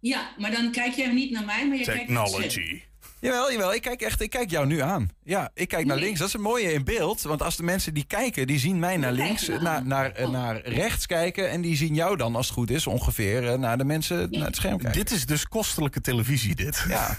Ja, 0.00 0.34
maar 0.38 0.50
dan 0.50 0.72
kijk 0.72 0.94
jij 0.94 1.12
niet 1.12 1.30
naar 1.30 1.44
mij, 1.44 1.68
maar 1.68 1.76
je 1.76 1.84
kijkt 1.84 2.08
naar 2.08 2.24
het 2.24 2.52
scherm. 2.52 2.80
Jawel, 3.22 3.52
jawel. 3.52 3.74
Ik 3.74 3.82
kijk 3.82 4.02
echt, 4.02 4.20
ik 4.20 4.30
kijk 4.30 4.50
jou 4.50 4.66
nu 4.66 4.80
aan. 4.80 5.10
Ja, 5.24 5.50
ik 5.54 5.68
kijk 5.68 5.86
naar 5.86 5.96
links. 5.96 6.18
Dat 6.18 6.28
is 6.28 6.34
een 6.34 6.40
mooie 6.40 6.72
in 6.72 6.84
beeld. 6.84 7.22
Want 7.22 7.42
als 7.42 7.56
de 7.56 7.62
mensen 7.62 7.94
die 7.94 8.04
kijken, 8.04 8.46
die 8.46 8.58
zien 8.58 8.78
mij 8.78 8.96
naar 8.96 9.12
links, 9.12 9.48
naar, 9.48 9.86
naar, 9.86 10.12
Oh. 10.20 10.30
naar 10.30 10.60
rechts 10.60 11.06
kijken. 11.06 11.50
En 11.50 11.60
die 11.60 11.76
zien 11.76 11.94
jou 11.94 12.16
dan, 12.16 12.36
als 12.36 12.46
het 12.46 12.54
goed 12.54 12.70
is, 12.70 12.86
ongeveer 12.86 13.58
naar 13.58 13.78
de 13.78 13.84
mensen 13.84 14.30
naar 14.30 14.46
het 14.46 14.56
scherm 14.56 14.78
kijken. 14.78 14.98
Dit 14.98 15.10
is 15.10 15.26
dus 15.26 15.48
kostelijke 15.48 16.00
televisie, 16.00 16.54
dit. 16.54 16.84
Ja. 16.88 17.18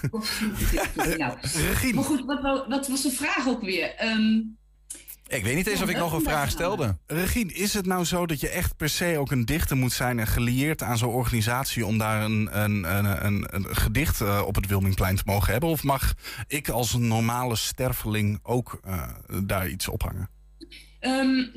nou, 1.16 1.36
maar 1.94 2.04
goed, 2.04 2.24
wat, 2.24 2.66
wat, 2.68 2.88
was 2.88 3.02
de 3.02 3.10
vraag 3.10 3.48
ook 3.48 3.62
weer? 3.62 3.94
Um, 4.04 4.56
ik 5.34 5.44
weet 5.44 5.56
niet 5.56 5.66
eens 5.66 5.82
of 5.82 5.88
ik 5.88 5.96
nog 5.96 6.12
een 6.12 6.22
vraag 6.22 6.50
stelde. 6.50 6.96
Regine, 7.06 7.52
is 7.52 7.74
het 7.74 7.86
nou 7.86 8.04
zo 8.04 8.26
dat 8.26 8.40
je 8.40 8.48
echt 8.48 8.76
per 8.76 8.88
se 8.88 9.18
ook 9.18 9.30
een 9.30 9.44
dichter 9.44 9.76
moet 9.76 9.92
zijn 9.92 10.18
en 10.18 10.26
gelieerd 10.26 10.82
aan 10.82 10.98
zo'n 10.98 11.12
organisatie 11.12 11.86
om 11.86 11.98
daar 11.98 12.24
een, 12.24 12.62
een, 12.62 12.96
een, 12.96 13.24
een, 13.24 13.46
een 13.50 13.76
gedicht 13.76 14.20
uh, 14.20 14.42
op 14.46 14.54
het 14.54 14.66
Wilmingplein 14.66 15.16
te 15.16 15.22
mogen 15.26 15.52
hebben? 15.52 15.68
Of 15.68 15.82
mag 15.82 16.14
ik 16.46 16.68
als 16.68 16.94
een 16.94 17.08
normale 17.08 17.56
sterveling 17.56 18.38
ook 18.42 18.80
uh, 18.86 19.10
daar 19.44 19.68
iets 19.68 19.88
ophangen? 19.88 20.28
Um, 21.00 21.50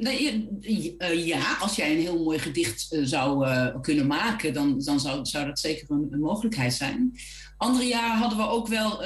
ja, 1.14 1.58
als 1.60 1.76
jij 1.76 1.92
een 1.92 2.02
heel 2.02 2.24
mooi 2.24 2.40
gedicht 2.40 2.98
zou 3.02 3.48
uh, 3.48 3.68
kunnen 3.82 4.08
maken, 4.08 4.54
dan, 4.54 4.80
dan 4.80 5.00
zou, 5.00 5.26
zou 5.26 5.46
dat 5.46 5.60
zeker 5.60 5.92
een, 5.92 6.08
een, 6.12 6.20
mogelijkheid 6.20 6.74
zijn. 6.74 7.20
Andere 7.58 7.86
jaren 7.86 8.18
hadden 8.18 8.38
we 8.38 8.48
ook 8.48 8.68
wel 8.68 9.04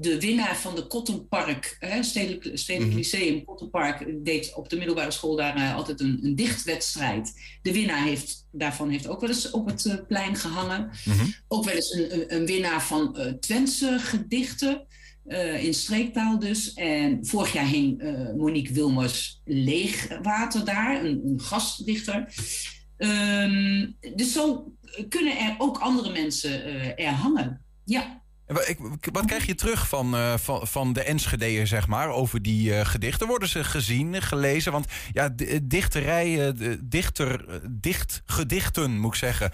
de 0.00 0.20
winnaar 0.20 0.56
van 0.56 0.74
de 0.74 0.86
Kottenpark, 0.86 1.76
hè, 1.78 2.02
Stedelijk, 2.02 2.50
Stedelijk 2.58 2.90
-hmm. 2.90 3.00
Lyceum, 3.00 3.44
Kottenpark, 3.44 4.24
deed 4.24 4.54
op 4.54 4.68
de 4.68 4.76
middelbare 4.76 5.10
school 5.10 5.36
daar 5.36 5.74
altijd 5.74 6.00
een, 6.00 6.18
een, 6.22 6.34
dichtwedstrijd. 6.36 7.32
De 7.62 7.72
winnaar 7.72 8.04
heeft, 8.04 8.46
daarvan 8.50 8.88
heeft 8.90 9.08
ook 9.08 9.20
wel 9.20 9.30
eens 9.30 9.50
op 9.50 9.66
het 9.66 10.04
plein 10.08 10.36
gehangen. 10.36 10.90
-hmm. 11.04 11.34
Ook 11.48 11.64
wel 11.64 11.74
eens 11.74 11.92
een, 11.92 12.14
een, 12.14 12.34
een 12.34 12.46
winnaar 12.46 12.82
van 12.82 13.16
uh, 13.18 13.32
Twentse 13.32 13.98
gedichten. 13.98 14.86
In 15.60 15.74
streektaal 15.74 16.38
dus. 16.38 16.74
En 16.74 17.26
vorig 17.26 17.52
jaar 17.52 17.66
hing 17.66 18.02
Monique 18.36 18.74
Wilmers 18.74 19.40
Leegwater 19.44 20.64
daar, 20.64 21.04
een, 21.04 21.20
een 21.24 21.40
gastdichter. 21.40 22.34
Um, 22.96 23.96
dus 24.14 24.32
zo 24.32 24.72
kunnen 25.08 25.38
er 25.38 25.54
ook 25.58 25.78
andere 25.78 26.12
mensen 26.12 26.96
er 26.96 27.10
hangen. 27.10 27.64
Ja. 27.84 28.22
Wat 29.12 29.24
krijg 29.24 29.46
je 29.46 29.54
terug 29.54 29.88
van, 29.88 30.14
uh, 30.14 30.34
van, 30.62 30.92
de 30.92 31.02
Enschede'er, 31.02 31.66
zeg 31.66 31.86
maar, 31.86 32.08
over 32.08 32.42
die 32.42 32.70
uh, 32.70 32.84
gedichten? 32.84 33.26
Worden 33.26 33.48
ze 33.48 33.64
gezien, 33.64 34.22
gelezen? 34.22 34.72
Want 34.72 34.86
ja, 35.12 35.34
dichterij, 35.62 36.54
dichter, 36.80 37.60
dicht, 37.70 38.22
gedichten, 38.26 38.98
moet 38.98 39.12
ik 39.12 39.18
zeggen, 39.18 39.50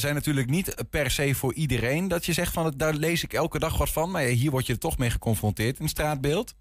zijn 0.00 0.14
natuurlijk 0.14 0.50
niet 0.50 0.74
per 0.90 1.10
se 1.10 1.34
voor 1.34 1.54
iedereen. 1.54 2.08
Dat 2.08 2.26
je 2.26 2.32
zegt 2.32 2.52
van, 2.52 2.74
daar 2.76 2.94
lees 2.94 3.22
ik 3.22 3.32
elke 3.32 3.58
dag 3.58 3.78
wat 3.78 3.90
van. 3.90 4.10
Maar 4.10 4.22
hier 4.22 4.50
word 4.50 4.66
je 4.66 4.78
toch 4.78 4.98
mee 4.98 5.10
geconfronteerd 5.10 5.78
in 5.78 5.88
straatbeeld. 5.88 6.54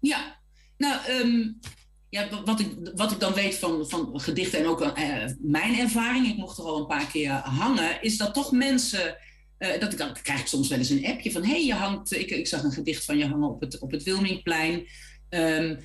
Ja, 0.00 0.36
nou, 0.76 1.10
um, 1.10 1.60
ja, 2.08 2.28
wat, 2.44 2.60
ik, 2.60 2.76
wat 2.94 3.12
ik 3.12 3.20
dan 3.20 3.32
weet 3.32 3.58
van, 3.58 3.88
van 3.88 4.20
gedichten 4.20 4.58
en 4.58 4.66
ook 4.66 4.92
mijn 5.40 5.78
ervaring, 5.78 6.26
ik 6.26 6.36
mocht 6.36 6.58
er 6.58 6.64
al 6.64 6.78
een 6.78 6.86
paar 6.86 7.06
keer 7.06 7.30
hangen, 7.32 8.02
is 8.02 8.16
dat 8.16 8.34
toch 8.34 8.52
mensen... 8.52 9.16
Uh, 9.62 9.80
dat 9.80 9.92
ik 9.92 9.98
dan 9.98 10.12
krijg 10.22 10.40
ik 10.40 10.46
soms 10.46 10.68
wel 10.68 10.78
eens 10.78 10.90
een 10.90 11.06
appje 11.06 11.32
van: 11.32 11.44
hé, 11.44 11.50
hey, 11.50 11.64
je 11.64 11.74
hangt. 11.74 12.12
Ik, 12.12 12.30
ik 12.30 12.46
zag 12.46 12.62
een 12.62 12.72
gedicht 12.72 13.04
van 13.04 13.18
je 13.18 13.26
hangen 13.26 13.48
op 13.48 13.60
het, 13.60 13.78
op 13.78 13.90
het 13.90 14.02
Wilmingplein. 14.02 14.86
Um, 15.28 15.78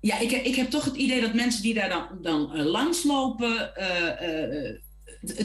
ja, 0.00 0.18
ik, 0.18 0.30
ik 0.30 0.54
heb 0.54 0.70
toch 0.70 0.84
het 0.84 0.96
idee 0.96 1.20
dat 1.20 1.34
mensen 1.34 1.62
die 1.62 1.74
daar 1.74 1.88
dan, 1.88 2.18
dan 2.22 2.56
uh, 2.56 2.64
langslopen, 2.64 3.72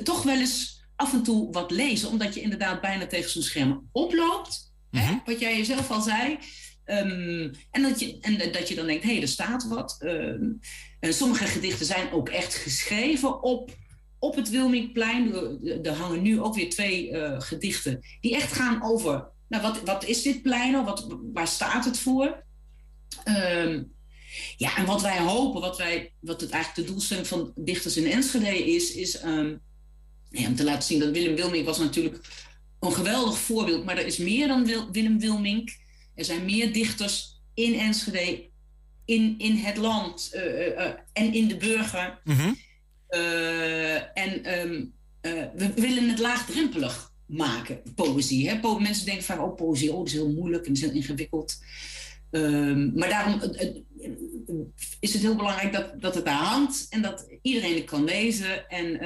toch 0.03 0.23
wel 0.23 0.39
eens 0.39 0.83
af 0.95 1.13
en 1.13 1.23
toe 1.23 1.51
wat 1.51 1.71
lezen, 1.71 2.09
omdat 2.09 2.33
je 2.33 2.41
inderdaad 2.41 2.81
bijna 2.81 3.07
tegen 3.07 3.29
zo'n 3.29 3.41
scherm 3.41 3.89
oploopt. 3.91 4.73
Mhm. 4.91 5.03
Hè, 5.03 5.17
wat 5.25 5.39
jij 5.39 5.57
jezelf 5.57 5.91
al 5.91 6.01
zei. 6.01 6.37
Um, 6.85 7.51
en, 7.71 7.81
dat 7.81 7.99
je, 7.99 8.17
en 8.21 8.51
dat 8.51 8.67
je 8.67 8.75
dan 8.75 8.85
denkt: 8.85 9.03
hé, 9.03 9.11
hey, 9.11 9.21
er 9.21 9.27
staat 9.27 9.67
wat. 9.67 9.97
Um, 10.03 10.59
sommige 10.99 11.45
gedichten 11.45 11.85
zijn 11.85 12.11
ook 12.11 12.29
echt 12.29 12.55
geschreven 12.55 13.43
op 13.43 13.71
op 14.25 14.35
het 14.35 14.49
Wilmingplein. 14.49 15.33
Er 15.83 15.93
hangen 15.93 16.21
nu 16.21 16.41
ook 16.41 16.55
weer 16.55 16.69
twee 16.69 17.09
uh, 17.09 17.41
gedichten 17.41 18.05
die 18.21 18.35
echt 18.35 18.53
gaan 18.53 18.83
over... 18.83 19.33
Nou, 19.47 19.63
wat, 19.63 19.81
wat 19.83 20.05
is 20.05 20.21
dit 20.21 20.41
plein 20.41 20.71
nou? 20.71 20.85
Wat, 20.85 21.07
waar 21.33 21.47
staat 21.47 21.85
het 21.85 21.99
voor? 21.99 22.43
Um, 23.27 23.93
ja, 24.57 24.77
en 24.77 24.85
wat 24.85 25.01
wij 25.01 25.19
hopen, 25.19 25.61
wat, 25.61 25.77
wij, 25.77 26.13
wat 26.19 26.41
het 26.41 26.49
eigenlijk 26.49 26.88
de 26.88 26.93
doelstelling 26.93 27.27
van 27.27 27.51
dichters 27.55 27.97
in 27.97 28.11
Enschede 28.11 28.73
is... 28.73 28.93
is 28.93 29.23
um, 29.23 29.61
ja, 30.29 30.47
om 30.47 30.55
te 30.55 30.63
laten 30.63 30.83
zien 30.83 30.99
dat 30.99 31.11
Willem 31.11 31.35
Wilmink 31.35 31.65
was 31.65 31.79
natuurlijk 31.79 32.19
een 32.79 32.93
geweldig 32.93 33.38
voorbeeld... 33.38 33.85
maar 33.85 33.97
er 33.97 34.05
is 34.05 34.17
meer 34.17 34.47
dan 34.47 34.65
Wil, 34.65 34.91
Willem 34.91 35.19
Wilmink. 35.19 35.69
Er 36.15 36.25
zijn 36.25 36.45
meer 36.45 36.73
dichters 36.73 37.41
in 37.53 37.79
Enschede, 37.79 38.49
in, 39.05 39.35
in 39.38 39.55
het 39.55 39.77
land 39.77 40.31
uh, 40.33 40.67
uh, 40.67 40.85
en 41.13 41.33
in 41.33 41.47
de 41.47 41.57
burger... 41.57 42.19
-hmm. 42.23 42.57
Uh, 43.15 44.17
en 44.17 44.60
um, 44.60 44.93
uh, 45.21 45.43
we 45.56 45.73
willen 45.75 46.10
het 46.10 46.19
laagdrempelig 46.19 47.12
maken, 47.25 47.82
poëzie. 47.95 48.49
Hè? 48.49 48.80
Mensen 48.80 49.06
denken 49.06 49.23
vaak, 49.23 49.41
oh, 49.41 49.56
poëzie, 49.56 49.91
oh, 49.91 49.97
dat 49.97 50.08
is 50.08 50.13
heel 50.13 50.34
moeilijk 50.34 50.65
en 50.65 50.73
is 50.73 50.82
heel 50.82 50.91
ingewikkeld. 50.91 51.58
Um, 52.32 52.91
maar 52.95 53.10
daarom 53.10 53.41
uh, 53.41 54.10
is 54.99 55.13
het 55.13 55.21
heel 55.21 55.36
belangrijk 55.36 55.73
dat, 55.73 56.01
dat 56.01 56.15
het 56.15 56.25
daar 56.25 56.43
hangt 56.43 56.86
en 56.89 57.01
dat 57.01 57.28
iedereen 57.41 57.75
het 57.75 57.84
kan 57.84 58.04
lezen. 58.04 58.69
En 58.69 58.99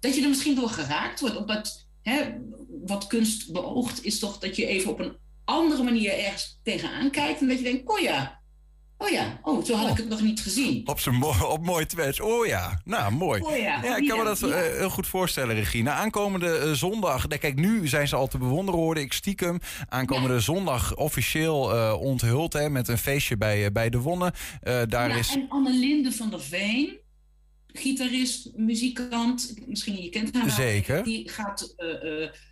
dat 0.00 0.14
je 0.14 0.22
er 0.22 0.28
misschien 0.28 0.54
door 0.54 0.68
geraakt 0.68 1.20
wordt. 1.20 1.36
Omdat 1.36 1.86
hè, 2.02 2.32
wat 2.84 3.06
kunst 3.06 3.52
beoogt, 3.52 4.04
is 4.04 4.18
toch 4.18 4.38
dat 4.38 4.56
je 4.56 4.66
even 4.66 4.90
op 4.90 4.98
een 4.98 5.16
andere 5.44 5.82
manier 5.82 6.18
ergens 6.18 6.60
tegenaan 6.62 7.10
kijkt. 7.10 7.40
En 7.40 7.48
dat 7.48 7.58
je 7.58 7.64
denkt, 7.64 7.88
oh 7.88 7.98
ja, 7.98 8.39
Oh 9.02 9.08
ja, 9.08 9.40
oh, 9.42 9.64
zo 9.64 9.74
had 9.74 9.84
oh. 9.84 9.90
ik 9.90 9.96
het 9.96 10.08
nog 10.08 10.20
niet 10.22 10.40
gezien. 10.40 10.88
Op, 10.88 11.00
zijn 11.00 11.14
mo 11.14 11.34
op 11.48 11.64
mooi 11.64 11.86
Twents. 11.86 12.20
Oh 12.20 12.46
ja, 12.46 12.80
nou 12.84 13.12
mooi. 13.12 13.42
Oh 13.42 13.56
ja. 13.56 13.82
ja, 13.82 13.96
ik 13.96 14.08
kan 14.08 14.18
me 14.18 14.24
dat 14.24 14.38
ja. 14.40 14.46
uh, 14.46 14.76
heel 14.76 14.90
goed 14.90 15.06
voorstellen, 15.06 15.54
Regina. 15.54 15.94
Aankomende 15.94 16.62
uh, 16.64 16.72
zondag, 16.72 17.26
kijk, 17.26 17.54
nu 17.54 17.88
zijn 17.88 18.08
ze 18.08 18.16
al 18.16 18.26
te 18.26 18.38
bewonderen, 18.38 18.80
hoorde 18.80 19.00
ik 19.00 19.12
stiekem. 19.12 19.58
Aankomende 19.88 20.34
ja. 20.34 20.40
zondag 20.40 20.96
officieel 20.96 21.74
uh, 21.74 21.96
onthuld 22.00 22.52
hè, 22.52 22.70
met 22.70 22.88
een 22.88 22.98
feestje 22.98 23.36
bij, 23.36 23.72
bij 23.72 23.90
de 23.90 23.98
Wonnen. 23.98 24.32
daar 24.62 25.08
ja, 25.08 25.14
is... 25.14 25.34
En 25.34 25.46
Annelinde 25.48 26.12
van 26.12 26.30
der 26.30 26.40
Veen, 26.40 26.98
gitarist, 27.66 28.48
muzikant, 28.56 29.54
misschien 29.66 30.02
je 30.02 30.08
kent 30.08 30.34
haar. 30.34 30.50
Zeker. 30.50 31.04
Die 31.04 31.28
gaat 31.28 31.74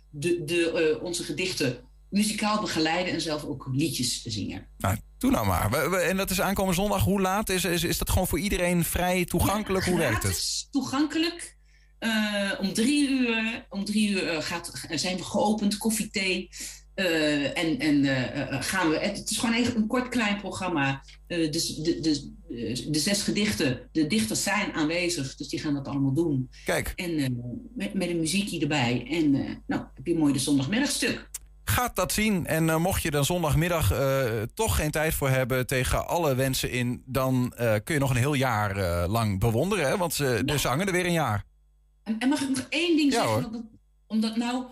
de, 0.09 0.43
de, 0.43 0.99
onze 1.01 1.23
gedichten 1.23 1.88
muzikaal 2.09 2.61
begeleiden 2.61 3.13
en 3.13 3.21
zelf 3.21 3.43
ook 3.43 3.69
liedjes 3.71 4.21
zingen. 4.23 4.67
Nou, 4.77 4.97
doe 5.17 5.31
nou 5.31 5.45
maar. 5.47 5.69
We- 5.69 5.89
we- 5.89 5.97
En 5.97 6.17
dat 6.17 6.29
is 6.29 6.41
aankomende 6.41 6.81
zondag. 6.81 7.03
Hoe 7.03 7.21
laat? 7.21 7.49
Is, 7.49 7.63
is, 7.65 7.83
is 7.83 7.97
dat 7.97 8.09
gewoon 8.09 8.27
voor 8.27 8.39
iedereen 8.39 8.83
vrij 8.83 9.25
toegankelijk? 9.25 9.85
Hoe 9.85 9.97
werkt 9.97 10.23
het? 10.23 10.67
Toegankelijk. 10.71 11.57
Eh, 11.99 12.51
om 12.59 12.73
drie 12.73 13.09
uur, 13.09 13.65
om 13.69 13.85
drie 13.85 14.09
uur 14.09 14.27
eh, 14.27 14.41
gaat, 14.41 14.71
zijn 14.91 15.17
we 15.17 15.23
geopend, 15.23 15.77
koffie, 15.77 16.09
thee. 16.09 16.49
Eh, 16.93 17.57
en 17.57 17.79
en 17.79 18.63
gaan 18.63 18.89
we. 18.89 18.97
Het 18.99 19.29
is 19.29 19.37
gewoon 19.37 19.55
echt 19.55 19.75
een 19.75 19.87
kort 19.87 20.09
klein 20.09 20.37
programma. 20.37 21.03
Dus 21.27 21.75
de, 21.75 21.99
de, 21.99 22.33
de 22.89 22.99
zes 22.99 23.21
gedichten, 23.21 23.89
de 23.91 24.07
dichters 24.07 24.43
zijn 24.43 24.73
aanwezig, 24.73 25.35
dus 25.35 25.47
die 25.47 25.59
gaan 25.59 25.73
dat 25.73 25.87
allemaal 25.87 26.13
doen. 26.13 26.49
Kijk. 26.65 26.93
En 26.95 27.15
met, 27.75 27.93
met 27.93 28.09
een 28.09 28.19
muziekje 28.19 28.59
erbij. 28.59 29.05
En 29.09 29.31
nou, 29.67 29.83
heb 29.93 30.05
je 30.05 30.13
een 30.13 30.19
mooi 30.19 30.33
de 30.33 30.39
zondagmiddagstuk. 30.39 31.28
Gaat 31.69 31.95
dat 31.95 32.11
zien. 32.11 32.45
En 32.45 32.69
eh, 32.69 32.77
mocht 32.77 33.01
je 33.01 33.11
dan 33.11 33.25
zondagmiddag 33.25 33.91
eh, 33.91 34.41
toch 34.53 34.75
geen 34.75 34.91
tijd 34.91 35.13
voor 35.13 35.29
hebben 35.29 35.67
tegen 35.67 36.07
alle 36.07 36.35
wensen 36.35 36.71
in, 36.71 37.03
dan 37.05 37.53
eh, 37.55 37.75
kun 37.83 37.93
je 37.93 37.99
nog 37.99 38.09
een 38.09 38.15
heel 38.15 38.33
jaar 38.33 39.07
lang 39.07 39.39
bewonderen. 39.39 39.87
Hè? 39.87 39.97
Want 39.97 40.13
ze, 40.13 40.41
de 40.45 40.57
zangen 40.57 40.87
er 40.87 40.93
weer 40.93 41.05
een 41.05 41.11
jaar. 41.11 41.45
En, 42.03 42.15
en 42.19 42.29
mag 42.29 42.41
ik 42.41 42.49
nog 42.49 42.65
één 42.69 42.97
ding 42.97 43.11
Ja, 43.11 43.21
zeggen? 43.21 43.45
Omdat, 43.45 43.61
omdat 44.07 44.35
nou 44.35 44.65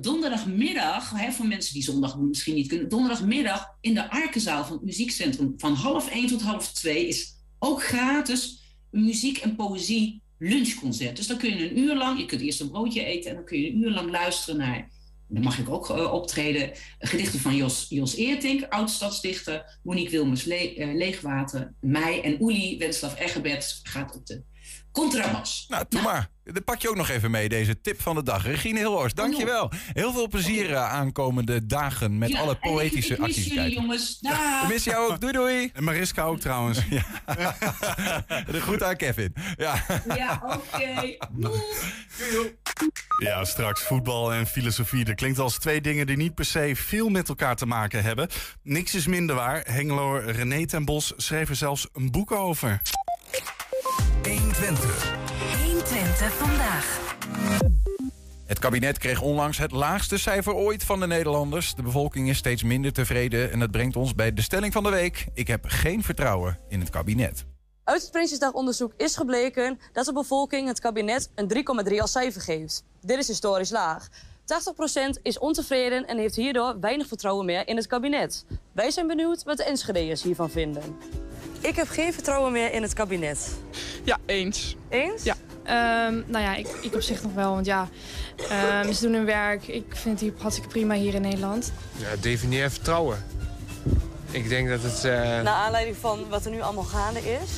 donderdagmiddag, 0.00 1.10
hè, 1.10 1.32
voor 1.32 1.46
mensen 1.46 1.74
die 1.74 1.82
zondag 1.82 2.18
misschien 2.18 2.54
niet 2.54 2.68
kunnen, 2.68 2.88
donderdagmiddag 2.88 3.76
in 3.80 3.94
de 3.94 4.10
Arkenzaal 4.10 4.64
van 4.64 4.72
het 4.72 4.84
muziekcentrum 4.84 5.54
van 5.56 5.74
half 5.74 6.10
één 6.10 6.26
tot 6.26 6.42
half 6.42 6.72
twee 6.72 7.08
is 7.08 7.34
ook 7.58 7.84
gratis 7.84 8.62
muziek- 8.90 9.38
en 9.38 9.56
poëzie 9.56 10.22
lunchconcert. 10.38 11.16
Dus 11.16 11.26
dan 11.26 11.38
kun 11.38 11.56
je 11.56 11.70
een 11.70 11.78
uur 11.78 11.96
lang, 11.96 12.18
je 12.18 12.26
kunt 12.26 12.40
eerst 12.40 12.60
een 12.60 12.70
broodje 12.70 13.04
eten 13.04 13.30
en 13.30 13.36
dan 13.36 13.44
kun 13.44 13.60
je 13.60 13.68
een 13.68 13.82
uur 13.82 13.90
lang 13.90 14.10
luisteren 14.10 14.56
naar, 14.56 14.88
dan 15.28 15.42
mag 15.42 15.58
ik 15.58 15.68
ook 15.68 15.90
eh, 15.90 16.12
optreden, 16.12 16.72
gedichten 16.98 17.40
van 17.40 17.56
Jos, 17.56 17.86
Jos 17.88 18.14
Eertink, 18.14 18.66
oud-stadsdichter, 18.68 19.78
Monique 19.82 20.10
Wilmers, 20.10 20.44
Le- 20.44 20.74
eh, 20.74 20.94
Leegwater, 20.94 21.74
mij 21.80 22.22
en 22.22 22.42
Uli 22.42 22.78
Wenslav 22.78 23.20
Eggebert 23.20 23.80
gaat 23.82 24.16
op 24.16 24.26
de 24.26 24.42
contrabas. 24.92 25.64
Nou, 25.68 25.84
doe 25.88 26.02
maar. 26.02 26.30
Dat 26.44 26.64
pak 26.64 26.80
je 26.82 26.88
ook 26.88 26.96
nog 26.96 27.08
even 27.08 27.30
mee, 27.30 27.48
deze 27.48 27.80
tip 27.80 28.00
van 28.02 28.14
de 28.14 28.22
dag. 28.22 28.44
Regine 28.46 28.78
Hilhorst, 28.78 29.16
dankjewel. 29.16 29.70
Heel 29.92 30.12
veel 30.12 30.28
plezier 30.28 30.70
eh, 30.72 30.92
aankomende 30.92 31.66
dagen 31.66 32.18
met 32.18 32.28
Ja, 32.30 32.40
alle 32.40 32.52
ik- 32.52 32.60
poëtische 32.60 33.12
ik, 33.12 33.18
mis 33.18 33.28
activiteiten. 33.28 33.62
jullie 33.72 33.80
jongens. 33.80 34.18
Dag. 34.20 34.60
We 34.62 34.66
missen 34.68 34.92
jou 34.92 35.12
ook. 35.12 35.20
Doei 35.20 35.32
doei. 35.32 35.70
En 35.72 35.84
Mariska 35.84 36.22
ook 36.22 36.40
trouwens. 36.40 36.78
De 38.50 38.60
groet 38.60 38.82
aan 38.82 38.96
Kevin. 38.96 39.34
Ja. 39.56 39.84
Ja, 40.16 40.42
oké. 40.44 41.16
Ja, 43.18 43.44
straks 43.44 43.82
voetbal 43.82 44.32
en 44.32 44.46
filosofie. 44.46 45.04
Dat 45.04 45.14
klinkt 45.14 45.38
als 45.38 45.58
twee 45.58 45.80
dingen 45.80 46.06
die 46.06 46.16
niet 46.16 46.34
per 46.34 46.44
se 46.44 46.72
veel 46.76 47.08
met 47.08 47.28
elkaar 47.28 47.56
te 47.56 47.66
maken 47.66 48.02
hebben. 48.02 48.28
Niks 48.62 48.94
is 48.94 49.06
minder 49.06 49.36
waar. 49.36 49.62
Hengelo 49.66 50.12
René 50.16 50.66
ten 50.66 50.84
Bos 50.84 51.12
schreef 51.16 51.48
er 51.48 51.56
zelfs 51.56 51.86
een 51.92 52.10
boek 52.10 52.32
over. 52.32 52.80
120. 54.22 55.23
120 56.14 56.46
vandaag. 56.46 57.16
Het 58.46 58.58
kabinet 58.58 58.98
kreeg 58.98 59.20
onlangs 59.20 59.58
het 59.58 59.70
laagste 59.70 60.18
cijfer 60.18 60.54
ooit 60.54 60.84
van 60.84 61.00
de 61.00 61.06
Nederlanders. 61.06 61.74
De 61.74 61.82
bevolking 61.82 62.28
is 62.28 62.38
steeds 62.38 62.62
minder 62.62 62.92
tevreden 62.92 63.52
en 63.52 63.58
dat 63.58 63.70
brengt 63.70 63.96
ons 63.96 64.14
bij 64.14 64.32
de 64.32 64.42
stelling 64.42 64.72
van 64.72 64.82
de 64.82 64.90
week. 64.90 65.26
Ik 65.32 65.46
heb 65.46 65.64
geen 65.66 66.02
vertrouwen 66.02 66.58
in 66.68 66.80
het 66.80 66.90
kabinet. 66.90 67.44
Uit 67.84 68.02
het 68.02 68.10
Prinsjesdagonderzoek 68.10 68.92
is 68.96 69.16
gebleken 69.16 69.78
dat 69.92 70.04
de 70.04 70.12
bevolking 70.12 70.68
het 70.68 70.80
kabinet 70.80 71.30
een 71.34 71.64
3,3 71.90 71.96
als 71.98 72.12
cijfer 72.12 72.40
geeft. 72.40 72.84
Dit 73.00 73.18
is 73.18 73.28
historisch 73.28 73.70
laag. 73.70 74.08
80% 74.08 75.22
is 75.22 75.38
ontevreden 75.38 76.06
en 76.06 76.18
heeft 76.18 76.36
hierdoor 76.36 76.80
weinig 76.80 77.06
vertrouwen 77.06 77.46
meer 77.46 77.68
in 77.68 77.76
het 77.76 77.86
kabinet. 77.86 78.44
Wij 78.72 78.90
zijn 78.90 79.06
benieuwd 79.06 79.42
wat 79.42 79.56
de 79.56 79.64
Enschede'ers 79.64 80.22
hiervan 80.22 80.50
vinden. 80.50 80.96
Ik 81.60 81.76
heb 81.76 81.88
geen 81.88 82.12
vertrouwen 82.12 82.52
meer 82.52 82.72
in 82.72 82.82
het 82.82 82.92
kabinet. 82.92 83.56
Ja, 84.04 84.18
eens. 84.26 84.76
Eens? 84.88 85.22
Ja. 85.22 85.36
Ehm, 85.64 86.14
nou 86.26 86.44
ja, 86.44 86.54
ik, 86.54 86.66
ik 86.80 86.94
op 86.94 87.02
zich 87.02 87.22
nog 87.22 87.34
wel. 87.34 87.54
Want 87.54 87.66
ja, 87.66 87.88
ehm, 88.48 88.92
ze 88.92 89.02
doen 89.02 89.12
hun 89.14 89.24
werk. 89.24 89.66
Ik 89.66 89.84
vind 89.88 90.18
die 90.18 90.32
hartstikke 90.38 90.68
prima 90.70 90.94
hier 90.94 91.14
in 91.14 91.22
Nederland. 91.22 91.72
Ja, 91.96 92.08
definieer 92.20 92.70
vertrouwen. 92.70 93.24
Ik 94.30 94.48
denk 94.48 94.68
dat 94.68 94.82
het... 94.82 95.04
eh, 95.04 95.12
Naar 95.12 95.46
aanleiding 95.46 95.96
van 96.00 96.28
wat 96.28 96.44
er 96.44 96.50
nu 96.50 96.60
allemaal 96.60 96.84
gaande 96.84 97.18
is, 97.20 97.50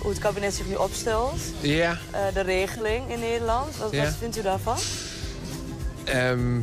hoe 0.00 0.10
het 0.10 0.18
kabinet 0.18 0.54
zich 0.54 0.66
nu 0.66 0.74
opstelt, 0.74 1.40
Ja, 1.60 1.98
eh, 2.10 2.20
de 2.34 2.40
regeling 2.40 3.10
in 3.10 3.18
Nederland. 3.20 3.76
Wat, 3.76 3.90
Ja. 3.92 4.04
wat 4.04 4.14
vindt 4.18 4.38
u 4.38 4.42
daarvan? 4.42 4.76
ehm, 6.04 6.58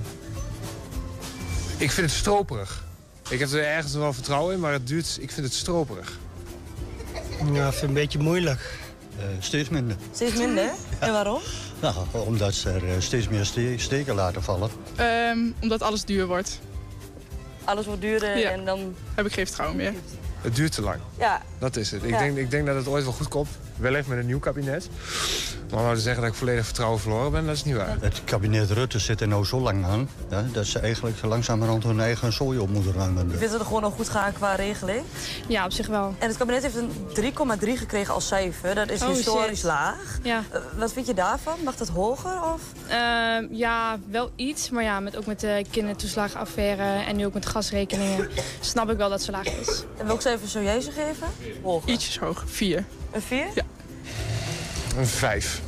ik 1.77 1.91
vind 1.91 2.09
het 2.09 2.19
stroperig. 2.19 2.85
Ik 3.29 3.39
heb 3.39 3.49
er 3.51 3.63
ergens 3.63 3.93
wel 3.93 4.13
vertrouwen 4.13 4.53
in, 4.53 4.59
maar 4.59 4.71
het 4.73 4.87
duurt, 4.87 5.17
ik 5.21 5.31
vind 5.31 5.45
het 5.45 5.55
stroperig. 5.55 6.17
Ja, 7.53 7.71
vind 7.71 7.81
ik 7.81 7.87
een 7.87 7.93
beetje 7.93 8.19
moeilijk. 8.19 8.79
Steeds 9.39 9.69
minder. 9.69 9.95
Steeds 10.13 10.35
minder? 10.37 10.69
En 10.99 11.11
waarom? 11.11 11.39
Nou, 11.81 11.95
omdat 12.11 12.53
ze 12.53 12.69
er 12.69 12.83
eh, 12.87 12.93
steeds 12.99 13.27
meer 13.27 13.45
ste- 13.45 13.73
steken 13.77 14.15
laten 14.15 14.43
vallen. 14.43 14.69
Ehm, 14.95 15.37
omdat 15.61 15.81
alles 15.81 16.05
duur 16.05 16.27
wordt. 16.27 16.59
Alles 17.63 17.85
wordt 17.85 18.01
duurder 18.01 18.37
Ja. 18.37 18.49
en 18.49 18.65
dan... 18.65 18.95
Heb 19.15 19.25
ik 19.25 19.33
geen 19.33 19.45
vertrouwen 19.45 19.77
meer. 19.77 19.93
Het 20.41 20.55
duurt 20.55 20.71
te 20.71 20.81
lang. 20.81 20.99
Ja. 21.19 21.41
Dat 21.59 21.75
is 21.75 21.91
het. 21.91 22.03
Ik, 22.03 22.09
Ja. 22.09 22.19
denk, 22.19 22.37
ik 22.37 22.51
denk 22.51 22.65
dat 22.65 22.75
het 22.75 22.87
ooit 22.87 23.03
wel 23.03 23.13
goed 23.13 23.27
komt. 23.27 23.49
Wellicht 23.77 24.07
met 24.07 24.17
een 24.17 24.25
nieuw 24.25 24.39
kabinet. 24.39 24.89
Maar 25.71 25.87
om 25.89 25.93
te 25.93 25.99
zeggen 26.01 26.21
dat 26.21 26.31
ik 26.31 26.37
volledig 26.37 26.65
vertrouwen 26.65 26.99
verloren 26.99 27.31
ben, 27.31 27.45
dat 27.45 27.55
is 27.55 27.63
niet 27.63 27.75
waar. 27.75 27.97
Het 27.99 28.21
kabinet 28.23 28.71
Rutte 28.71 28.99
zit 28.99 29.21
er 29.21 29.27
nou 29.27 29.45
zo 29.45 29.59
lang 29.59 29.85
aan... 29.85 30.09
Ja, 30.29 30.45
dat 30.51 30.65
ze 30.65 30.79
eigenlijk 30.79 31.21
langzamerhand 31.21 31.83
hun 31.83 31.99
eigen 31.99 32.33
zooi 32.33 32.59
op 32.59 32.69
moeten 32.69 32.93
ruimen. 32.93 33.29
Je 33.29 33.37
vindt 33.37 33.51
het 33.51 33.59
er 33.61 33.65
gewoon 33.67 33.81
nog 33.81 33.93
goed 33.95 34.09
gaan 34.09 34.33
qua 34.33 34.55
regeling? 34.55 35.03
Ja, 35.47 35.65
op 35.65 35.71
zich 35.71 35.87
wel. 35.87 36.15
En 36.19 36.27
het 36.27 36.37
kabinet 36.37 36.63
heeft 36.63 36.75
een 36.75 36.91
3,3 37.59 37.67
gekregen 37.77 38.13
als 38.13 38.27
cijfer. 38.27 38.75
Dat 38.75 38.89
is 38.89 39.01
Oh, 39.01 39.07
historisch 39.07 39.57
shit. 39.59 39.67
laag. 39.67 40.19
Ja. 40.23 40.43
Eh, 40.51 40.59
wat 40.77 40.93
vind 40.93 41.07
je 41.07 41.13
daarvan? 41.13 41.57
Mag 41.63 41.75
dat 41.75 41.87
hoger? 41.87 42.43
Of? 42.53 42.61
Ehm, 42.87 43.45
ja, 43.51 43.97
wel 44.09 44.31
iets. 44.35 44.69
Maar 44.69 44.83
ja, 44.83 44.99
met, 44.99 45.17
ook 45.17 45.25
met 45.25 45.39
de 45.39 45.65
kindertoeslagenaffaire 45.71 47.03
en 47.05 47.15
nu 47.15 47.25
ook 47.25 47.33
met 47.33 47.45
gasrekeningen... 47.45 48.29
snap 48.59 48.89
ik 48.91 48.97
wel 48.97 49.09
dat 49.09 49.21
zo 49.21 49.31
laag 49.31 49.45
is. 49.59 49.83
En 49.97 50.05
welk 50.05 50.21
cijfer 50.21 50.47
zou 50.47 50.63
jij 50.63 50.81
ze 50.81 50.91
geven? 50.91 51.27
Hoger. 51.63 51.89
Ietsjes 51.89 52.19
hoger. 52.19 52.47
Vier. 52.47 52.85
Een 53.11 53.21
4? 53.21 53.45
Ja. 53.55 53.63
Een 54.97 55.07
vijf. 55.07 55.61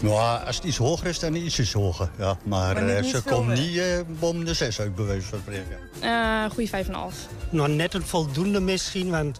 Nou, 0.00 0.44
als 0.46 0.56
het 0.56 0.64
iets 0.64 0.76
hoger 0.76 1.06
is, 1.06 1.18
dan 1.18 1.34
iets 1.34 1.72
hoger. 1.72 2.08
Ja, 2.18 2.36
maar 2.42 2.74
Maar 2.74 2.82
niet- 2.82 2.94
eh, 2.94 3.00
niet 3.02 3.10
ze 3.10 3.22
komt 3.22 3.48
niet 3.48 3.76
eh 3.78 3.84
boven 4.06 4.44
de 4.44 4.54
zes 4.54 4.80
uit, 4.80 4.94
bij 4.94 5.04
wijze 5.04 5.26
van 5.26 5.38
spreken. 5.38 5.78
Eh 6.00 6.44
goeie 6.50 6.68
5,5. 6.68 7.26
Nou, 7.50 7.68
net 7.68 7.94
een 7.94 8.06
voldoende 8.06 8.60
misschien, 8.60 9.10
want 9.10 9.38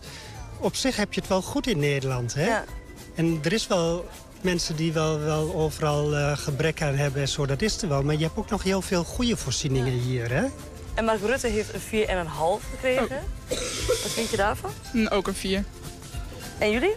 op 0.59 0.75
zich 0.77 0.97
heb 0.97 1.13
je 1.13 1.21
het 1.21 1.29
wel 1.29 1.43
goed 1.43 1.67
in 1.67 1.79
Nederland, 1.79 2.35
hè? 2.35 2.47
Ja. 2.47 2.65
En 3.15 3.39
er 3.43 3.53
is 3.53 3.67
wel 3.67 4.09
mensen 4.41 4.77
die 4.77 4.93
wel, 4.93 5.19
wel 5.21 5.55
overal 5.55 6.17
eh, 6.17 6.37
gebrek 6.37 6.83
aan 6.83 6.95
hebben 6.95 7.21
en 7.21 7.29
zo, 7.29 7.47
dat 7.47 7.63
is 7.63 7.83
er 7.83 7.89
wel. 7.89 8.03
Maar 8.03 8.15
je 8.17 8.25
hebt 8.25 8.37
ook 8.37 8.51
nog 8.51 8.63
heel 8.63 8.83
veel 8.83 9.05
goede 9.05 9.37
voorzieningen 9.37 9.93
hier, 9.93 10.31
hè? 10.33 10.45
En 10.95 11.05
Mark 11.05 11.21
Rutte 11.21 11.47
heeft 11.49 11.75
een 11.75 11.81
4,5 11.81 12.63
gekregen. 12.71 13.19
Wat 13.87 14.11
vind 14.15 14.31
je 14.31 14.37
daarvan? 14.37 14.71
Mm, 14.93 15.07
Ook 15.07 15.27
een 15.27 15.35
vier. 15.35 15.65
En 16.59 16.71
jullie? 16.71 16.95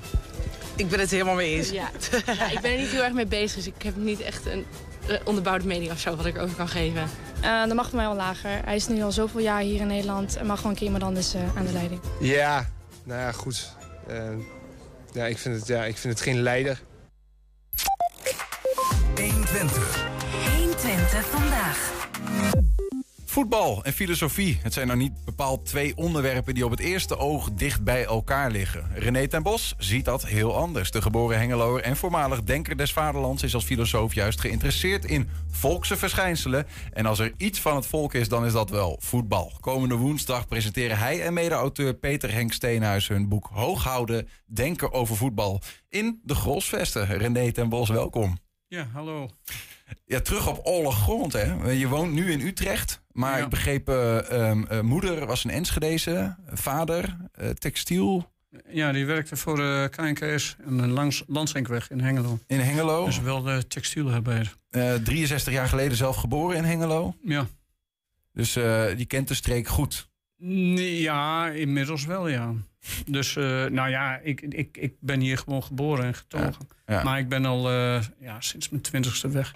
Ik 0.77 0.89
ben 0.89 0.99
het 0.99 1.11
helemaal 1.11 1.35
mee 1.35 1.55
eens. 1.55 1.69
Ja. 1.69 1.89
ja, 2.25 2.51
ik 2.51 2.59
ben 2.59 2.71
er 2.71 2.77
niet 2.77 2.89
heel 2.89 3.03
erg 3.03 3.13
mee 3.13 3.25
bezig, 3.25 3.55
dus 3.55 3.67
ik 3.67 3.81
heb 3.81 3.95
niet 3.95 4.21
echt 4.21 4.45
een 4.45 4.65
eh, 5.07 5.15
onderbouwde 5.23 5.67
mening 5.67 5.91
of 5.91 5.99
zo 5.99 6.15
wat 6.15 6.25
ik 6.25 6.35
erover 6.35 6.55
kan 6.55 6.67
geven. 6.67 7.09
Eh 7.41 7.65
dan 7.65 7.75
mag 7.75 7.85
het 7.85 7.95
mij 7.95 8.05
wel 8.05 8.15
lager. 8.15 8.61
Hij 8.65 8.75
is 8.75 8.87
nu 8.87 9.03
al 9.03 9.11
zoveel 9.11 9.41
jaar 9.41 9.61
hier 9.61 9.79
in 9.81 9.87
Nederland... 9.87 10.35
en 10.35 10.45
mag 10.45 10.57
gewoon 10.57 10.71
een 10.71 10.77
keer 10.77 10.85
iemand 10.85 11.03
anders 11.03 11.33
eh, 11.33 11.57
aan 11.57 11.65
de 11.65 11.71
leiding. 11.71 12.01
Ja, 12.19 12.69
nou 13.03 13.21
ja, 13.21 13.31
goed. 13.31 13.71
Eh, 14.07 14.29
ja, 15.11 15.25
ik 15.25 15.37
vind 15.37 15.55
het, 15.55 15.67
ja, 15.67 15.85
ik 15.85 15.97
vind 15.97 16.13
het 16.13 16.23
geen 16.23 16.41
leider. 16.41 16.81
120. 19.15 20.07
120 20.57 21.25
vandaag. 21.25 21.95
Voetbal 23.37 23.83
en 23.83 23.93
filosofie. 23.93 24.59
Het 24.61 24.73
zijn 24.73 24.87
nou 24.87 24.99
niet 24.99 25.25
bepaald 25.25 25.65
twee 25.65 25.97
onderwerpen 25.97 26.53
die 26.53 26.65
op 26.65 26.71
het 26.71 26.79
eerste 26.79 27.17
oog 27.17 27.51
dicht 27.51 27.83
bij 27.83 28.05
elkaar 28.05 28.51
liggen. 28.51 28.89
René 28.93 29.27
ten 29.27 29.43
Bos 29.43 29.73
ziet 29.77 30.05
dat 30.05 30.25
heel 30.25 30.55
anders. 30.55 30.91
De 30.91 31.01
geboren 31.01 31.37
Hengeloer 31.37 31.81
en 31.81 31.97
voormalig 31.97 32.43
denker 32.43 32.77
des 32.77 32.93
vaderlands 32.93 33.43
is 33.43 33.53
als 33.53 33.63
filosoof 33.63 34.13
juist 34.13 34.41
geïnteresseerd 34.41 35.05
in 35.05 35.29
volkse 35.51 35.97
verschijnselen. 35.97 36.67
En 36.93 37.05
als 37.05 37.19
er 37.19 37.33
iets 37.37 37.61
van 37.61 37.75
het 37.75 37.85
volk 37.85 38.13
is, 38.13 38.29
dan 38.29 38.45
is 38.45 38.53
dat 38.53 38.69
wel 38.69 38.97
voetbal. 39.01 39.53
Komende 39.59 39.95
woensdag 39.95 40.47
presenteren 40.47 40.97
hij 40.97 41.21
en 41.21 41.33
mede-auteur 41.33 41.93
Peter 41.93 42.33
Henk 42.33 42.53
Steenhuis 42.53 43.07
hun 43.07 43.27
boek 43.27 43.49
Hooghouden, 43.51 44.27
Denken 44.45 44.91
over 44.91 45.15
voetbal 45.15 45.61
in 45.89 46.19
de 46.23 46.35
Grosvesten. 46.35 47.05
René 47.05 47.51
ten 47.51 47.69
Bos, 47.69 47.89
welkom. 47.89 48.37
Ja, 48.67 48.87
hallo. 48.93 49.29
Ja, 50.05 50.19
terug 50.21 50.47
op 50.47 50.59
oorlog 50.63 51.01
grond, 51.01 51.33
hè? 51.33 51.71
Je 51.71 51.87
woont 51.87 52.13
nu 52.13 52.31
in 52.31 52.41
Utrecht, 52.41 53.01
maar 53.11 53.37
Ja. 53.37 53.43
ik 53.43 53.49
begreep, 53.49 53.89
eh, 53.89 54.31
ehm, 54.31 54.63
eh, 54.63 54.81
moeder 54.81 55.25
was 55.25 55.43
een 55.43 55.51
Enschedeze, 55.51 56.35
vader, 56.51 57.17
eh, 57.31 57.49
textiel. 57.49 58.31
Ja, 58.69 58.91
die 58.91 59.05
werkte 59.05 59.35
voor 59.35 59.55
de 59.55 59.87
KNKS 59.91 60.55
en 60.65 60.89
langs 60.89 61.23
Landsenkweg 61.27 61.89
in 61.89 61.99
Hengelo. 62.01 62.39
In 62.47 62.59
Hengelo? 62.59 63.05
Dus 63.05 63.19
wel 63.21 63.41
de 63.41 63.67
textielarbeider. 63.67 64.55
Eh 64.69 64.93
63 64.93 65.53
jaar 65.53 65.67
geleden 65.67 65.97
zelf 65.97 66.15
geboren 66.15 66.57
in 66.57 66.63
Hengelo. 66.63 67.15
Ja. 67.23 67.47
Dus 68.33 68.53
die 68.95 69.05
kent 69.05 69.27
de 69.27 69.33
streek 69.33 69.67
goed. 69.67 70.09
Ja, 70.75 71.47
inmiddels 71.49 72.05
wel, 72.05 72.27
ja. 72.27 72.53
Dus, 73.05 73.33
nou 73.69 73.89
ja, 73.89 74.17
ik, 74.23 74.41
ik, 74.41 74.77
ik 74.77 74.93
ben 74.99 75.19
hier 75.19 75.37
gewoon 75.37 75.63
geboren 75.63 76.05
en 76.05 76.13
getogen. 76.13 76.67
Ja, 76.85 76.93
ja. 76.93 77.03
Maar 77.03 77.19
ik 77.19 77.29
ben 77.29 77.45
al 77.45 77.71
ja, 78.19 78.41
sinds 78.41 78.69
mijn 78.69 78.81
twintigste 78.81 79.29
weg. 79.29 79.53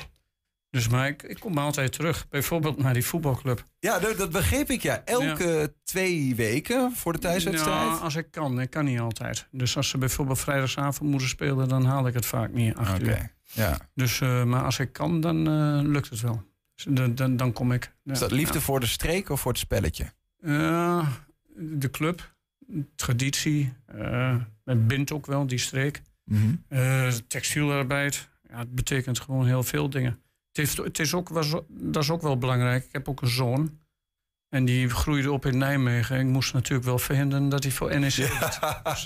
Dus 0.71 0.87
maar 0.87 1.07
ik, 1.07 1.23
ik 1.23 1.39
kom 1.39 1.57
altijd 1.57 1.91
terug. 1.91 2.27
Bijvoorbeeld 2.29 2.77
naar 2.77 2.93
die 2.93 3.05
voetbalclub. 3.05 3.65
Ja, 3.79 3.99
dat, 3.99 4.17
dat 4.17 4.31
begreep 4.31 4.69
ik, 4.69 4.81
ja. 4.81 5.01
Elke 5.05 5.73
twee 5.83 6.35
weken 6.35 6.91
voor 6.95 7.13
de 7.13 7.19
thuiswedstrijd? 7.19 7.87
Ja, 7.87 7.95
als 7.95 8.15
ik 8.15 8.31
kan. 8.31 8.61
Ik 8.61 8.69
kan 8.69 8.85
niet 8.85 8.99
altijd. 8.99 9.47
Dus 9.51 9.77
als 9.77 9.89
ze 9.89 9.97
bijvoorbeeld 9.97 10.39
vrijdagavond 10.39 11.09
moeten 11.09 11.27
spelen... 11.27 11.67
dan 11.67 11.85
haal 11.85 12.07
ik 12.07 12.13
het 12.13 12.25
vaak 12.25 12.53
niet 12.53 12.75
acht 12.75 13.01
Oké, 13.01 13.09
uur. 13.09 13.31
ja. 13.43 13.77
Dus, 13.93 14.21
eh, 14.21 14.43
maar 14.43 14.63
als 14.63 14.79
ik 14.79 14.93
kan, 14.93 15.21
dan 15.21 15.47
eh, 15.47 15.89
lukt 15.89 16.09
het 16.09 16.21
wel. 16.21 16.43
Dus 16.75 16.85
dan, 16.89 17.15
dan, 17.15 17.37
dan 17.37 17.53
kom 17.53 17.71
ik. 17.71 17.93
Ja, 18.03 18.11
Is 18.11 18.19
dat 18.19 18.31
liefde 18.31 18.57
ja. 18.57 18.63
voor 18.63 18.79
de 18.79 18.85
streek 18.85 19.29
of 19.29 19.41
voor 19.41 19.51
het 19.51 19.59
spelletje? 19.59 20.11
Ja, 20.41 21.07
de 21.55 21.89
club, 21.89 22.33
traditie. 22.95 23.73
het 24.65 24.87
bindt 24.87 25.11
ook 25.11 25.25
wel, 25.25 25.47
die 25.47 25.57
streek. 25.57 26.01
Mhm. 26.23 26.55
Textielarbeid. 27.27 28.29
Ja, 28.49 28.57
het 28.57 28.75
betekent 28.75 29.19
gewoon 29.19 29.45
heel 29.45 29.63
veel 29.63 29.89
dingen. 29.89 30.19
Het, 30.51 30.57
heeft, 30.57 30.77
het 30.77 30.99
is 30.99 31.13
ook, 31.13 31.29
was, 31.29 31.51
dat 31.69 32.03
is 32.03 32.09
ook 32.09 32.21
wel 32.21 32.37
belangrijk. 32.37 32.83
Ik 32.85 32.91
heb 32.91 33.09
ook 33.09 33.21
een 33.21 33.27
zoon. 33.27 33.79
En 34.49 34.65
die 34.65 34.89
groeide 34.89 35.31
op 35.31 35.45
in 35.45 35.57
Nijmegen. 35.57 36.19
Ik 36.19 36.25
moest 36.25 36.53
natuurlijk 36.53 36.87
wel 36.87 36.99
verhinderen 36.99 37.49
dat 37.49 37.63
hij 37.63 37.71
voor 37.71 37.99
NEC. 37.99 38.15
Dus, 38.15 39.05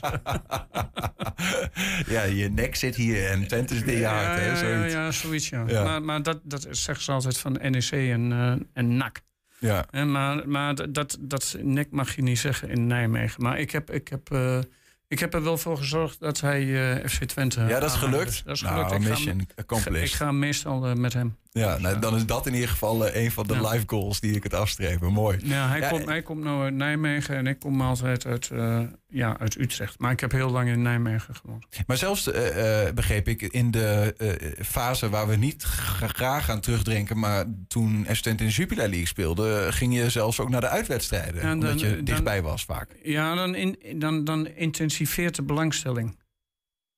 ja, 2.07 2.23
je 2.23 2.49
nek 2.53 2.75
zit 2.75 2.95
hier 2.95 3.29
en 3.29 3.47
Twente 3.47 3.75
is 3.75 3.81
je 3.99 4.05
hart, 4.05 4.39
hè? 4.39 4.45
ja, 4.45 4.51
ja, 4.51 4.55
Zoiets. 4.55 4.93
ja, 4.93 5.11
zoiets, 5.11 5.49
ja. 5.49 5.63
Ja. 5.67 5.83
Maar, 5.83 6.01
maar 6.03 6.23
dat, 6.23 6.39
dat 6.43 6.67
zeggen 6.69 7.03
ze 7.03 7.11
altijd 7.11 7.37
van 7.37 7.51
NEC 7.51 7.91
en, 7.91 8.31
eh, 8.31 8.55
en 8.73 8.97
NAC. 8.97 9.21
Ja. 9.59 9.85
Hè, 9.89 10.05
maar 10.05 10.49
maar 10.49 10.91
dat, 10.91 11.17
dat 11.19 11.57
nek 11.61 11.91
mag 11.91 12.15
je 12.15 12.21
niet 12.21 12.39
zeggen 12.39 12.69
in 12.69 12.87
Nijmegen. 12.87 13.43
Maar 13.43 13.59
ik 13.59 13.71
heb, 13.71 13.91
ik 13.91 14.07
heb, 14.07 14.31
eh, 14.31 14.59
ik 15.07 15.19
heb 15.19 15.33
er 15.33 15.43
wel 15.43 15.57
voor 15.57 15.77
gezorgd 15.77 16.19
dat 16.19 16.41
hij 16.41 16.91
eh, 17.01 17.07
FC 17.09 17.23
Twente... 17.23 17.61
Ja, 17.61 17.79
dat 17.79 17.89
is 17.89 17.95
gelukt? 17.95 18.25
Dus 18.25 18.43
Dat 18.43 18.55
is 18.55 18.61
Nou, 18.61 18.73
gelukt. 18.75 18.93
Ik 18.95 19.01
ga- 19.07 19.09
mission 19.13 19.47
accomplished. 19.55 20.07
Ik 20.09 20.13
ga 20.15 20.31
meestal 20.31 20.85
eh, 20.87 20.93
met 20.93 21.13
hem. 21.13 21.37
Ja, 21.59 21.77
nou, 21.77 21.99
dan 21.99 22.15
is 22.15 22.25
dat 22.25 22.45
in 22.47 22.53
ieder 22.53 22.69
geval 22.69 23.07
eh, 23.07 23.23
een 23.23 23.31
van 23.31 23.47
de 23.47 23.53
Ja. 23.53 23.69
live 23.69 23.83
goals 23.87 24.19
die 24.19 24.35
ik 24.35 24.43
het 24.43 24.53
afstrepen. 24.53 25.11
Mooi. 25.13 25.37
Ja, 25.43 25.67
hij, 25.67 25.79
Ja, 25.79 25.89
komt, 25.89 26.05
hij 26.05 26.21
komt 26.21 26.43
nou 26.43 26.63
uit 26.63 26.73
Nijmegen 26.73 27.35
en 27.35 27.47
ik 27.47 27.59
kom 27.59 27.81
altijd 27.81 28.25
uit, 28.25 28.49
eh, 28.49 28.81
ja, 29.07 29.37
uit 29.39 29.55
Utrecht. 29.59 29.99
Maar 29.99 30.11
ik 30.11 30.19
heb 30.19 30.31
heel 30.31 30.49
lang 30.49 30.69
in 30.69 30.81
Nijmegen 30.81 31.35
gewoond. 31.35 31.65
Maar 31.87 31.97
zelfs, 31.97 32.31
eh, 32.31 32.87
eh, 32.87 32.93
begreep 32.93 33.27
ik, 33.27 33.41
in 33.41 33.71
de 33.71 34.13
eh, 34.17 34.65
fase 34.65 35.09
waar 35.09 35.27
we 35.27 35.35
niet 35.35 35.63
gra- 35.63 36.07
graag 36.07 36.49
aan 36.49 36.59
terugdrinken... 36.61 37.19
maar 37.19 37.45
toen 37.67 38.03
Twente 38.03 38.43
in 38.43 38.49
de 38.49 38.55
Jupiler 38.55 38.87
League 38.89 39.07
speelde... 39.07 39.67
ging 39.71 39.95
je 39.95 40.09
zelfs 40.09 40.39
ook 40.39 40.49
naar 40.49 40.61
de 40.61 40.69
uitwedstrijden. 40.69 41.35
Ja, 41.35 41.41
dan- 41.41 41.51
omdat 41.53 41.79
je 41.79 41.95
dan- 41.95 42.03
dichtbij 42.05 42.41
was 42.41 42.65
vaak. 42.65 42.89
Ja, 43.03 43.35
dan, 43.35 43.55
in, 43.55 43.77
dan, 43.99 44.23
dan 44.23 44.47
intensiveert 44.47 45.35
de 45.35 45.43
belangstelling. 45.43 46.17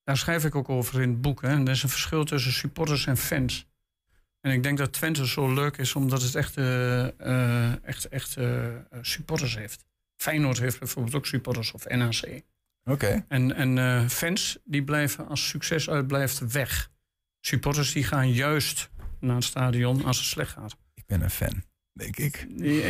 Daar 0.04 0.18
schrijf 0.18 0.46
ik 0.46 0.56
ook 0.56 0.70
over 0.70 1.02
in 1.02 1.10
het 1.10 1.22
boek. 1.22 1.42
Hè. 1.42 1.48
Er 1.50 1.70
is 1.70 1.84
een 1.84 1.90
verschil 1.90 2.24
tussen 2.24 2.52
supporters 2.54 3.06
en 3.06 3.18
fans. 3.18 3.66
En 4.48 4.54
ik 4.54 4.64
denk 4.64 4.78
dat 4.78 4.94
Twente 4.94 5.28
zo 5.28 5.54
leuk 5.54 5.78
is 5.78 5.96
omdat 5.96 6.22
het 6.22 6.36
echt, 6.36 6.58
eh, 6.58 7.86
echt, 7.86 8.06
echt 8.10 8.38
eh, 8.38 8.66
supporters 9.02 9.56
heeft. 9.58 9.86
Feyenoord 10.16 10.60
heeft 10.60 10.80
bijvoorbeeld 10.80 11.16
ook 11.16 11.26
supporters 11.26 11.72
of 11.72 11.88
NAC. 11.88 12.42
Oké. 12.84 13.26
En, 13.28 13.56
en 13.56 14.10
fans 14.10 14.58
die 14.66 14.84
blijven 14.84 15.28
als 15.28 15.48
succes 15.48 15.90
uitblijft 15.90 16.52
weg. 16.52 16.90
Supporters 17.40 17.92
die 17.94 18.04
gaan 18.04 18.32
juist 18.32 18.90
naar 19.20 19.36
het 19.36 19.44
stadion 19.44 20.06
als 20.06 20.18
het 20.18 20.26
slecht 20.26 20.52
gaat. 20.52 20.76
Ik 20.94 21.04
ben 21.06 21.22
een 21.22 21.30
fan, 21.30 21.64
denk 21.94 22.18
ik. 22.18 22.48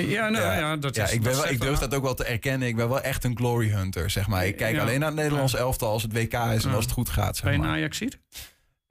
Ja, 0.08 0.30
nou, 0.30 0.44
ja, 0.44 0.78
dat 0.78 0.96
ja, 0.96 1.04
is- 1.04 1.12
ik, 1.12 1.22
ben 1.22 1.32
dat 1.34 1.42
wel, 1.44 1.52
ik 1.52 1.62
durf 1.62 1.80
dat 1.80 1.94
ook 1.94 2.04
wel 2.04 2.14
te 2.14 2.24
erkennen. 2.24 2.68
Ik 2.68 2.76
ben 2.76 2.90
wel 2.90 3.02
echt 3.02 3.24
een 3.24 3.38
glory 3.38 3.70
hunter, 3.70 4.10
zeg 4.10 4.28
maar. 4.28 4.46
Ik 4.48 4.56
kijk 4.58 4.76
Ja. 4.76 4.82
alleen 4.82 5.00
naar 5.00 5.10
het 5.10 5.18
Nederlands 5.18 5.56
elftal 5.56 5.92
als 5.92 6.04
het 6.04 6.14
WK 6.14 6.34
is 6.34 6.64
en 6.64 6.70
Ja. 6.70 6.76
als 6.76 6.84
het 6.86 6.94
goed 6.94 7.10
gaat, 7.10 7.36
zeg 7.36 7.44
Ben 7.46 7.54
je 7.54 7.60
maar. 7.60 7.68
een 7.70 7.74
Ajaxiet? 7.76 8.20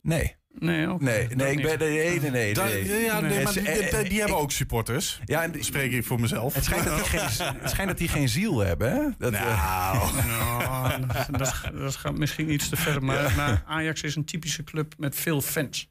Nee. 0.03 0.37
Nee, 0.59 0.89
ook 0.89 1.01
Nee, 1.01 1.27
nee, 1.29 1.53
ik 1.57 1.63
ben, 1.63 1.79
nee, 1.79 2.21
nee, 2.21 2.31
nee. 2.31 2.55
Ja, 3.05 3.21
nee, 3.21 3.43
maar 3.43 3.55
Het- 3.55 3.65
die, 3.65 3.91
die- 4.01 4.09
die 4.09 4.19
hebben 4.19 4.37
ik- 4.37 4.43
ook 4.43 4.51
supporters. 4.53 5.21
Ja, 5.25 5.43
en 5.43 5.53
Dat 5.57 5.65
spreek 5.65 5.93
ik 5.93 6.05
voor 6.05 6.21
mezelf. 6.21 6.55
Het 6.55 6.65
schijnt 6.65 6.85
dat 6.85 6.97
die 6.97 7.05
geen, 7.05 7.55
het 7.61 7.71
schijnt 7.71 7.89
dat 7.91 7.99
die 7.99 8.09
geen 8.09 8.29
ziel 8.29 8.59
hebben, 8.59 8.91
hè? 8.93 9.09
Dat, 9.19 9.33
eh, 9.33 9.41
Nou. 10.23 10.27
Nou, 10.27 11.01
dat, 11.07 11.39
dat, 11.39 11.71
dat 11.79 11.97
gaat 11.97 12.19
misschien 12.19 12.53
iets 12.53 12.69
te 12.69 12.77
ver. 12.77 13.05
Maar, 13.05 13.33
maar 13.37 13.63
Ajax 13.67 14.03
is 14.03 14.17
een 14.17 14.25
typische 14.25 14.65
club 14.65 14.95
met 14.99 15.17
veel 15.17 15.41
fans. 15.43 15.91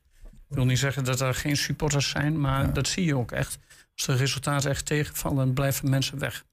Ik 0.49 0.55
wil 0.55 0.65
niet 0.65 0.79
zeggen 0.79 1.03
dat 1.03 1.21
er 1.21 1.33
geen 1.35 1.57
supporters 1.57 2.09
zijn, 2.09 2.39
maar 2.39 2.73
dat 2.73 2.87
zie 2.87 3.05
je 3.05 3.17
ook 3.17 3.31
echt. 3.31 3.57
Als 3.95 4.05
de 4.05 4.15
resultaten 4.15 4.69
echt 4.69 4.85
tegenvallen, 4.85 5.53
blijven 5.53 5.89
mensen 5.89 6.19
weg. 6.19 6.43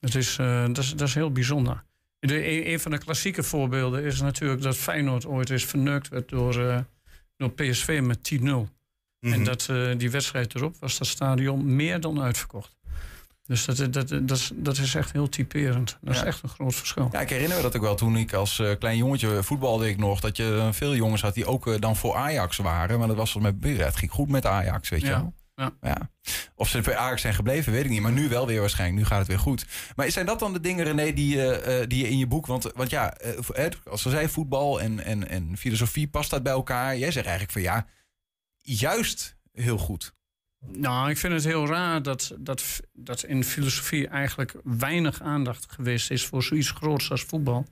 Het 0.00 0.14
is, 0.14 0.36
eh, 0.38 0.64
dat, 0.66 0.78
is, 0.78 0.94
dat 0.94 1.08
is 1.08 1.14
heel 1.14 1.32
bijzonder. 1.32 1.84
De, 2.18 2.66
een, 2.72 2.80
van 2.80 2.90
de 2.90 2.98
klassieke 2.98 3.42
voorbeelden 3.42 4.04
is 4.04 4.20
natuurlijk 4.20 4.62
dat 4.62 4.76
Feyenoord 4.76 5.26
ooit 5.26 5.50
eens 5.50 5.64
verneukt 5.64 6.08
werd 6.08 6.28
door, 6.28 6.68
eh, 6.68 6.78
door 7.36 7.50
PSV 7.50 8.00
met 8.02 8.32
10-0. 8.34 8.44
En 9.20 9.44
dat 9.44 9.68
eh, 9.70 9.90
die 9.96 10.10
wedstrijd 10.10 10.54
erop 10.54 10.76
was 10.80 10.98
dat 10.98 11.06
stadion 11.06 11.76
meer 11.76 12.00
dan 12.00 12.20
uitverkocht. 12.20 12.76
Dus 13.46 13.64
dat, 13.64 13.76
dat, 13.76 13.92
dat, 13.92 14.28
dat, 14.28 14.36
is, 14.36 14.50
dat 14.54 14.78
is 14.78 14.94
echt 14.94 15.12
heel 15.12 15.28
typerend. 15.28 15.98
Dat 16.00 16.14
is 16.14 16.22
echt 16.22 16.42
een 16.42 16.48
groot 16.48 16.74
verschil. 16.74 17.08
Ja, 17.12 17.20
ik 17.20 17.28
herinner 17.28 17.56
me 17.56 17.62
dat 17.62 17.76
ook 17.76 17.82
wel 17.82 17.94
toen 17.94 18.16
ik 18.16 18.32
als 18.32 18.58
eh, 18.58 18.70
klein 18.78 18.96
jongetje 18.96 19.42
voetbalde 19.42 19.88
ik 19.88 19.96
nog. 19.96 20.20
Dat 20.20 20.36
je 20.36 20.56
eh, 20.58 20.72
veel 20.72 20.94
jongens 20.94 21.22
had 21.22 21.34
die 21.34 21.46
ook 21.46 21.66
eh, 21.66 21.74
dan 21.78 21.96
voor 21.96 22.14
Ajax 22.14 22.56
waren. 22.56 22.98
Maar 22.98 23.08
dat 23.08 23.16
was 23.16 23.32
volgens 23.32 23.54
mij, 23.60 23.72
het 23.72 23.96
ging 23.96 24.10
goed 24.10 24.28
met 24.28 24.46
Ajax, 24.46 24.88
weet 24.88 25.00
je 25.00 25.06
Ja, 25.06 25.20
wel. 25.20 25.34
Ja. 25.54 25.76
Ja. 25.80 26.10
Of 26.54 26.68
ze 26.68 26.80
bij 26.80 26.96
Ajax 26.96 27.20
zijn 27.20 27.34
gebleven, 27.34 27.72
weet 27.72 27.84
ik 27.84 27.90
niet. 27.90 28.00
Maar 28.00 28.12
nu 28.12 28.28
wel 28.28 28.46
weer 28.46 28.60
waarschijnlijk. 28.60 29.00
Nu 29.00 29.06
gaat 29.06 29.18
het 29.18 29.28
weer 29.28 29.38
goed. 29.38 29.66
Maar 29.96 30.10
zijn 30.10 30.26
dat 30.26 30.38
dan 30.38 30.52
de 30.52 30.60
dingen, 30.60 30.84
René, 30.84 31.12
die, 31.12 31.50
eh, 31.50 31.86
die 31.88 32.02
je 32.02 32.08
in 32.08 32.18
je 32.18 32.26
boek... 32.26 32.46
Want, 32.46 32.72
want 32.74 32.90
ja, 32.90 33.14
eh, 33.14 33.68
als 33.84 34.02
ze 34.02 34.10
zei, 34.10 34.28
voetbal 34.28 34.80
en, 34.80 35.04
en, 35.04 35.28
en 35.28 35.56
filosofie, 35.56 36.08
past 36.08 36.30
dat 36.30 36.42
bij 36.42 36.52
elkaar? 36.52 36.96
Jij 36.96 37.10
zegt 37.10 37.26
eigenlijk 37.26 37.52
van 37.52 37.62
ja, 37.62 37.86
juist 38.56 39.36
heel 39.52 39.78
goed. 39.78 40.14
Nou, 40.66 41.10
ik 41.10 41.18
vind 41.18 41.32
het 41.32 41.44
heel 41.44 41.66
raar 41.66 42.02
dat, 42.02 42.36
dat, 42.38 42.80
dat 42.92 43.22
in 43.22 43.44
filosofie 43.44 44.08
eigenlijk 44.08 44.54
weinig 44.64 45.22
aandacht 45.22 45.72
geweest 45.72 46.10
is 46.10 46.26
voor 46.26 46.42
zoiets 46.42 46.70
groots 46.70 47.10
als 47.10 47.22
voetbal. 47.22 47.66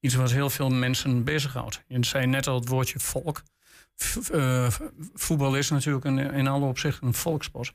Iets 0.00 0.14
wat 0.14 0.32
heel 0.32 0.50
veel 0.50 0.70
mensen 0.70 1.24
bezighoudt. 1.24 1.82
Je 1.86 2.04
zei 2.04 2.26
net 2.26 2.46
al 2.46 2.54
het 2.54 2.68
woordje 2.68 2.98
volk. 3.00 3.42
Eh, 4.32 4.66
voetbal 5.14 5.56
is 5.56 5.70
natuurlijk 5.70 6.04
een, 6.04 6.18
in 6.18 6.46
alle 6.46 6.64
opzichten 6.66 7.06
een 7.06 7.14
volkssport. 7.14 7.74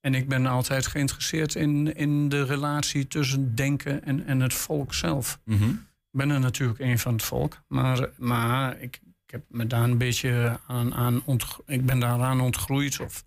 En 0.00 0.14
ik 0.14 0.28
ben 0.28 0.46
altijd 0.46 0.86
geïnteresseerd 0.86 1.54
in, 1.54 1.94
in 1.94 2.28
de 2.28 2.44
relatie 2.44 3.06
tussen 3.08 3.54
denken 3.54 4.04
en, 4.04 4.26
en 4.26 4.40
het 4.40 4.54
volk 4.54 4.94
zelf. 4.94 5.40
Mhm. 5.44 5.68
Ik 6.10 6.22
ben 6.22 6.30
er 6.30 6.40
natuurlijk 6.40 6.78
een 6.80 6.98
van 6.98 7.12
het 7.12 7.22
volk, 7.22 7.62
maar, 7.68 8.08
maar 8.18 8.80
ik, 8.80 9.00
ik 9.26 9.30
heb 9.30 9.44
me 9.48 9.66
daar 9.66 9.82
een 9.82 9.98
beetje 9.98 10.60
aan, 10.66 10.94
aan 10.94 11.22
ik 11.66 11.86
ben 11.86 11.98
daaraan 11.98 12.40
ontgroeid. 12.40 13.00
Of, 13.00 13.24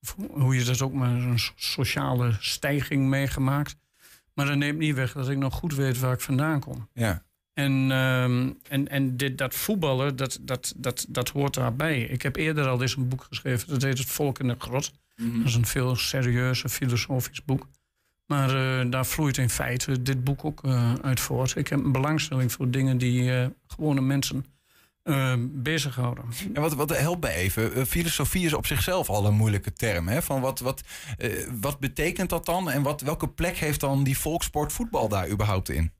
of 0.00 0.16
hoe 0.30 0.54
je 0.54 0.64
dat 0.64 0.82
ook 0.82 0.92
maar 0.92 1.10
een 1.10 1.38
so- 1.38 1.52
sociale 1.56 2.36
stijging 2.40 3.06
meegemaakt. 3.08 3.76
Maar 4.34 4.46
dat 4.46 4.56
neemt 4.56 4.78
niet 4.78 4.94
weg 4.94 5.12
dat 5.12 5.28
ik 5.28 5.38
nog 5.38 5.54
goed 5.54 5.74
weet 5.74 5.98
waar 5.98 6.12
ik 6.12 6.20
vandaan 6.20 6.60
kom. 6.60 6.88
Ja. 6.92 7.22
En, 7.58 7.90
ehm, 7.90 8.50
en, 8.68 8.88
en 8.88 9.16
dit, 9.16 9.38
dat 9.38 9.54
voetballen, 9.54 10.16
dat, 10.16 10.38
dat, 10.40 10.74
dat, 10.76 11.06
dat 11.08 11.28
hoort 11.28 11.54
daarbij. 11.54 12.00
Ik 12.00 12.22
heb 12.22 12.36
eerder 12.36 12.66
al 12.66 12.82
eens 12.82 12.96
een 12.96 13.08
boek 13.08 13.26
geschreven, 13.28 13.68
dat 13.68 13.82
heet 13.82 13.98
Het 13.98 14.06
Volk 14.06 14.38
in 14.38 14.48
de 14.48 14.54
Grot. 14.58 14.92
Mhm. 15.16 15.38
Dat 15.38 15.46
is 15.46 15.54
een 15.54 15.66
veel 15.66 15.96
serieuzer 15.96 16.68
filosofisch 16.68 17.44
boek. 17.44 17.68
Maar 18.26 18.80
eh, 18.80 18.90
daar 18.90 19.06
vloeit 19.06 19.36
in 19.36 19.50
feite 19.50 20.02
dit 20.02 20.24
boek 20.24 20.44
ook 20.44 20.64
eh, 20.64 20.92
uit 21.02 21.20
voort. 21.20 21.56
Ik 21.56 21.68
heb 21.68 21.84
een 21.84 21.92
belangstelling 21.92 22.52
voor 22.52 22.70
dingen 22.70 22.98
die 22.98 23.34
eh, 23.34 23.46
gewone 23.66 24.00
mensen 24.00 24.44
bezighouden. 25.40 26.24
En 26.52 26.60
wat, 26.60 26.74
wat 26.74 26.98
helpt 26.98 27.24
me 27.24 27.30
even. 27.30 27.86
Filosofie 27.86 28.44
is 28.44 28.52
op 28.52 28.66
zichzelf 28.66 29.08
al 29.08 29.26
een 29.26 29.34
moeilijke 29.34 29.72
term. 29.72 30.08
Hè? 30.08 30.22
Van 30.22 30.40
wat, 30.40 30.60
wat, 30.60 30.82
wat 31.60 31.78
betekent 31.78 32.30
dat 32.30 32.46
dan? 32.46 32.70
En 32.70 32.82
wat, 32.82 33.00
welke 33.00 33.28
plek 33.28 33.56
heeft 33.56 33.80
dan 33.80 34.04
die 34.04 34.18
volkssport 34.18 34.72
voetbal 34.72 35.08
daar 35.08 35.28
überhaupt 35.28 35.68
in? 35.68 35.92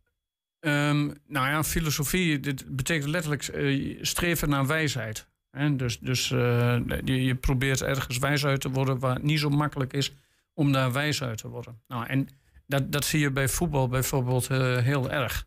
Ehm, 0.60 1.06
nou 1.26 1.48
ja, 1.48 1.64
filosofie 1.64 2.40
dit 2.40 2.76
betekent 2.76 3.10
letterlijk 3.10 3.42
eh, 3.42 3.98
streven 4.02 4.48
naar 4.48 4.66
wijsheid. 4.66 5.28
Hè? 5.50 5.76
Dus, 5.76 5.98
dus 5.98 6.30
eh, 6.30 6.80
je, 7.04 7.24
je 7.24 7.34
probeert 7.34 7.82
ergens 7.82 8.18
wijs 8.18 8.44
uit 8.44 8.60
te 8.60 8.70
worden 8.70 8.98
waar 8.98 9.14
het 9.14 9.22
niet 9.22 9.38
zo 9.38 9.48
makkelijk 9.48 9.92
is 9.92 10.12
om 10.54 10.72
daar 10.72 10.92
wijs 10.92 11.22
uit 11.22 11.38
te 11.38 11.48
worden. 11.48 11.82
Nou, 11.86 12.06
en 12.06 12.28
dat, 12.66 12.92
dat 12.92 13.04
zie 13.04 13.20
je 13.20 13.30
bij 13.30 13.48
voetbal 13.48 13.88
bijvoorbeeld 13.88 14.50
eh, 14.50 14.76
heel 14.76 15.10
erg. 15.10 15.46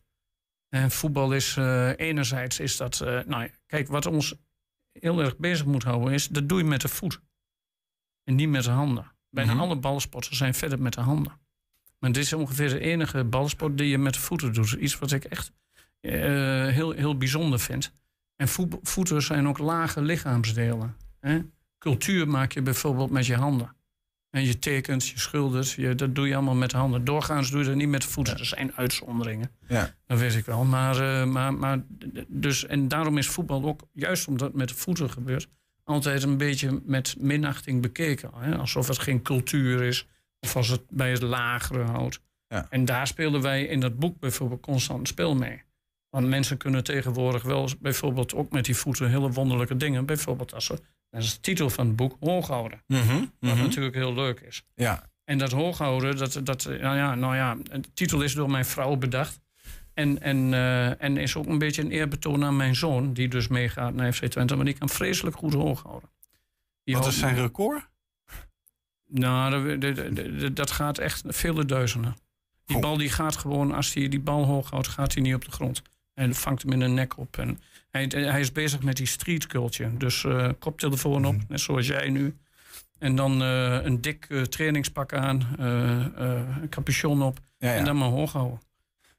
En 0.69 0.91
voetbal 0.91 1.33
is 1.33 1.55
enerzijds 1.95 2.59
is 2.59 2.77
dat, 2.77 2.99
nou 2.99 3.43
ja, 3.43 3.49
kijk, 3.65 3.87
wat 3.87 4.05
ons 4.05 4.35
heel 4.91 5.21
erg 5.21 5.37
bezig 5.37 5.65
moet 5.65 5.83
houden 5.83 6.13
is, 6.13 6.27
dat 6.27 6.49
doe 6.49 6.57
je 6.57 6.63
met 6.63 6.81
de 6.81 6.87
voet. 6.87 7.21
En 8.23 8.35
niet 8.35 8.49
met 8.49 8.63
de 8.63 8.69
handen. 8.69 9.11
Bijna 9.29 9.53
Mhm. 9.53 9.61
alle 9.61 9.75
balsporten 9.75 10.35
zijn 10.35 10.53
verder 10.53 10.81
met 10.81 10.93
de 10.93 11.01
handen. 11.01 11.40
Maar 12.01 12.11
dit 12.11 12.23
is 12.23 12.33
ongeveer 12.33 12.69
de 12.69 12.79
enige 12.79 13.23
balsport 13.23 13.77
die 13.77 13.87
je 13.89 13.97
met 13.97 14.13
de 14.13 14.19
voeten 14.19 14.53
doet. 14.53 14.71
Iets 14.71 14.99
wat 14.99 15.11
ik 15.11 15.23
echt 15.23 15.51
eh, 15.99 16.11
heel, 16.67 16.91
heel 16.91 17.17
bijzonder 17.17 17.59
vind. 17.59 17.93
En 18.35 18.47
voet- 18.47 18.77
voeten 18.83 19.21
zijn 19.21 19.47
ook 19.47 19.57
lage 19.57 20.01
lichaamsdelen. 20.01 20.95
Hè? 21.19 21.39
Cultuur 21.77 22.27
maak 22.27 22.51
je 22.51 22.61
bijvoorbeeld 22.61 23.09
met 23.09 23.25
je 23.25 23.35
handen. 23.35 23.75
En 24.29 24.45
je 24.45 24.59
tekent, 24.59 25.07
je 25.07 25.19
schildert, 25.19 25.71
je, 25.71 25.95
dat 25.95 26.15
doe 26.15 26.27
je 26.27 26.35
allemaal 26.35 26.55
met 26.55 26.69
de 26.69 26.77
handen. 26.77 27.03
Doorgaans 27.03 27.51
doe 27.51 27.59
je 27.59 27.65
dat 27.65 27.75
niet 27.75 27.87
met 27.87 28.01
de 28.01 28.07
voeten. 28.07 28.37
Er 28.37 28.45
zijn 28.45 28.73
uitzonderingen. 28.75 29.51
Ja. 29.67 29.93
Dat 30.07 30.19
weet 30.19 30.35
ik 30.35 30.45
wel. 30.45 30.63
Maar, 30.63 31.21
eh, 31.21 31.27
maar, 31.27 31.53
maar 31.53 31.83
dus, 32.27 32.65
en 32.65 32.87
daarom 32.87 33.17
is 33.17 33.27
voetbal 33.27 33.63
ook, 33.65 33.81
juist 33.93 34.27
omdat 34.27 34.47
het 34.47 34.57
met 34.57 34.69
de 34.69 34.75
voeten 34.75 35.09
gebeurt, 35.09 35.47
altijd 35.83 36.23
een 36.23 36.37
beetje 36.37 36.81
met 36.85 37.15
minachting 37.19 37.81
bekeken. 37.81 38.29
Hè? 38.35 38.57
Alsof 38.57 38.87
het 38.87 38.99
geen 38.99 39.21
cultuur 39.21 39.81
is, 39.81 40.07
of 40.41 40.55
als 40.55 40.67
het 40.67 40.81
bij 40.89 41.11
het 41.11 41.21
lagere 41.21 41.83
houdt. 41.83 42.21
Ja. 42.47 42.67
En 42.69 42.85
daar 42.85 43.07
speelden 43.07 43.41
wij 43.41 43.63
in 43.63 43.79
dat 43.79 43.99
boek 43.99 44.19
bijvoorbeeld 44.19 44.61
constant 44.61 45.07
spel 45.07 45.35
mee. 45.35 45.63
Want 46.09 46.27
mensen 46.27 46.57
kunnen 46.57 46.83
tegenwoordig 46.83 47.43
wel 47.43 47.69
bijvoorbeeld 47.79 48.33
ook 48.33 48.51
met 48.51 48.65
die 48.65 48.75
voeten 48.75 49.09
hele 49.09 49.31
wonderlijke 49.31 49.77
dingen. 49.77 50.05
Bijvoorbeeld 50.05 50.53
als 50.53 50.65
ze, 50.65 50.79
dat 51.09 51.21
is 51.21 51.33
de 51.33 51.39
titel 51.39 51.69
van 51.69 51.87
het 51.87 51.95
boek, 51.95 52.17
hoog 52.19 52.47
houden. 52.47 52.83
Mhm, 52.87 53.19
Wat 53.39 53.53
mhm. 53.53 53.61
natuurlijk 53.61 53.95
heel 53.95 54.13
leuk 54.13 54.39
is. 54.39 54.65
Ja. 54.75 55.09
En 55.23 55.37
dat 55.37 55.51
hooghouden, 55.51 56.17
dat, 56.17 56.39
dat, 56.43 56.65
nou 56.65 56.95
ja, 56.95 57.15
nou 57.15 57.35
ja, 57.35 57.55
de 57.55 57.93
titel 57.93 58.21
is 58.21 58.33
door 58.33 58.49
mijn 58.49 58.65
vrouw 58.65 58.95
bedacht. 58.95 59.39
En, 59.93 60.21
en, 60.21 60.53
eh, 60.53 61.03
en 61.03 61.17
is 61.17 61.35
ook 61.35 61.45
een 61.45 61.57
beetje 61.57 61.81
een 61.81 61.91
eerbetoon 61.91 62.43
aan 62.43 62.55
mijn 62.55 62.75
zoon, 62.75 63.13
die 63.13 63.27
dus 63.27 63.47
meegaat 63.47 63.93
naar 63.93 64.13
FC 64.13 64.25
Twente. 64.25 64.55
Maar 64.55 64.65
die 64.65 64.77
kan 64.77 64.89
vreselijk 64.89 65.35
goed 65.35 65.53
hooghouden. 65.53 66.09
Die 66.83 66.95
Wat 66.95 67.07
is 67.07 67.19
zijn 67.19 67.35
record? 67.35 67.89
Nou, 69.13 69.77
dat, 69.79 69.95
dat- 69.95 70.15
dat- 70.39 70.55
dat 70.55 70.71
gaat 70.71 70.97
echt 70.97 71.23
vele 71.27 71.65
duizenden. 71.65 72.15
Die 72.65 72.79
bal 72.79 72.97
die 72.97 73.09
gaat 73.09 73.35
gewoon, 73.35 73.71
als 73.73 73.93
hij 73.93 74.07
die 74.07 74.19
bal 74.19 74.45
hoog 74.45 74.69
houdt, 74.69 74.87
gaat 74.87 75.13
hij 75.13 75.23
niet 75.23 75.35
op 75.35 75.45
de 75.45 75.51
grond. 75.51 75.81
En 76.13 76.35
vangt 76.35 76.61
hem 76.61 76.71
in 76.71 76.79
de 76.79 76.87
nek 76.87 77.17
op. 77.17 77.37
En 77.37 77.61
hij, 77.89 78.05
hij 78.09 78.39
is 78.39 78.51
bezig 78.51 78.81
met 78.81 78.97
die 78.97 79.05
street 79.05 79.47
culture. 79.47 79.97
Dus 79.97 80.23
eh, 80.23 80.49
koptelefoon 80.59 81.25
op, 81.25 81.35
net 81.47 81.59
zoals 81.59 81.87
jij 81.87 82.09
nu. 82.09 82.37
En 82.99 83.15
dan 83.15 83.41
eh, 83.41 83.83
een 83.83 84.01
dik 84.01 84.25
eh, 84.29 84.41
trainingspak 84.41 85.13
aan, 85.13 85.47
een 85.57 86.69
capuchon 86.69 87.21
op. 87.21 87.39
Ja, 87.57 87.71
ja. 87.71 87.75
En 87.77 87.85
dan 87.85 87.97
maar 87.97 88.09
hoog 88.09 88.31
houden. 88.31 88.59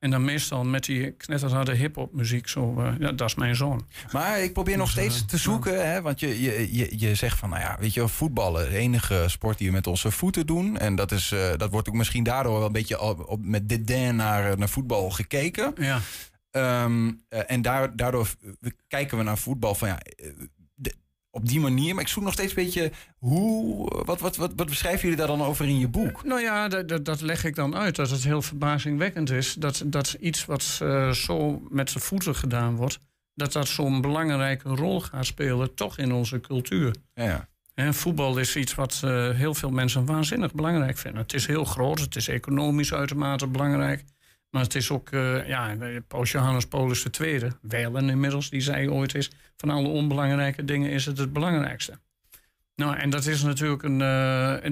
En 0.02 0.10
dan 0.10 0.24
meestal 0.24 0.64
met 0.64 0.84
die 0.84 1.10
knetterharde 1.10 1.74
hip-hop 1.74 2.12
muziek. 2.12 2.48
Zo, 2.48 2.80
eh, 2.80 2.92
ja, 2.98 3.12
dat 3.12 3.28
is 3.28 3.34
mijn 3.34 3.56
zoon. 3.56 3.86
Maar 4.12 4.40
ik 4.42 4.52
probeer 4.52 4.76
nog 4.76 4.84
Dus, 4.92 4.94
steeds 4.94 5.20
eh, 5.20 5.26
te 5.26 5.36
zoeken, 5.36 5.90
hè, 5.92 6.02
want 6.02 6.20
je, 6.20 6.42
je, 6.42 6.76
je, 6.76 6.98
je 6.98 7.14
zegt 7.14 7.38
van, 7.38 7.48
nou 7.48 7.60
ja, 7.62 7.76
weet 7.80 7.94
je, 7.94 8.00
wel, 8.00 8.08
voetballen, 8.08 8.70
de 8.70 8.76
enige 8.76 9.24
sport 9.26 9.58
die 9.58 9.66
we 9.66 9.72
met 9.72 9.86
onze 9.86 10.10
voeten 10.10 10.46
doen. 10.46 10.78
En 10.78 10.94
dat, 10.94 11.12
is, 11.12 11.32
eh, 11.32 11.50
dat 11.56 11.70
wordt 11.70 11.88
ook 11.88 11.94
misschien 11.94 12.24
daardoor 12.24 12.52
wel 12.56 12.66
een 12.66 12.72
beetje 12.72 13.00
op, 13.00 13.28
op- 13.28 13.44
met 13.44 13.68
dédain 13.68 14.16
naar, 14.16 14.58
naar 14.58 14.68
voetbal 14.68 15.10
gekeken. 15.10 15.72
Ja. 15.76 16.00
Ehm, 16.50 17.10
eh, 17.28 17.40
en 17.46 17.62
daar, 17.62 17.96
daardoor 17.96 18.28
kijken 18.88 19.18
we 19.18 19.24
naar 19.24 19.38
voetbal 19.38 19.74
van, 19.74 19.88
ja, 19.88 19.98
op 21.32 21.48
die 21.48 21.60
manier. 21.60 21.94
Maar 21.94 22.02
ik 22.02 22.08
zoek 22.08 22.24
nog 22.24 22.32
steeds 22.32 22.56
een 22.56 22.64
beetje, 22.64 22.92
hoe, 23.18 24.04
wat, 24.04 24.20
wat, 24.20 24.36
wat, 24.36 24.52
wat 24.56 24.66
beschrijven 24.66 25.00
jullie 25.00 25.16
daar 25.16 25.26
dan 25.26 25.42
over 25.42 25.66
in 25.66 25.78
je 25.78 25.88
boek? 25.88 26.24
Nou 26.24 26.40
ja, 26.40 26.68
dat, 26.68 26.88
dat, 26.88 27.04
dat 27.04 27.20
leg 27.20 27.44
ik 27.44 27.54
dan 27.54 27.76
uit. 27.76 27.96
Dat 27.96 28.10
het 28.10 28.24
heel 28.24 28.42
verbazingwekkend 28.42 29.30
is. 29.30 29.54
Dat, 29.54 29.82
dat 29.86 30.16
iets 30.20 30.44
wat 30.44 30.78
eh, 30.82 31.10
zo 31.10 31.62
met 31.70 31.90
zijn 31.90 32.04
voeten 32.04 32.34
gedaan 32.34 32.76
wordt... 32.76 33.00
dat 33.34 33.52
dat 33.52 33.68
zo'n 33.68 34.00
belangrijke 34.00 34.68
rol 34.68 35.00
gaat 35.00 35.26
spelen... 35.26 35.74
toch 35.74 35.98
in 35.98 36.12
onze 36.12 36.40
cultuur. 36.40 36.94
Ja. 37.14 37.48
Hè, 37.74 37.92
voetbal 37.92 38.38
is 38.38 38.56
iets 38.56 38.74
wat 38.74 39.00
eh, 39.04 39.30
heel 39.30 39.54
veel 39.54 39.70
mensen 39.70 40.06
waanzinnig 40.06 40.54
belangrijk 40.54 40.98
vinden. 40.98 41.22
Het 41.22 41.34
is 41.34 41.46
heel 41.46 41.64
groot, 41.64 42.00
het 42.00 42.16
is 42.16 42.28
economisch 42.28 42.92
uitermate 42.92 43.46
belangrijk. 43.46 44.04
Maar 44.52 44.62
het 44.62 44.74
is 44.74 44.90
ook, 44.90 45.10
eh, 45.10 45.48
ja, 45.48 45.76
Paus 46.08 46.30
Johannes 46.32 46.66
Paulus 46.66 47.06
II, 47.20 47.50
Welen 47.60 48.08
inmiddels, 48.08 48.50
die 48.50 48.60
zei 48.60 48.90
ooit 48.90 49.14
is... 49.14 49.30
van 49.56 49.70
alle 49.70 49.88
onbelangrijke 49.88 50.64
dingen 50.64 50.90
is 50.90 51.06
het 51.06 51.18
het 51.18 51.32
belangrijkste. 51.32 51.98
Nou, 52.76 52.96
en 52.96 53.10
dat 53.10 53.26
is 53.26 53.42
natuurlijk 53.42 53.82
een. 53.82 54.00
eh, 54.00 54.64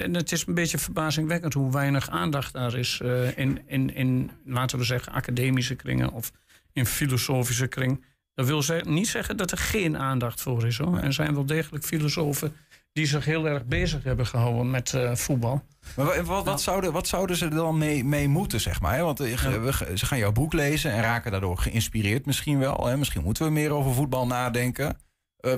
en 0.00 0.14
het 0.14 0.32
is 0.32 0.46
een 0.46 0.54
beetje 0.54 0.78
verbazingwekkend 0.78 1.54
hoe 1.54 1.72
weinig 1.72 2.10
aandacht 2.10 2.52
daar 2.52 2.74
is 2.74 3.00
eh, 3.02 3.38
in, 3.38 3.62
in, 3.66 3.94
in, 3.94 4.30
laten 4.44 4.78
we 4.78 4.84
zeggen, 4.84 5.12
academische 5.12 5.74
kringen 5.74 6.12
of 6.12 6.32
in 6.72 6.86
filosofische 6.86 7.66
kring. 7.66 8.04
Dat 8.34 8.46
wil 8.46 8.62
ze- 8.62 8.82
niet 8.86 9.08
zeggen 9.08 9.36
dat 9.36 9.50
er 9.50 9.58
geen 9.58 9.98
aandacht 9.98 10.40
voor 10.40 10.66
is 10.66 10.78
hoor. 10.78 10.98
Er 10.98 11.12
zijn 11.12 11.34
wel 11.34 11.46
degelijk 11.46 11.84
filosofen 11.84 12.52
die 12.92 13.06
zich 13.06 13.24
heel 13.24 13.48
erg 13.48 13.64
bezig 13.66 14.02
hebben 14.04 14.26
gehouden 14.26 14.70
met 14.70 14.94
eh, 14.94 15.14
voetbal. 15.14 15.64
Maar 15.96 16.06
wa- 16.06 16.22
wat, 16.22 16.44
wat, 16.44 16.60
zouden, 16.62 16.92
wat 16.92 17.06
zouden 17.06 17.36
ze 17.36 17.44
er 17.44 17.50
dan 17.50 17.78
mee, 17.78 18.04
mee 18.04 18.28
moeten, 18.28 18.60
zeg 18.60 18.80
maar? 18.80 18.94
hè? 18.94 19.02
Want 19.02 19.20
eh, 19.20 19.36
we 19.62 19.92
ze 19.98 20.06
gaan 20.06 20.18
jouw 20.18 20.32
boek 20.32 20.52
lezen 20.52 20.92
en 20.92 21.00
raken 21.02 21.30
daardoor 21.30 21.58
geïnspireerd 21.58 22.26
misschien 22.26 22.58
wel. 22.58 22.86
Hè? 22.86 22.96
Misschien 22.96 23.22
moeten 23.22 23.44
we 23.44 23.50
meer 23.50 23.70
over 23.70 23.94
voetbal 23.94 24.26
nadenken. 24.26 24.96
Eh, 25.36 25.52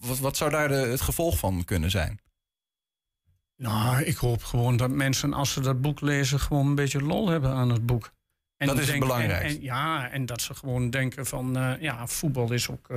wat, 0.00 0.18
wat 0.18 0.36
zou 0.36 0.50
daar 0.50 0.68
de, 0.68 0.74
het 0.74 1.00
gevolg 1.00 1.38
van 1.38 1.64
kunnen 1.64 1.90
zijn? 1.90 2.20
Nou, 3.56 4.02
ik 4.02 4.16
hoop 4.16 4.42
gewoon 4.44 4.76
dat 4.76 4.90
mensen, 4.90 5.32
als 5.32 5.52
ze 5.52 5.60
dat 5.60 5.80
boek 5.80 6.00
lezen, 6.00 6.40
gewoon 6.40 6.66
een 6.66 6.74
beetje 6.74 7.02
lol 7.02 7.28
hebben 7.28 7.50
aan 7.50 7.70
het 7.70 7.86
boek. 7.86 8.12
Dat 8.56 8.78
is 8.78 8.88
het 8.90 8.98
belangrijkste. 8.98 9.46
En, 9.48 9.54
en- 9.56 9.62
ja, 9.62 10.10
en 10.10 10.26
dat 10.26 10.40
ze 10.42 10.54
gewoon 10.54 10.90
denken 10.90 11.26
van, 11.26 11.76
ja, 11.80 12.06
voetbal 12.06 12.52
is 12.52 12.70
ook 12.70 12.88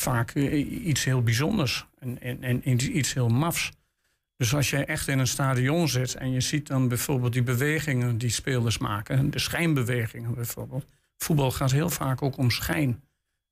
vaak 0.00 0.34
iets 0.34 1.04
heel 1.04 1.22
bijzonders 1.22 1.86
en, 1.98 2.20
en, 2.20 2.42
en 2.42 2.96
iets 2.96 3.14
heel 3.14 3.28
mafs. 3.28 3.70
Dus 4.36 4.54
als 4.54 4.70
jij 4.70 4.84
echt 4.84 5.08
in 5.08 5.18
een 5.18 5.26
stadion 5.26 5.88
zit 5.88 6.14
en 6.14 6.32
je 6.32 6.40
ziet 6.40 6.66
dan 6.66 6.88
bijvoorbeeld 6.88 7.32
die 7.32 7.42
bewegingen 7.42 8.18
die 8.18 8.30
spelers 8.30 8.78
maken, 8.78 9.30
de 9.30 9.38
schijnbewegingen 9.38 10.34
bijvoorbeeld. 10.34 10.86
Voetbal 11.16 11.50
gaat 11.50 11.70
heel 11.70 11.90
vaak 11.90 12.22
ook 12.22 12.36
om 12.36 12.50
schijn. 12.50 13.02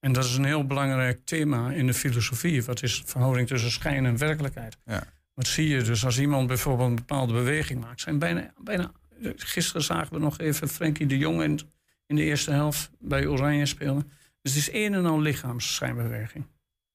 En 0.01 0.13
dat 0.13 0.25
is 0.25 0.37
een 0.37 0.45
heel 0.45 0.67
belangrijk 0.67 1.21
thema 1.25 1.71
in 1.71 1.87
de 1.87 1.95
filosofie. 1.95 2.65
Wat 2.65 2.83
is 2.83 3.01
de 3.01 3.07
verhouding 3.07 3.49
tussen 3.49 3.71
schijn 3.71 4.07
en 4.07 4.19
werkelijkheid? 4.19 4.77
Ja. 4.85 5.03
Wat 5.35 5.47
zie 5.47 5.69
je 5.69 5.83
dus 5.83 6.05
als 6.05 6.19
iemand 6.19 6.47
bijvoorbeeld 6.47 6.89
een 6.89 6.95
bepaalde 6.95 7.33
beweging 7.33 7.81
maakt? 7.81 8.01
Zijn 8.01 8.19
bijna, 8.19 8.53
bijna, 8.63 8.93
gisteren 9.37 9.83
zagen 9.83 10.13
we 10.13 10.19
nog 10.19 10.39
even 10.39 10.69
Frenkie 10.69 11.07
de 11.07 11.19
Jong 11.19 11.43
in, 11.43 11.61
in 12.07 12.17
de 12.17 12.23
eerste 12.23 12.51
helft 12.51 12.91
bij 12.99 13.27
Oranje 13.27 13.67
spelen. 13.67 14.11
Dus 14.55 14.65
het 14.67 14.75
is 14.75 14.81
een 14.85 14.95
en 14.95 15.07
al 15.07 15.21
lichaamsschijnbeweging 15.21 16.47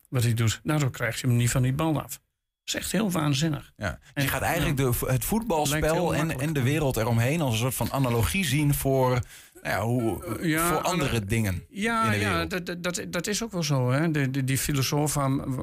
wat 0.09 0.23
hij 0.23 0.33
doet. 0.33 0.59
Daardoor 0.63 0.91
krijg 0.91 1.21
je 1.21 1.27
hem 1.27 1.35
niet 1.35 1.51
van 1.51 1.61
die 1.61 1.73
bal 1.73 2.01
af. 2.01 2.11
Dat 2.11 2.73
is 2.73 2.75
echt 2.75 2.91
heel 2.91 3.11
waanzinnig. 3.11 3.71
Ja. 3.77 3.99
Dus 4.13 4.23
je 4.23 4.29
gaat 4.29 4.41
eigenlijk 4.41 4.77
de, 4.77 4.91
het 5.05 5.25
voetbalspel 5.25 6.15
en, 6.15 6.39
en 6.39 6.53
de 6.53 6.61
wereld 6.61 6.97
eromheen 6.97 7.41
als 7.41 7.53
een 7.53 7.59
soort 7.59 7.73
van 7.75 7.91
analogie 7.91 8.45
zien 8.45 8.73
voor, 8.73 9.09
nou 9.09 9.21
ja, 9.63 9.81
hoe, 9.81 10.37
Ja, 10.47 10.67
voor 10.67 10.81
andere 10.81 11.25
dingen 11.25 11.63
Ja, 11.69 12.05
in 12.05 12.11
de 12.11 12.17
ja 12.25 12.31
wereld. 12.31 12.49
dat, 12.65 12.83
dat- 12.83 13.05
dat, 13.09 13.27
is 13.27 13.43
ook 13.43 13.51
wel 13.51 13.63
zo. 13.63 13.91
Hè? 13.91 14.11
De, 14.11 14.29
de, 14.31 14.43
die 14.43 14.57
filosoof 14.57 15.17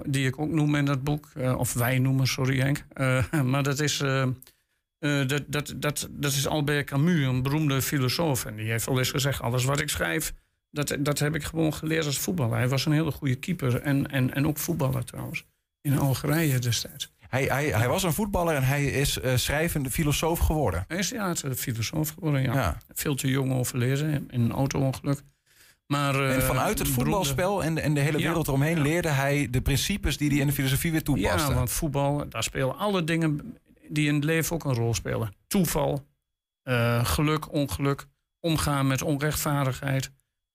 die 0.07 0.27
ik 0.27 0.39
ook 0.39 0.51
noem 0.51 0.75
in 0.75 0.85
dat 0.85 1.05
boek, 1.05 1.31
eh, 1.35 1.59
of 1.59 1.73
wij 1.73 1.99
noemen, 1.99 2.27
sorry 2.27 2.59
Henk. 2.61 2.85
eh, 2.93 3.31
maar 3.53 3.63
dat 3.63 3.81
is, 3.81 4.01
eh, 4.01 4.23
eh, 4.23 5.29
dat, 5.29 5.43
dat, 5.47 5.75
dat, 5.77 6.09
dat 6.11 6.33
is 6.33 6.47
Albert 6.47 6.87
Camus, 6.87 7.27
een 7.27 7.43
beroemde 7.43 7.83
filosoof. 7.83 8.45
En 8.45 8.57
die 8.57 8.71
heeft 8.71 8.87
al 8.89 8.99
eens 8.99 9.11
gezegd, 9.11 9.41
alles 9.41 9.65
wat 9.65 9.81
ik 9.81 9.89
schrijf, 9.89 10.33
dat, 10.71 10.97
dat 10.99 11.19
heb 11.19 11.35
ik 11.35 11.45
gewoon 11.45 11.75
geleerd 11.75 12.07
als 12.07 12.19
voetballer. 12.19 12.57
Hij 12.57 12.69
was 12.69 12.87
een 12.87 12.93
hele 12.93 13.11
goede 13.11 13.35
keeper 13.35 13.81
en, 13.81 14.11
en, 14.11 14.35
en 14.35 14.47
ook 14.47 14.59
voetballer 14.59 15.05
trouwens. 15.05 15.45
In 15.81 15.99
Algerije 15.99 16.59
destijds. 16.59 17.13
Hij, 17.29 17.45
hij, 17.45 17.67
hij 17.67 17.89
was 17.89 18.03
een 18.03 18.13
voetballer 18.13 18.55
en 18.55 18.63
hij 18.63 18.85
is 18.85 19.21
eh, 19.21 19.37
schrijvende 19.37 19.91
filosoof 19.91 20.39
geworden. 20.39 20.85
Hij 20.89 20.99
is 20.99 21.09
ja, 21.09 21.35
filosoof 21.57 22.09
geworden, 22.09 22.43
ja. 22.43 22.55
Ja. 22.55 22.77
Veel 22.93 23.15
te 23.15 23.29
jong 23.29 23.53
overleden 23.53 24.29
in 24.31 24.41
een 24.41 24.53
auto-ongeluk. 24.53 25.23
Maar, 25.87 26.31
En 26.31 26.37
eh, 26.37 26.47
vanuit 26.47 26.79
het 26.79 26.89
voetbalspel 26.89 27.65
en 27.65 27.75
de, 27.75 27.81
en 27.81 27.95
de 27.95 28.01
hele 28.01 28.19
Ja, 28.19 28.25
wereld 28.27 28.49
eromheen 28.49 28.81
leerde 28.81 29.09
hij 29.09 29.49
de 29.51 29.61
principes 29.61 30.17
die 30.17 30.31
hij 30.31 30.39
in 30.39 30.47
de 30.47 30.53
filosofie 30.53 30.91
weer 30.91 31.03
toepaste. 31.03 31.49
Ja, 31.49 31.55
want 31.55 31.71
voetbal, 31.71 32.29
daar 32.29 32.43
spelen 32.43 32.79
alle 32.79 33.05
dingen 33.05 33.57
die 33.89 34.09
in 34.09 34.15
het 34.15 34.25
leven 34.25 34.55
ook 34.55 34.65
een 34.65 34.75
rol 34.75 34.95
spelen. 34.95 35.35
Toeval, 35.47 36.07
eh, 36.63 37.05
geluk, 37.05 37.53
ongeluk, 37.53 38.07
omgaan 38.41 38.87
met 38.87 39.03
onrechtvaardigheid, 39.03 40.11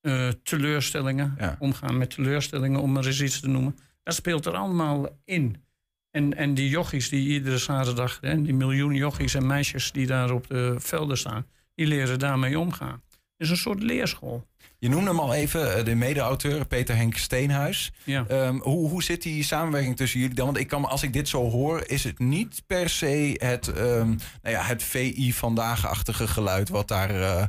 eh, 0.05 0.27
teleurstellingen. 0.43 1.37
Omgaan 1.59 1.97
met 1.97 2.09
teleurstellingen, 2.09 2.79
om 2.79 2.91
maar 2.91 3.05
eens 3.05 3.21
iets 3.21 3.39
te 3.39 3.47
noemen. 3.47 3.77
Dat 4.03 4.15
speelt 4.15 4.45
er 4.45 4.53
allemaal 4.53 5.07
in. 5.25 5.63
En, 6.11 6.37
en 6.37 6.53
die 6.53 6.69
jochies 6.69 7.09
die 7.09 7.27
iedere 7.27 7.57
zaterdag, 7.57 8.17
hè, 8.21 8.41
die 8.41 8.53
miljoen 8.53 8.93
jochies 8.93 9.33
en 9.33 9.47
meisjes 9.47 9.91
die 9.91 10.07
daar 10.07 10.31
op 10.31 10.47
de 10.47 10.75
velden 10.77 11.17
staan, 11.17 11.45
die 11.75 11.87
leren 11.87 12.19
daarmee 12.19 12.59
omgaan. 12.59 13.01
Het 13.09 13.47
is 13.47 13.49
een 13.49 13.57
soort 13.57 13.83
leerschool. 13.83 14.47
Je 14.79 14.89
noemde 14.89 15.09
hem 15.09 15.19
al 15.19 15.33
even, 15.33 15.77
eh, 15.77 15.85
de 15.85 15.95
mede-auteur 15.95 16.65
Peter 16.65 16.95
Henk 16.95 17.17
Steenhuis. 17.17 17.91
Ja. 18.03 18.25
Ehm, 18.27 18.57
hoe, 18.57 18.89
hoe 18.89 19.03
zit 19.03 19.21
die 19.21 19.43
samenwerking 19.43 19.95
tussen 19.95 20.19
jullie 20.19 20.35
dan? 20.35 20.45
Want 20.45 20.57
ik 20.57 20.67
kan, 20.67 20.85
als 20.85 21.03
ik 21.03 21.13
dit 21.13 21.27
zo 21.27 21.49
hoor, 21.49 21.83
is 21.85 22.03
het 22.03 22.19
niet 22.19 22.63
per 22.67 22.89
se 22.89 23.35
het, 23.37 23.67
ehm, 23.67 24.07
nou 24.41 24.55
ja, 24.55 24.63
het 24.63 24.83
VI 24.83 25.33
vandaag-achtige 25.33 26.27
geluid 26.27 26.69
wat 26.69 26.87
daar 26.87 27.21
eh, 27.21 27.43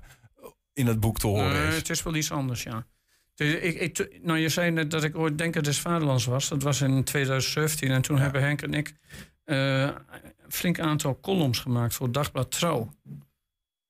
in 0.77 0.87
het 0.87 1.01
boek 1.01 1.18
te 1.18 1.27
horen 1.27 1.62
Eh, 1.62 1.68
is. 1.68 1.77
het 1.77 1.91
is 1.91 2.03
wel 2.03 2.14
iets 2.14 2.31
anders, 2.33 2.62
ja. 2.62 2.87
Dus 3.35 3.55
ik, 3.55 3.74
ik, 3.81 4.18
nou, 4.22 4.39
je 4.39 4.49
zei 4.49 4.70
net 4.70 4.91
dat 4.91 5.05
ik 5.05 5.16
ooit 5.16 5.39
Denker 5.39 5.62
des 5.62 5.81
Vaderlands 5.81 6.24
was. 6.24 6.49
Dat 6.49 6.62
was 6.62 6.81
in 6.81 7.05
2017. 7.05 7.91
En 7.91 8.03
toen 8.03 8.18
hebben 8.18 8.43
Henk 8.43 8.62
en 8.62 8.74
ik 8.74 8.95
eh, 9.45 9.81
een 9.83 9.95
flink 10.49 10.81
aantal 10.81 11.20
columns 11.20 11.59
gemaakt 11.59 11.95
voor 11.95 12.12
Dagblad 12.12 12.51
Trouw. 12.51 12.91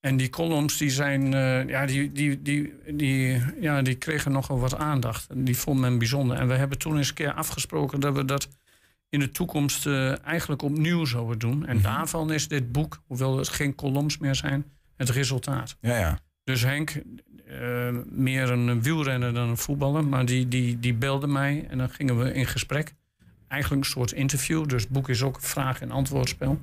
En 0.01 0.17
die 0.17 0.31
columns 0.31 0.77
die 0.77 0.91
zijn, 0.91 1.35
eh, 1.35 1.69
ja, 1.69 1.87
die, 1.87 2.13
die, 2.13 2.43
die, 2.43 2.75
die, 2.95 3.43
ja, 3.61 3.83
die 3.83 3.95
kregen 3.95 4.33
nogal 4.33 4.59
wat 4.59 4.77
aandacht. 4.77 5.29
En 5.31 5.45
die 5.45 5.57
vond 5.57 5.81
men 5.81 5.99
bijzonder. 5.99 6.37
En 6.37 6.49
we 6.49 6.55
hebben 6.55 6.79
toen 6.79 6.97
eens 6.97 7.09
een 7.09 7.15
keer 7.15 7.33
afgesproken 7.33 8.01
dat 8.01 8.15
we 8.15 8.25
dat 8.25 8.49
in 9.09 9.19
de 9.21 9.31
toekomst 9.31 9.87
eh, 9.87 10.25
eigenlijk 10.25 10.63
opnieuw 10.63 11.05
zouden 11.05 11.39
doen. 11.39 11.67
En 11.67 11.83
daarvan 11.83 12.33
is 12.33 12.49
dit 12.49 12.73
boek, 12.73 13.03
hoewel 13.07 13.39
het 13.39 13.49
geen 13.49 13.75
columns 13.75 14.19
meer 14.19 14.35
zijn, 14.35 14.65
het 14.97 15.11
resultaat. 15.11 15.77
Ja, 15.81 15.99
ja. 15.99 16.19
Dus 16.47 16.63
Henk, 16.63 17.03
eh, 17.47 17.89
meer 18.05 18.51
een 18.51 18.83
wielrenner 18.83 19.35
dan 19.35 19.49
een 19.49 19.57
voetballer, 19.57 20.05
maar 20.05 20.25
die, 20.25 20.49
die, 20.49 20.81
die 20.81 20.95
belde 20.95 21.27
mij 21.27 21.67
en 21.69 21.79
dan 21.79 21.91
gingen 21.91 22.19
we 22.19 22.33
in 22.33 22.47
gesprek. 22.47 22.95
Eigenlijk 23.49 23.85
een 23.85 23.91
soort 23.91 24.13
interview, 24.13 24.69
dus 24.69 24.83
het 24.83 24.93
boek 24.93 25.09
is 25.09 25.23
ook 25.23 25.37
een 25.37 25.43
vraag- 25.43 25.81
en 25.81 25.91
antwoordspel. 25.91 26.63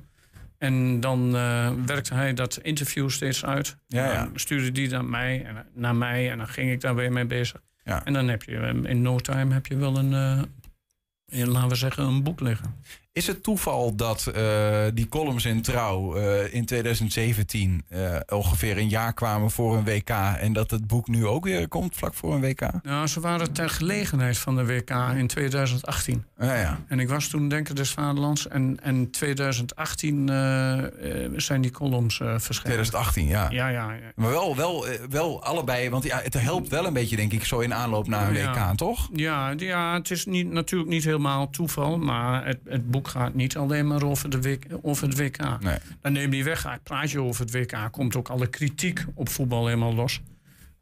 En 0.58 1.00
dan 1.00 1.36
eh, 1.36 1.70
werkte 1.86 2.14
hij 2.14 2.34
dat 2.34 2.58
interview 2.62 3.10
steeds 3.10 3.44
uit. 3.44 3.76
Ja, 3.86 4.12
ja. 4.12 4.24
Dan 4.24 4.38
stuurde 4.38 4.72
die 4.72 4.88
naar 4.88 5.04
mij, 5.04 5.44
en, 5.44 5.66
naar 5.74 5.96
mij 5.96 6.30
en 6.30 6.38
dan 6.38 6.48
ging 6.48 6.70
ik 6.70 6.80
daar 6.80 6.94
weer 6.94 7.12
mee 7.12 7.26
bezig. 7.26 7.62
Ja. 7.82 8.04
En 8.04 8.12
dan 8.12 8.28
heb 8.28 8.42
je 8.42 8.56
eh, 8.56 8.90
in 8.90 9.02
no 9.02 9.18
time 9.18 9.54
heb 9.54 9.66
je 9.66 9.76
wel 9.76 9.96
een, 9.96 10.12
een, 10.12 11.48
laten 11.48 11.68
we 11.68 11.74
zeggen, 11.74 12.04
een 12.04 12.22
boek 12.22 12.40
liggen. 12.40 12.74
Is 13.14 13.26
het 13.26 13.42
toeval 13.42 13.94
dat 13.94 14.26
eh, 14.26 14.84
die 14.94 15.08
columns 15.08 15.44
in 15.44 15.62
Trouw 15.62 16.16
eh, 16.16 16.54
in 16.54 16.64
2017 16.64 17.84
eh, 17.88 18.16
ongeveer 18.28 18.78
een 18.78 18.88
jaar 18.88 19.12
kwamen 19.12 19.50
voor 19.50 19.76
een 19.76 19.84
WK 19.84 20.10
en 20.38 20.52
dat 20.52 20.70
het 20.70 20.86
boek 20.86 21.08
nu 21.08 21.26
ook 21.26 21.44
weer 21.44 21.68
komt 21.68 21.96
vlak 21.96 22.14
voor 22.14 22.34
een 22.34 22.40
WK? 22.40 22.70
Nou, 22.82 23.06
ze 23.06 23.20
waren 23.20 23.52
ter 23.52 23.70
gelegenheid 23.70 24.38
van 24.38 24.56
de 24.56 24.66
WK 24.66 24.90
in 25.16 25.26
2018. 25.26 26.24
Ja, 26.38 26.54
ja. 26.54 26.80
En 26.88 27.00
ik 27.00 27.08
was 27.08 27.28
toen 27.28 27.48
Denker 27.48 27.74
des 27.74 27.90
Vaderlands. 27.90 28.48
En, 28.48 28.76
en 28.82 29.10
2018 29.10 30.28
eh, 30.28 31.24
eh, 31.24 31.32
zijn 31.36 31.60
die 31.60 31.70
columns 31.70 32.16
verschenen. 32.16 32.62
2018, 32.62 33.26
ja. 33.26 33.50
Ja, 33.50 33.68
ja. 33.68 33.92
ja. 33.92 34.12
Maar 34.14 34.30
wel, 34.30 34.56
wel, 34.56 34.86
wel 35.10 35.42
allebei, 35.42 35.90
want 35.90 36.04
ja, 36.04 36.20
het 36.22 36.34
helpt 36.34 36.68
wel 36.68 36.86
een 36.86 36.92
beetje, 36.92 37.16
denk 37.16 37.32
ik, 37.32 37.44
zo 37.44 37.58
in 37.58 37.74
aanloop 37.74 38.08
naar 38.08 38.28
een 38.28 38.34
Ja. 38.34 38.70
WK, 38.70 38.76
toch? 38.76 39.08
Ja, 39.12 39.54
ja 39.56 39.94
het 39.94 40.10
is 40.10 40.26
niet, 40.26 40.50
natuurlijk 40.50 40.90
niet 40.90 41.04
helemaal 41.04 41.50
toeval. 41.50 41.98
Maar 41.98 42.46
het, 42.46 42.58
het 42.64 42.90
boek 42.90 43.02
gaat 43.08 43.34
niet 43.34 43.56
alleen 43.56 43.86
maar 43.86 44.02
over, 44.02 44.30
de 44.30 44.40
WK, 44.40 44.64
over 44.82 45.08
het 45.08 45.18
WK. 45.18 45.60
Nee. 45.60 45.78
Dan 46.00 46.12
neem 46.12 46.30
die 46.30 46.44
weg. 46.44 46.78
Praat 46.82 47.10
je 47.10 47.20
over 47.20 47.40
het 47.44 47.52
WK, 47.52 47.88
komt 47.90 48.16
ook 48.16 48.28
alle 48.28 48.46
kritiek 48.46 49.04
op 49.14 49.28
voetbal 49.28 49.66
helemaal 49.66 49.94
los. 49.94 50.20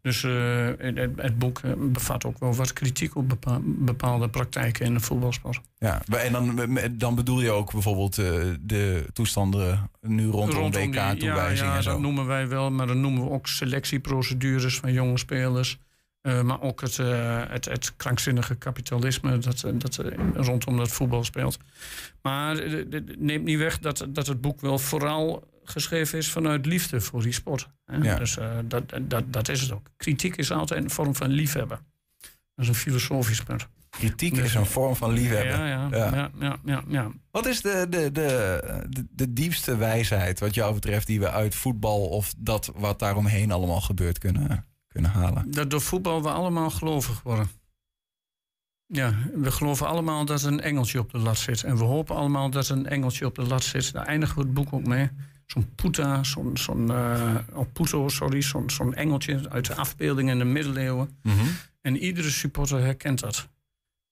Dus 0.03 0.25
eh, 0.25 0.67
het, 1.17 1.39
boek 1.39 1.59
eh, 1.59 1.71
bevat 1.77 2.25
ook 2.25 2.39
wel 2.39 2.55
wat 2.55 2.73
kritiek 2.73 3.17
op 3.17 3.29
bepa- 3.29 3.61
bepaalde 3.65 4.29
praktijken 4.29 4.87
in 4.87 4.95
de 4.95 5.01
voetbalsport. 5.01 5.61
Ja, 5.79 6.03
en 6.11 6.33
dan, 6.33 6.61
dan 6.93 7.15
bedoel 7.15 7.41
je 7.43 7.51
ook 7.51 7.73
bijvoorbeeld 7.73 8.19
eh, 8.19 8.25
de 8.61 9.07
toestanden 9.13 9.91
nu 10.01 10.27
rondom, 10.27 10.51
Rondom 10.59 10.71
die- 10.91 11.01
WK-toewijzing 11.01 11.59
ja, 11.59 11.71
ja, 11.73 11.77
en 11.77 11.83
zo. 11.83 11.91
dat 11.91 12.01
noemen 12.01 12.27
wij 12.27 12.49
wel, 12.49 12.71
maar 12.71 12.87
dan 12.87 13.01
noemen 13.01 13.25
we 13.25 13.31
ook 13.31 13.47
selectieprocedures 13.47 14.79
van 14.79 14.93
jonge 14.93 15.19
spelers. 15.19 15.79
Eh, 16.23 16.43
maar 16.43 16.61
ook 16.61 16.81
het, 16.81 16.99
eh, 16.99 17.43
het, 17.49 17.65
het 17.65 17.97
krankzinnige 17.97 18.55
kapitalisme 18.55 19.39
dat, 19.39 19.63
eh, 19.63 19.73
dat 19.79 19.99
rondom 20.35 20.77
dat 20.77 20.89
voetbal 20.89 21.25
speelt. 21.25 21.59
Maar 22.23 22.57
het 22.57 23.21
neemt 23.21 23.45
niet 23.45 23.59
weg 23.59 23.79
dat, 23.79 24.07
dat 24.09 24.27
het 24.27 24.41
boek 24.41 24.61
wel 24.61 24.79
vooral 24.79 25.51
geschreven 25.65 26.19
is 26.19 26.31
vanuit 26.31 26.67
liefde 26.67 27.01
voor 27.01 27.23
die 27.23 27.33
sport. 27.33 27.69
Hè? 27.85 27.97
Ja. 27.97 28.17
Dus 28.19 28.39
dat, 28.65 28.93
dat, 29.03 29.33
dat 29.33 29.49
is 29.49 29.61
het 29.61 29.73
ook. 29.73 29.87
Kritiek 29.97 30.37
is 30.37 30.51
altijd 30.51 30.83
een 30.83 30.91
vorm 30.91 31.15
van 31.15 31.29
liefhebben. 31.29 31.79
Dat 32.21 32.65
is 32.65 32.69
een 32.69 32.75
filosofisch 32.75 33.43
punt. 33.43 33.69
Kritiek 33.91 34.35
Dus- 34.35 34.45
is 34.45 34.55
een 34.55 34.67
vorm 34.67 34.97
van 34.97 35.13
liefhebben. 35.13 35.59
Ja, 35.59 35.67
ja, 35.67 35.89
ja. 35.91 36.31
ja, 36.39 36.59
ja, 36.65 36.83
ja, 36.89 37.11
Wat 37.31 37.47
is 37.47 37.61
de, 37.61 37.87
de, 37.91 38.13
de, 38.13 38.61
de, 38.89 39.07
de 39.11 39.33
diepste 39.33 39.77
wijsheid 39.77 40.41
wat 40.41 40.55
jou 40.55 40.75
betreft 40.75 41.07
die 41.07 41.21
we 41.21 41.31
uit 41.31 41.55
voetbal 41.55 42.09
of 42.09 42.35
dat 42.39 42.73
wat 42.75 42.99
daaromheen 42.99 43.51
allemaal 43.51 43.81
gebeurt 43.81 44.19
kunnen, 44.19 44.67
kunnen 44.93 45.11
halen? 45.11 45.51
Dat 45.51 45.71
door 45.71 45.81
voetbal 45.81 46.23
we 46.23 46.31
allemaal 46.31 46.71
gelovig 46.71 47.23
worden. 47.23 47.49
Ja, 48.87 49.15
we 49.35 49.51
geloven 49.51 49.87
allemaal 49.87 50.25
dat 50.25 50.43
er 50.43 50.53
een 50.53 50.61
engeltje 50.61 50.99
op 50.99 51.11
de 51.11 51.19
lat 51.19 51.39
zit. 51.39 51.63
En 51.63 51.77
we 51.77 51.85
hopen 51.85 52.17
allemaal 52.17 52.51
dat 52.51 52.69
er 52.69 52.77
een 52.77 52.87
engeltje 52.87 53.27
op 53.27 53.35
de 53.35 53.43
lat 53.43 53.63
zit. 53.65 53.93
Daar 53.93 54.07
eindigen 54.07 54.37
we 54.37 54.43
het 54.43 54.55
boek 54.55 54.73
ook 54.73 54.87
mee. 54.87 55.11
Zo'n 55.47 55.75
Puta, 55.75 56.23
zo'n, 56.25 56.57
zo'n 56.57 56.91
eh, 56.91 57.35
oh, 57.53 57.67
Puto, 57.73 58.09
sorry, 58.09 58.43
zo'n, 58.43 58.71
zo'n 58.71 58.95
engeltje 58.95 59.51
uit 59.51 59.67
de 59.67 59.75
afbeelding 59.75 60.31
in 60.31 60.39
de 60.39 60.45
middeleeuwen. 60.45 61.19
En 61.81 61.97
iedere 61.97 62.31
supporter 62.31 62.81
herkent 62.81 63.21
dat. 63.21 63.49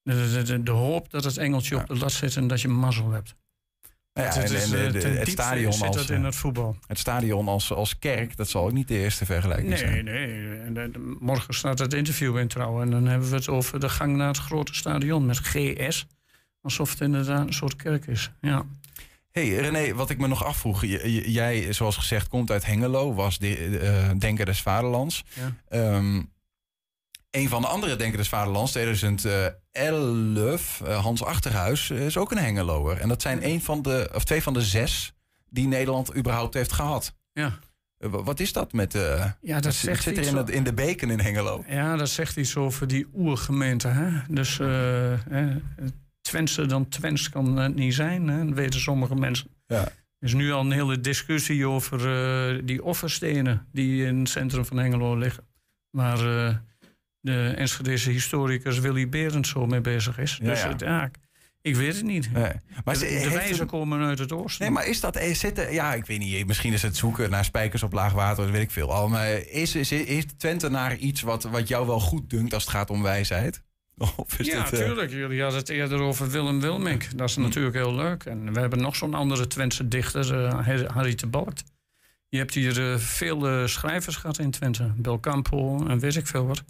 De, 0.03 0.31
de, 0.33 0.43
de, 0.43 0.63
de 0.63 0.71
hoop 0.71 1.11
dat 1.11 1.25
het 1.25 1.37
engeltje 1.37 1.77
op 1.77 1.87
de 1.87 1.97
lat 1.97 2.13
zit 2.13 2.37
en 2.37 2.47
dat 2.47 2.61
je 2.61 2.69
mazzel 2.69 3.11
hebt. 3.11 3.35
Ja, 4.13 4.23
Het 4.23 4.37
en, 4.37 4.43
is, 4.57 4.73
en 4.73 4.87
eh, 4.87 4.93
de- 4.93 5.09
het 5.09 5.29
stadion 5.29 5.73
zit 5.73 5.87
als, 5.87 5.97
dat 5.97 6.11
in 6.11 6.25
het 6.25 6.37
voetbal. 6.37 6.77
Het 6.87 6.99
stadion 6.99 7.49
als, 7.49 7.73
als 7.73 7.99
kerk, 7.99 8.37
dat 8.37 8.49
zal 8.49 8.65
ook 8.65 8.73
niet 8.73 8.89
de 8.89 8.99
eerste 8.99 9.25
vergelijking 9.25 9.79
zijn. 9.79 10.05
Nee, 10.05 10.27
nee. 10.71 10.89
Morgen 11.21 11.55
staat 11.55 11.79
het 11.79 11.95
interview 11.95 12.39
in 12.39 12.49
trouwen. 12.49 12.83
En 12.83 12.91
dan 12.91 13.07
hebben 13.07 13.29
we 13.31 13.35
het 13.37 13.49
over 13.49 13.81
de 13.81 13.89
gang 13.89 14.17
naar 14.17 14.27
het 14.29 14.37
grote 14.37 14.75
stadion 14.75 15.27
met 15.27 15.39
GS. 15.39 16.07
Alsof 16.63 16.91
het 16.91 17.01
inderdaad 17.01 17.47
een 17.47 17.53
soort 17.53 17.77
kerk 17.77 18.07
is. 18.07 18.31
Ja. 18.41 18.63
hey, 19.31 19.49
René, 19.49 19.95
wat 19.95 20.11
ik 20.11 20.19
me 20.19 20.27
nog 20.27 20.45
afvroeg. 20.45 20.85
Jij, 21.27 21.73
zoals 21.73 21.97
gezegd, 21.97 22.29
komt 22.29 22.51
uit 22.51 22.67
Hengelo, 22.67 23.15
was 23.15 23.39
de, 23.39 23.79
eh, 23.79 24.11
Denker 24.19 24.45
des 24.45 24.63
Vaderlands. 24.63 25.25
Ja. 25.35 25.55
Ehm, 25.69 26.23
een 27.31 27.49
van 27.49 27.63
de 27.63 27.69
andere 27.69 27.97
Denker 27.97 28.19
des 28.19 28.29
Vaderlands, 28.29 28.73
2011, 29.73 30.81
eh, 30.85 31.03
Hans 31.03 31.25
Achterhuis, 31.25 31.91
eh, 31.91 32.07
is 32.07 32.17
ook 32.17 32.31
een 32.31 32.39
Hengeloer. 32.39 32.97
En 32.99 33.09
dat 33.09 33.23
zijn 33.23 33.45
een 33.47 33.63
van 33.63 33.83
de, 33.83 34.11
of 34.15 34.25
twee 34.25 34.43
van 34.43 34.53
de 34.55 34.63
zes 34.63 35.13
die 35.49 35.67
Nederland 35.67 36.17
überhaupt 36.17 36.55
heeft 36.55 36.73
gehad. 36.73 37.15
Ja. 37.33 37.59
Eh, 37.99 38.11
wa- 38.11 38.23
wat 38.23 38.41
is 38.41 38.53
dat 38.53 38.73
met... 38.73 38.95
eh 38.95 39.25
Ja, 39.41 39.61
dat 39.61 39.75
zegt 39.75 40.03
zit 40.03 40.19
er 40.19 40.27
in, 40.27 40.37
het- 40.37 40.51
in 40.51 40.65
de 40.65 40.73
beken 40.75 41.11
in 41.11 41.21
Hengelo? 41.21 41.65
ja, 41.69 41.97
dat 41.97 42.09
zegt 42.09 42.37
iets 42.37 42.57
over 42.57 42.87
die 42.87 43.07
oergemeente. 43.15 43.89
Hè? 43.89 44.11
Dus 44.35 44.59
eh 44.59 44.67
hè, 45.29 45.57
Twentse 46.21 46.67
dan 46.67 46.89
Twents 46.89 47.29
kan 47.29 47.57
het 47.57 47.75
niet 47.75 47.95
zijn. 47.95 48.29
Hè? 48.29 48.45
Dat 48.47 48.55
weten 48.55 48.81
sommige 48.81 49.15
mensen. 49.15 49.47
Ja. 49.67 49.81
Er 50.19 50.27
is 50.29 50.35
nu 50.35 50.53
al 50.53 50.61
een 50.61 50.71
hele 50.73 51.01
discussie 51.01 51.67
over 51.69 52.67
die 52.67 52.85
offerstenen 52.85 53.67
die 53.73 54.07
in 54.07 54.19
het 54.19 54.29
centrum 54.29 54.65
van 54.65 54.77
Hengelo 54.77 55.17
liggen. 55.17 55.45
Waar 55.91 56.47
eh, 56.47 56.55
de 57.21 57.55
Enschedese 57.57 58.11
historicus 58.11 58.79
Willy 58.79 59.09
Berend 59.09 59.47
zo 59.47 59.67
mee 59.67 59.81
bezig 59.81 60.19
is. 60.19 60.39
Ja, 60.43 60.49
dus 60.49 60.61
ja. 60.63 60.75
ja, 60.79 61.11
ik- 61.63 61.77
weet 61.77 61.95
het 61.97 62.05
niet. 62.05 62.33
Nee. 62.33 62.53
Maar 62.85 62.99
de 62.99 63.29
wijzen 63.33 63.67
komen 63.67 64.01
uit 64.07 64.19
het 64.19 64.33
oosten. 64.33 64.65
Nee, 64.65 64.75
maar 64.75 64.87
is 64.87 65.01
dat 65.01 65.17
eh, 65.17 65.35
zitten? 65.35 65.73
Ja, 65.73 65.95
ik 65.95 66.07
weet 66.07 66.19
niet. 66.19 66.47
Misschien 66.47 66.73
is 66.73 66.83
het 66.83 66.97
zoeken 66.97 67.31
naar 67.31 67.45
spijkers 67.45 67.83
op 67.83 67.93
laag 67.93 68.13
water, 68.13 68.43
dat 68.45 68.53
weet 68.53 68.63
ik 68.63 68.71
veel. 68.71 68.93
Al, 68.93 69.09
maar 69.09 69.31
is, 69.31 69.75
is, 69.75 69.93
is 69.93 70.25
Twente 70.37 70.69
naar 70.69 70.97
iets 70.97 71.21
wat, 71.21 71.43
wat 71.43 71.69
jou 71.69 71.87
wel 71.87 72.01
goed 72.01 72.31
dunkt 72.31 72.55
als 72.55 72.63
het 72.63 72.73
gaat 72.73 72.91
om 72.91 73.03
wijsheid? 73.03 73.63
Ja, 74.39 74.65
dit, 74.65 74.81
eh, 74.81 74.87
tuurlijk. 74.87 75.11
Jullie 75.11 75.41
hadden 75.43 75.59
het 75.61 75.69
eerder 75.69 76.01
over 76.01 76.31
Willem 76.31 76.61
Wilmink. 76.61 77.17
Dat 77.19 77.29
is 77.29 77.37
natuurlijk 77.37 77.75
heel 77.75 77.95
leuk. 77.95 78.25
En 78.25 78.53
we 78.53 78.61
hebben 78.61 78.81
nog 78.81 78.97
zo'n 78.97 79.15
andere 79.15 79.47
Twentse 79.47 79.89
dichter, 79.89 80.45
eh, 80.45 80.87
Harry 80.95 81.15
de 81.15 81.27
Balkt. 81.27 81.65
Je 82.29 82.39
hebt 82.39 82.55
hier 82.55 82.99
veel 82.99 83.69
schrijvers 83.69 84.17
gehad 84.17 84.39
in 84.39 84.51
Twente. 84.51 84.93
Belcampo 84.97 85.87
en 85.87 85.99
weet 85.99 86.17
ik 86.17 86.27
veel 86.27 86.47
wat. 86.47 86.63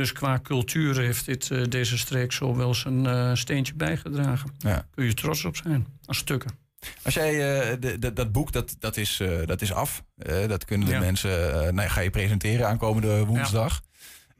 Dus 0.00 0.12
qua 0.12 0.40
cultuur 0.42 0.98
heeft 0.98 1.24
dit, 1.26 1.50
eh, 1.50 1.62
deze 1.68 1.98
streek 1.98 2.32
zo 2.32 2.56
wel 2.56 2.74
zijn 2.74 3.06
eh, 3.06 3.34
steentje 3.34 3.74
bijgedragen. 3.74 4.50
Ja. 4.58 4.86
Kun 4.94 5.04
je 5.04 5.14
trots 5.14 5.44
op 5.44 5.56
zijn, 5.56 5.86
als 6.04 6.16
stukken. 6.18 6.50
Als 7.02 7.14
jij 7.14 7.60
eh, 7.70 7.76
de, 7.80 7.98
de- 7.98 8.12
dat 8.12 8.32
boek, 8.32 8.52
dat, 8.52 8.76
dat, 8.78 8.96
is, 8.96 9.22
dat 9.46 9.62
is 9.62 9.72
af. 9.72 10.02
Dat 10.46 10.64
kunnen 10.64 10.86
de 10.86 10.92
Ja. 10.94 11.00
mensen, 11.00 11.64
eh, 11.66 11.72
nou, 11.72 11.88
ga 11.88 12.00
je 12.00 12.10
presenteren 12.10 12.68
aankomende 12.68 13.24
woensdag. 13.24 13.80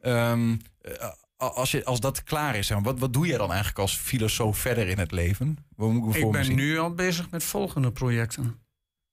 Ehm, 0.01 0.55
eh, 0.81 1.09
als, 1.37 1.71
je, 1.71 1.85
als 1.85 1.99
dat 1.99 2.23
klaar 2.23 2.55
is, 2.55 2.69
wat, 2.69 2.99
wat 2.99 3.13
doe 3.13 3.27
jij 3.27 3.37
dan 3.37 3.47
eigenlijk 3.49 3.79
als 3.79 3.97
filosoof 3.97 4.57
verder 4.57 4.87
in 4.87 4.99
het 4.99 5.11
leven? 5.11 5.57
Moet 5.75 6.15
ik 6.15 6.31
ben 6.31 6.55
nu 6.55 6.79
al 6.79 6.93
bezig 6.93 7.29
met 7.29 7.43
volgende 7.43 7.91
projecten. 7.91 8.43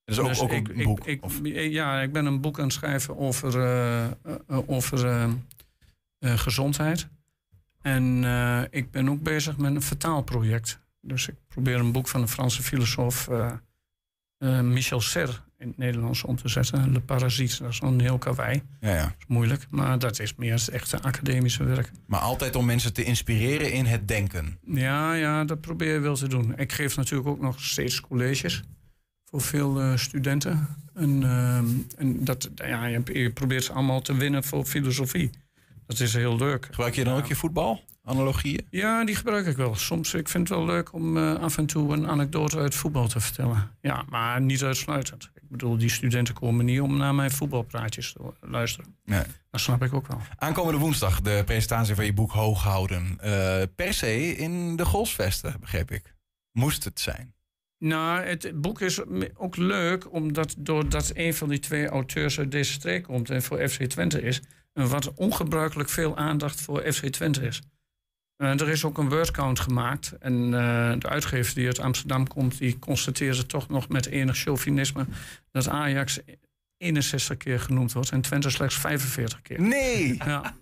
Dat 0.04 0.16
is 0.16 0.18
ook, 0.18 0.28
Dus 0.28 0.40
ook 0.40 0.52
ik- 0.52 0.68
een 0.68 0.82
boek. 0.84 1.06
ik- 1.06 1.20
ja, 1.72 2.00
ik 2.00 2.12
ben 2.12 2.26
een 2.26 2.40
boek 2.40 2.58
aan 2.58 2.64
het 2.64 2.72
schrijven 2.72 3.16
over, 3.18 3.52
over 4.66 5.28
gezondheid. 6.20 7.08
En 7.82 8.24
eh, 8.24 8.62
ik 8.70 8.90
ben 8.90 9.08
ook 9.08 9.22
bezig 9.22 9.56
met 9.56 9.74
een 9.74 9.82
vertaalproject. 9.82 10.80
Dus 11.00 11.28
ik 11.28 11.34
probeer 11.48 11.78
een 11.78 11.92
boek 11.92 12.08
van 12.08 12.20
een 12.20 12.28
Franse 12.28 12.62
filosoof, 12.62 13.28
eh, 13.28 13.52
eh, 14.38 14.60
Michel 14.60 15.00
Serre, 15.00 15.32
in 15.58 15.68
het 15.68 15.76
Nederlands 15.76 16.22
om 16.22 16.36
te 16.36 16.48
zetten. 16.48 16.92
Le 16.92 17.00
Parasiet, 17.00 17.58
dat 17.58 17.68
is 17.70 17.80
een 17.80 18.00
heel 18.00 18.18
kawaii. 18.18 18.62
Ja, 18.80 18.94
ja. 18.94 19.02
Dat 19.02 19.14
is 19.18 19.26
moeilijk, 19.26 19.66
maar 19.70 19.98
dat 19.98 20.18
is 20.18 20.34
meer 20.34 20.52
het 20.52 20.68
echte 20.68 21.02
academische 21.02 21.64
werk. 21.64 21.90
Maar 22.06 22.20
altijd 22.20 22.56
om 22.56 22.64
mensen 22.64 22.92
te 22.92 23.04
inspireren 23.04 23.72
in 23.72 23.86
het 23.86 24.08
denken. 24.08 24.58
Ja, 24.66 25.12
ja, 25.12 25.44
dat 25.44 25.60
probeer 25.60 25.92
je 25.92 25.98
wel 25.98 26.16
te 26.16 26.28
doen. 26.28 26.58
Ik 26.58 26.72
geef 26.72 26.96
natuurlijk 26.96 27.28
ook 27.28 27.40
nog 27.40 27.62
steeds 27.62 28.00
colleges 28.00 28.62
voor 29.24 29.40
veel 29.40 29.80
eh, 29.80 29.96
studenten. 29.96 30.68
En, 30.94 31.22
ehm, 31.22 31.66
en 31.96 32.24
dat, 32.24 32.50
ja, 32.54 32.84
je 32.86 33.30
probeert 33.34 33.64
ze 33.64 33.72
allemaal 33.72 34.00
te 34.00 34.16
winnen 34.16 34.44
voor 34.44 34.64
filosofie. 34.64 35.30
Dat 35.88 36.00
is 36.00 36.14
heel 36.14 36.36
leuk. 36.36 36.66
Gebruik 36.66 36.94
je 36.94 37.04
dan 37.04 37.16
ook 37.16 37.26
je 37.26 37.34
voetbal? 37.34 37.80
Analogieën? 38.04 38.66
Ja, 38.70 39.04
die 39.04 39.14
gebruik 39.14 39.46
ik 39.46 39.56
wel. 39.56 39.74
Soms 39.74 40.14
ik 40.14 40.28
vind 40.28 40.48
het 40.48 40.58
wel 40.58 40.66
leuk 40.66 40.92
om 40.92 41.16
eh, 41.16 41.34
af 41.34 41.58
en 41.58 41.66
toe 41.66 41.92
een 41.92 42.08
anekdote 42.08 42.58
uit 42.58 42.74
voetbal 42.74 43.08
te 43.08 43.20
vertellen. 43.20 43.70
Ja, 43.80 44.04
maar 44.08 44.40
niet 44.40 44.62
uitsluitend. 44.62 45.30
Ik 45.34 45.48
bedoel, 45.48 45.78
die 45.78 45.90
studenten 45.90 46.34
komen 46.34 46.64
niet 46.64 46.80
om 46.80 46.96
naar 46.96 47.14
mijn 47.14 47.30
voetbalpraatjes 47.30 48.12
te 48.12 48.32
luisteren. 48.40 48.96
Nee. 49.04 49.22
Dat 49.50 49.60
snap 49.60 49.82
ik 49.82 49.94
ook 49.94 50.06
wel. 50.06 50.20
Aankomende 50.36 50.78
woensdag 50.78 51.20
de 51.20 51.42
presentatie 51.44 51.94
van 51.94 52.04
je 52.04 52.12
boek 52.12 52.32
Hoog 52.32 52.62
houden. 52.62 53.18
Eh, 53.20 53.62
per 53.76 53.94
se 53.94 54.36
in 54.36 54.76
de 54.76 54.84
Golsvesten, 54.84 55.56
begreep 55.60 55.90
ik. 55.90 56.14
moest 56.52 56.84
het 56.84 57.00
zijn? 57.00 57.34
Nou, 57.78 58.20
het 58.20 58.60
boek 58.60 58.80
is 58.80 59.00
ook 59.34 59.56
leuk 59.56 60.12
omdat 60.12 60.54
doordat 60.58 61.10
een 61.14 61.34
van 61.34 61.48
die 61.48 61.58
twee 61.58 61.88
auteurs 61.88 62.38
uit 62.38 62.50
deze 62.50 62.72
streek 62.72 63.02
komt 63.02 63.30
en 63.30 63.42
voor 63.42 63.68
FC 63.68 63.82
Twente 63.82 64.22
is, 64.22 64.40
wat 64.86 65.14
ongebruikelijk 65.14 65.88
veel 65.88 66.16
aandacht 66.16 66.60
voor 66.60 66.92
FC 66.92 67.06
Twente 67.06 67.40
is. 67.40 67.62
Uh, 68.42 68.60
er 68.60 68.68
is 68.68 68.84
ook 68.84 68.98
een 68.98 69.08
wordcount 69.08 69.60
gemaakt. 69.60 70.12
En 70.18 70.34
uh, 70.44 70.92
de 70.98 71.08
uitgever 71.08 71.54
die 71.54 71.66
uit 71.66 71.80
Amsterdam 71.80 72.28
komt, 72.28 72.58
die 72.58 72.78
constateerde 72.78 73.46
toch 73.46 73.68
nog 73.68 73.88
met 73.88 74.06
enig 74.06 74.36
chauvinisme 74.36 75.06
dat 75.50 75.68
Ajax 75.68 76.20
61 76.78 77.36
keer 77.36 77.60
genoemd 77.60 77.92
wordt 77.92 78.10
en 78.10 78.20
Twente 78.20 78.50
slechts 78.50 78.76
45 78.76 79.42
keer. 79.42 79.60
Nee! 79.60 80.16
Ja. 80.24 80.54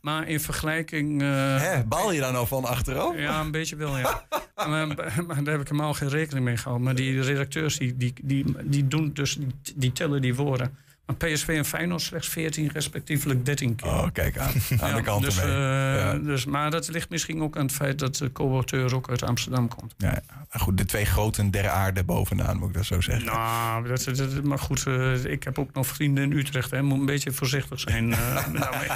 Maar 0.00 0.28
in 0.28 0.40
vergelijking... 0.40 1.22
Uh, 1.22 1.28
Hè, 1.60 1.84
bal 1.84 2.12
je 2.12 2.20
daar 2.20 2.32
nou 2.32 2.46
van 2.46 2.64
achterover? 2.64 3.20
Ja, 3.20 3.40
een 3.40 3.50
beetje 3.50 3.76
wel, 3.76 3.98
ja. 3.98 4.26
maar, 4.54 4.86
maar, 5.26 5.44
daar 5.44 5.52
heb 5.52 5.60
ik 5.60 5.68
helemaal 5.68 5.94
geen 5.94 6.08
rekening 6.08 6.44
mee 6.44 6.56
gehouden. 6.56 6.84
Maar 6.84 6.94
die 6.94 7.22
redacteurs 7.22 7.78
die, 7.78 7.96
die, 7.96 8.14
die, 8.22 8.44
die 8.64 8.88
doen 8.88 9.10
dus, 9.12 9.36
die, 9.36 9.74
die 9.74 9.92
tellen 9.92 10.22
die 10.22 10.34
woorden. 10.34 10.76
Maar 11.06 11.16
PSV 11.16 11.48
en 11.48 11.64
Feyenoord 11.64 12.02
slechts 12.02 12.28
14, 12.28 12.70
respectievelijk 12.72 13.44
13 13.44 13.74
keer. 13.74 13.88
Oh, 13.88 14.06
kijk 14.12 14.38
aan. 14.38 14.52
Aan 14.80 14.88
ja, 14.88 14.96
de 14.96 15.02
kant 15.02 15.24
dus, 15.24 15.38
uh, 15.38 15.44
Ja. 15.44 16.14
dus, 16.14 16.44
maar 16.44 16.70
dat 16.70 16.88
ligt 16.88 17.10
misschien 17.10 17.42
ook 17.42 17.56
aan 17.56 17.66
het 17.66 17.74
feit 17.74 17.98
dat 17.98 18.16
de 18.16 18.32
co-auteur 18.32 18.94
ook 18.94 19.10
uit 19.10 19.22
Amsterdam 19.22 19.68
komt. 19.68 19.94
Ja, 19.98 20.22
goed, 20.50 20.78
de 20.78 20.84
twee 20.84 21.04
groten 21.04 21.50
der 21.50 21.68
aarde 21.68 22.04
bovenaan, 22.04 22.56
moet 22.56 22.68
ik 22.68 22.74
dat 22.74 22.84
zo 22.84 23.00
zeggen. 23.00 23.24
Nou, 23.24 23.88
dat, 23.88 24.04
dat, 24.04 24.42
maar 24.42 24.58
goed, 24.58 24.84
uh, 24.88 25.24
ik 25.24 25.42
heb 25.42 25.58
ook 25.58 25.72
nog 25.72 25.86
vrienden 25.86 26.24
in 26.24 26.32
Utrecht. 26.38 26.70
Hè. 26.70 26.82
Moet 26.82 26.98
een 26.98 27.06
beetje 27.06 27.32
voorzichtig 27.32 27.80
zijn 27.80 28.10
uh, 28.10 28.16
daarmee. 28.52 28.88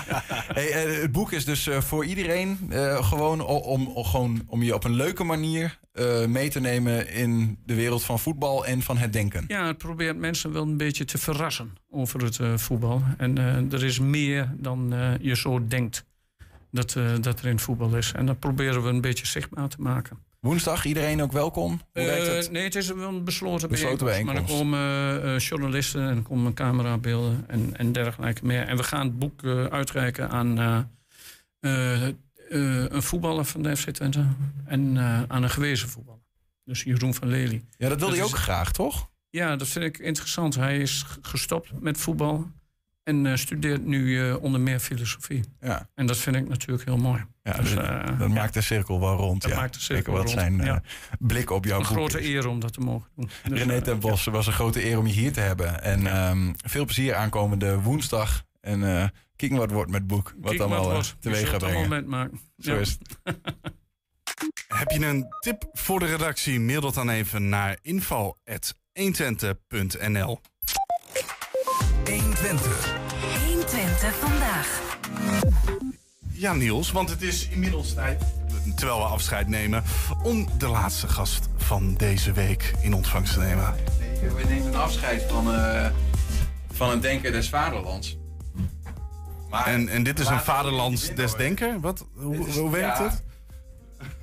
Hey, 0.52 0.72
eh, 0.72 1.00
het 1.00 1.12
boek 1.12 1.32
is 1.32 1.44
dus 1.44 1.66
eh, 1.66 1.80
voor 1.80 2.04
iedereen 2.04 2.58
eh, 2.70 3.04
gewoon 3.04 3.40
om, 3.40 3.86
om, 3.86 4.04
gewoon 4.04 4.42
om 4.46 4.62
je 4.62 4.74
op 4.74 4.84
een 4.84 4.94
leuke 4.94 5.24
manier 5.24 5.78
eh, 5.98 6.26
mee 6.26 6.48
te 6.48 6.60
nemen 6.60 7.08
in 7.08 7.58
de 7.66 7.74
wereld 7.74 8.04
van 8.04 8.18
voetbal 8.18 8.66
en 8.66 8.82
van 8.82 8.96
het 8.96 9.12
denken. 9.12 9.44
Ja, 9.48 9.66
het 9.66 9.78
probeert 9.78 10.16
mensen 10.16 10.52
wel 10.52 10.62
een 10.62 10.76
beetje 10.76 11.04
te 11.04 11.18
verrassen 11.18 11.76
over 11.90 12.24
het 12.24 12.38
eh, 12.38 12.56
voetbal. 12.56 13.02
En 13.16 13.38
eh, 13.38 13.72
er 13.72 13.84
is 13.84 13.98
meer 13.98 14.54
dan 14.56 14.94
je 15.20 15.36
zo 15.36 15.66
denkt 15.66 16.04
dat, 16.70 16.96
dat 17.20 17.40
er 17.40 17.46
in 17.46 17.58
voetbal 17.58 17.96
is. 17.96 18.12
En 18.12 18.26
dat 18.26 18.38
proberen 18.38 18.82
we 18.82 18.88
een 18.88 19.00
beetje 19.00 19.26
zichtbaar 19.26 19.68
te 19.68 19.80
maken. 19.80 20.18
Woensdag, 20.40 20.84
iedereen 20.84 21.22
ook 21.22 21.32
welkom? 21.32 21.80
Hoe 21.92 22.04
werkt 22.04 22.26
het? 22.26 22.50
nee, 22.50 22.64
het 22.64 22.74
is 22.74 22.88
wel 22.88 23.08
een 23.08 23.24
besloten, 23.24 23.68
Besloten 23.68 24.04
bijeenkomst. 24.04 24.46
bijeenkomst. 24.46 24.64
Maar 24.64 25.14
er 25.14 25.20
komen 25.20 25.38
journalisten 25.38 26.08
en 26.08 26.22
komen 26.22 26.54
camerabeelden 26.54 27.44
en, 27.46 27.76
en 27.76 27.92
dergelijke 27.92 28.46
meer. 28.46 28.66
En 28.66 28.76
we 28.76 28.82
gaan 28.82 29.06
het 29.06 29.18
boek 29.18 29.44
uitreiken 29.70 30.30
aan 30.30 30.58
eh, 32.48 32.84
een 32.90 33.02
voetballer 33.02 33.44
van 33.44 33.62
de 33.62 33.76
FC 33.76 33.90
Twente 33.90 34.24
en 34.64 34.96
eh, 34.96 35.22
aan 35.28 35.42
een 35.42 35.50
gewezen 35.50 35.88
voetballer. 35.88 36.20
Dus 36.64 36.82
Jeroen 36.82 37.14
van 37.14 37.28
Lely. 37.28 37.64
Ja, 37.76 37.88
dat 37.88 37.98
wil 37.98 38.08
hij 38.08 38.18
is- 38.18 38.24
ook 38.24 38.36
graag, 38.36 38.72
toch? 38.72 39.10
Ja, 39.30 39.56
dat 39.56 39.68
vind 39.68 39.84
ik 39.84 39.98
interessant. 39.98 40.54
Hij 40.54 40.78
is 40.78 41.04
gestopt 41.22 41.80
met 41.80 41.98
voetbal 41.98 42.50
en 43.02 43.26
eh, 43.26 43.36
studeert 43.36 43.86
nu 43.86 44.32
onder 44.32 44.60
meer 44.60 44.80
filosofie. 44.80 45.44
Ja. 45.60 45.88
En 45.94 46.06
dat 46.06 46.16
vind 46.16 46.36
ik 46.36 46.48
natuurlijk 46.48 46.84
heel 46.84 46.96
mooi. 46.96 47.24
Ja, 47.42 47.52
Dus, 47.52 47.74
dat, 47.74 48.18
dat 48.18 48.28
maakt 48.28 48.54
de 48.54 48.60
cirkel 48.60 49.00
wel 49.00 49.16
rond. 49.16 49.42
Dat 49.42 49.50
ja. 49.50 49.56
maakt 49.56 49.74
de 49.74 49.80
cirkel 49.80 50.12
wat 50.12 50.22
rond, 50.24 50.34
zijn 50.38 50.60
eh, 50.60 50.66
ja. 50.66 50.82
blik 51.18 51.50
op 51.50 51.64
jouw 51.64 51.78
een 51.78 51.84
grote 51.84 52.20
is. 52.20 52.26
eer 52.28 52.46
om 52.48 52.60
dat 52.60 52.72
te 52.72 52.80
mogen 52.80 53.08
doen. 53.16 53.30
Dus, 53.48 53.58
René 53.58 53.74
eh, 53.74 53.82
ten 53.82 53.98
Bos, 54.00 54.24
het 54.24 54.34
was 54.34 54.46
een 54.46 54.52
grote 54.52 54.84
eer 54.86 54.98
om 54.98 55.06
je 55.06 55.12
hier 55.12 55.32
te 55.32 55.40
hebben. 55.40 55.82
En 55.82 56.06
ehm, 56.06 56.52
veel 56.56 56.84
plezier 56.84 57.14
aankomende 57.14 57.80
woensdag. 57.80 58.44
En 58.68 59.00
eh 59.02 59.08
kijk 59.36 59.52
wat 59.56 59.70
wordt 59.70 59.90
met 59.90 59.98
het 60.00 60.08
boek. 60.08 60.34
Wat 60.36 60.50
Kijk 60.50 60.60
allemaal 60.62 60.84
wat 60.90 61.02
eh. 61.02 61.08
Je 61.08 61.14
teweeg 61.20 61.40
gaat 61.42 61.50
het 61.50 61.58
brengen. 61.60 61.78
allemaal 61.78 61.98
metmaken. 61.98 62.40
Zo 62.58 62.74
Ja. 62.74 62.80
is 62.80 62.98
het. 62.98 63.18
Heb 64.78 64.90
je 64.90 65.06
een 65.06 65.26
tip 65.40 65.68
voor 65.72 65.98
de 65.98 66.06
redactie? 66.06 66.60
Mail 66.60 66.80
dat 66.80 66.94
dan 66.94 67.08
even 67.08 67.48
naar 67.48 67.78
info.120.nl 67.82 70.40
120. 72.04 72.96
120 73.46 74.14
vandaag. 74.14 74.80
Ja, 76.32 76.54
Niels, 76.54 76.90
want 76.92 77.10
het 77.10 77.22
is 77.22 77.48
inmiddels 77.48 77.94
tijd, 77.94 78.22
terwijl 78.76 78.98
we 78.98 79.04
afscheid 79.04 79.48
nemen, 79.48 79.82
om 80.22 80.48
de 80.58 80.68
laatste 80.68 81.08
gast 81.08 81.48
van 81.56 81.94
deze 81.94 82.32
week 82.32 82.72
in 82.80 82.94
ontvangst 82.94 83.32
te 83.32 83.40
nemen. 83.40 83.74
We 84.36 84.44
nemen 84.48 84.74
afscheid 84.74 85.22
van, 85.22 85.54
eh, 85.54 85.90
van 86.72 86.90
een 86.90 87.00
denker 87.00 87.32
des 87.32 87.48
vaderlands. 87.48 88.17
Maar 89.50 89.66
En, 89.66 89.88
en 89.88 90.02
dit 90.02 90.18
is 90.18 90.28
een 90.28 90.40
vaderlands 90.40 91.08
niet 91.08 91.16
des 91.16 91.36
winnen, 91.36 91.56
denker? 91.56 91.80
Wat, 91.80 92.06
hoe, 92.14 92.46
is- 92.48 92.56
hoe 92.56 92.70
werkt 92.70 92.98
ja. 92.98 93.04
het? 93.04 93.22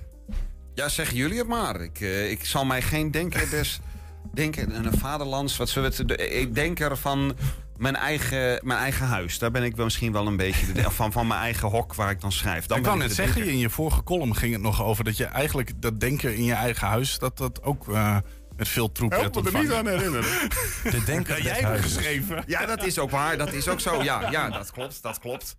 Ja, 0.76 0.90
zeggen 0.90 1.16
jullie 1.18 1.38
het 1.38 1.48
maar. 1.48 1.82
Ik, 1.82 2.00
eh, 2.02 2.32
ik 2.32 2.46
zal 2.46 2.66
mij 2.66 2.82
geen 2.82 3.12
denker 3.12 3.50
des... 3.50 3.80
Denken, 4.34 4.86
een 4.86 4.98
vaderlands, 4.98 5.58
wat 5.58 5.70
zullen 5.70 5.92
we 5.92 5.96
het... 5.98 6.08
de- 6.08 6.30
Ik 6.30 6.56
denker 6.56 6.98
van 6.98 7.36
mijn 7.78 7.96
eigen, 7.96 8.60
mijn 8.64 8.80
eigen 8.80 9.06
huis. 9.08 9.40
Daar 9.40 9.52
ben 9.52 9.64
ik 9.64 9.76
wel 9.76 9.86
misschien 9.86 10.12
wel 10.12 10.28
een 10.28 10.36
beetje... 10.38 10.72
De, 10.72 10.92
van, 11.00 11.12
van 11.12 11.28
mijn 11.28 11.40
eigen 11.40 11.70
hok 11.70 11.94
waar 11.94 12.10
ik 12.10 12.22
dan 12.22 12.32
schrijf. 12.32 12.66
Dan 12.66 12.78
ik 12.78 12.94
net 12.96 13.08
de 13.08 13.14
zeggen, 13.14 13.36
denker. 13.36 13.54
in 13.54 13.60
je 13.60 13.70
vorige 13.70 14.04
column 14.04 14.36
ging 14.36 14.54
het 14.54 14.62
nog 14.62 14.84
over 14.84 15.04
dat 15.04 15.18
je 15.18 15.26
eigenlijk 15.26 15.82
dat 15.82 16.00
denken 16.00 16.36
in 16.36 16.44
je 16.44 16.54
eigen 16.54 16.88
huis, 16.88 17.20
dat 17.20 17.38
dat 17.38 17.64
ook 17.64 17.90
eh, 17.90 18.18
met 18.58 18.68
veel 18.68 18.92
troep 18.92 19.12
Help 19.12 19.34
werd 19.34 19.46
me 19.46 19.52
er 19.60 19.64
niet 19.64 19.72
aan 19.74 19.88
herinneren. 19.88 20.50
De 20.96 21.04
denker 21.06 21.38
Ja, 21.38 21.44
des 21.44 21.52
jij 21.60 21.70
hebt 21.70 21.82
geschreven. 21.84 22.44
Ja, 22.48 22.66
dat 22.66 22.84
is 22.84 23.00
ook 23.00 23.10
waar. 23.10 23.38
Dat 23.38 23.54
is 23.54 23.68
ook 23.68 23.80
zo. 23.80 24.04
Ja, 24.04 24.32
ja 24.32 24.50
dat 24.50 24.72
klopt. 24.72 25.02
Dat 25.02 25.20
klopt. 25.20 25.58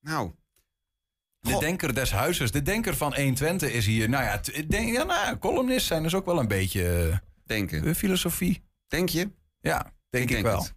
Nou, 0.00 0.32
De 1.40 1.56
denker 1.58 1.94
des 1.94 2.10
huizes. 2.10 2.50
De 2.50 2.62
denker 2.62 2.96
van 2.96 3.14
120 3.14 3.72
is 3.72 3.86
hier. 3.86 4.08
Nou 4.08 4.24
ja, 4.24 4.40
denk, 4.68 4.92
ja, 4.92 5.04
nou, 5.04 5.26
ja, 5.26 5.36
columnisten 5.36 5.86
zijn 5.86 6.02
dus 6.02 6.14
ook 6.14 6.24
wel 6.24 6.38
een 6.38 6.48
beetje 6.48 7.08
eh, 7.10 7.16
denken. 7.44 7.84
eh, 7.86 7.94
filosofie. 7.94 8.62
Denk 8.88 9.08
je? 9.08 9.30
Ja, 9.60 9.92
denk 10.10 10.24
ik, 10.24 10.30
denk 10.30 10.44
wel. 10.44 10.62
het. 10.62 10.74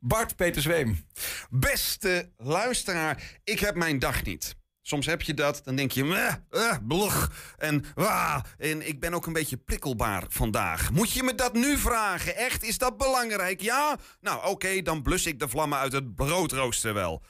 Bart 0.00 0.36
Peter 0.36 0.62
Zweem. 0.62 1.04
Beste 1.50 2.30
luisteraar, 2.36 3.22
ik 3.44 3.60
heb 3.60 3.74
mijn 3.74 3.98
dag 3.98 4.24
niet. 4.24 4.56
Soms 4.88 5.06
heb 5.06 5.22
je 5.22 5.34
dat, 5.34 5.60
dan 5.64 5.76
denk 5.76 5.92
je, 5.92 6.04
meh, 6.04 6.34
eh, 6.50 6.76
blog, 6.86 7.30
en, 7.58 7.84
ah, 7.94 8.40
en 8.58 8.88
ik 8.88 9.00
ben 9.00 9.14
ook 9.14 9.26
een 9.26 9.32
beetje 9.32 9.56
prikkelbaar 9.56 10.24
vandaag. 10.28 10.90
Moet 10.90 11.12
je 11.12 11.22
me 11.22 11.34
dat 11.34 11.52
nu 11.52 11.78
vragen? 11.78 12.36
Echt, 12.36 12.62
is 12.62 12.78
dat 12.78 12.96
belangrijk? 12.96 13.60
Ja? 13.60 13.98
Nou, 14.20 14.46
oké, 14.46 14.82
dan 14.82 15.02
blus 15.02 15.26
ik 15.26 15.38
de 15.38 15.48
vlammen 15.48 15.78
uit 15.78 15.92
het 15.92 16.14
broodrooster 16.14 16.94
wel. 16.94 17.22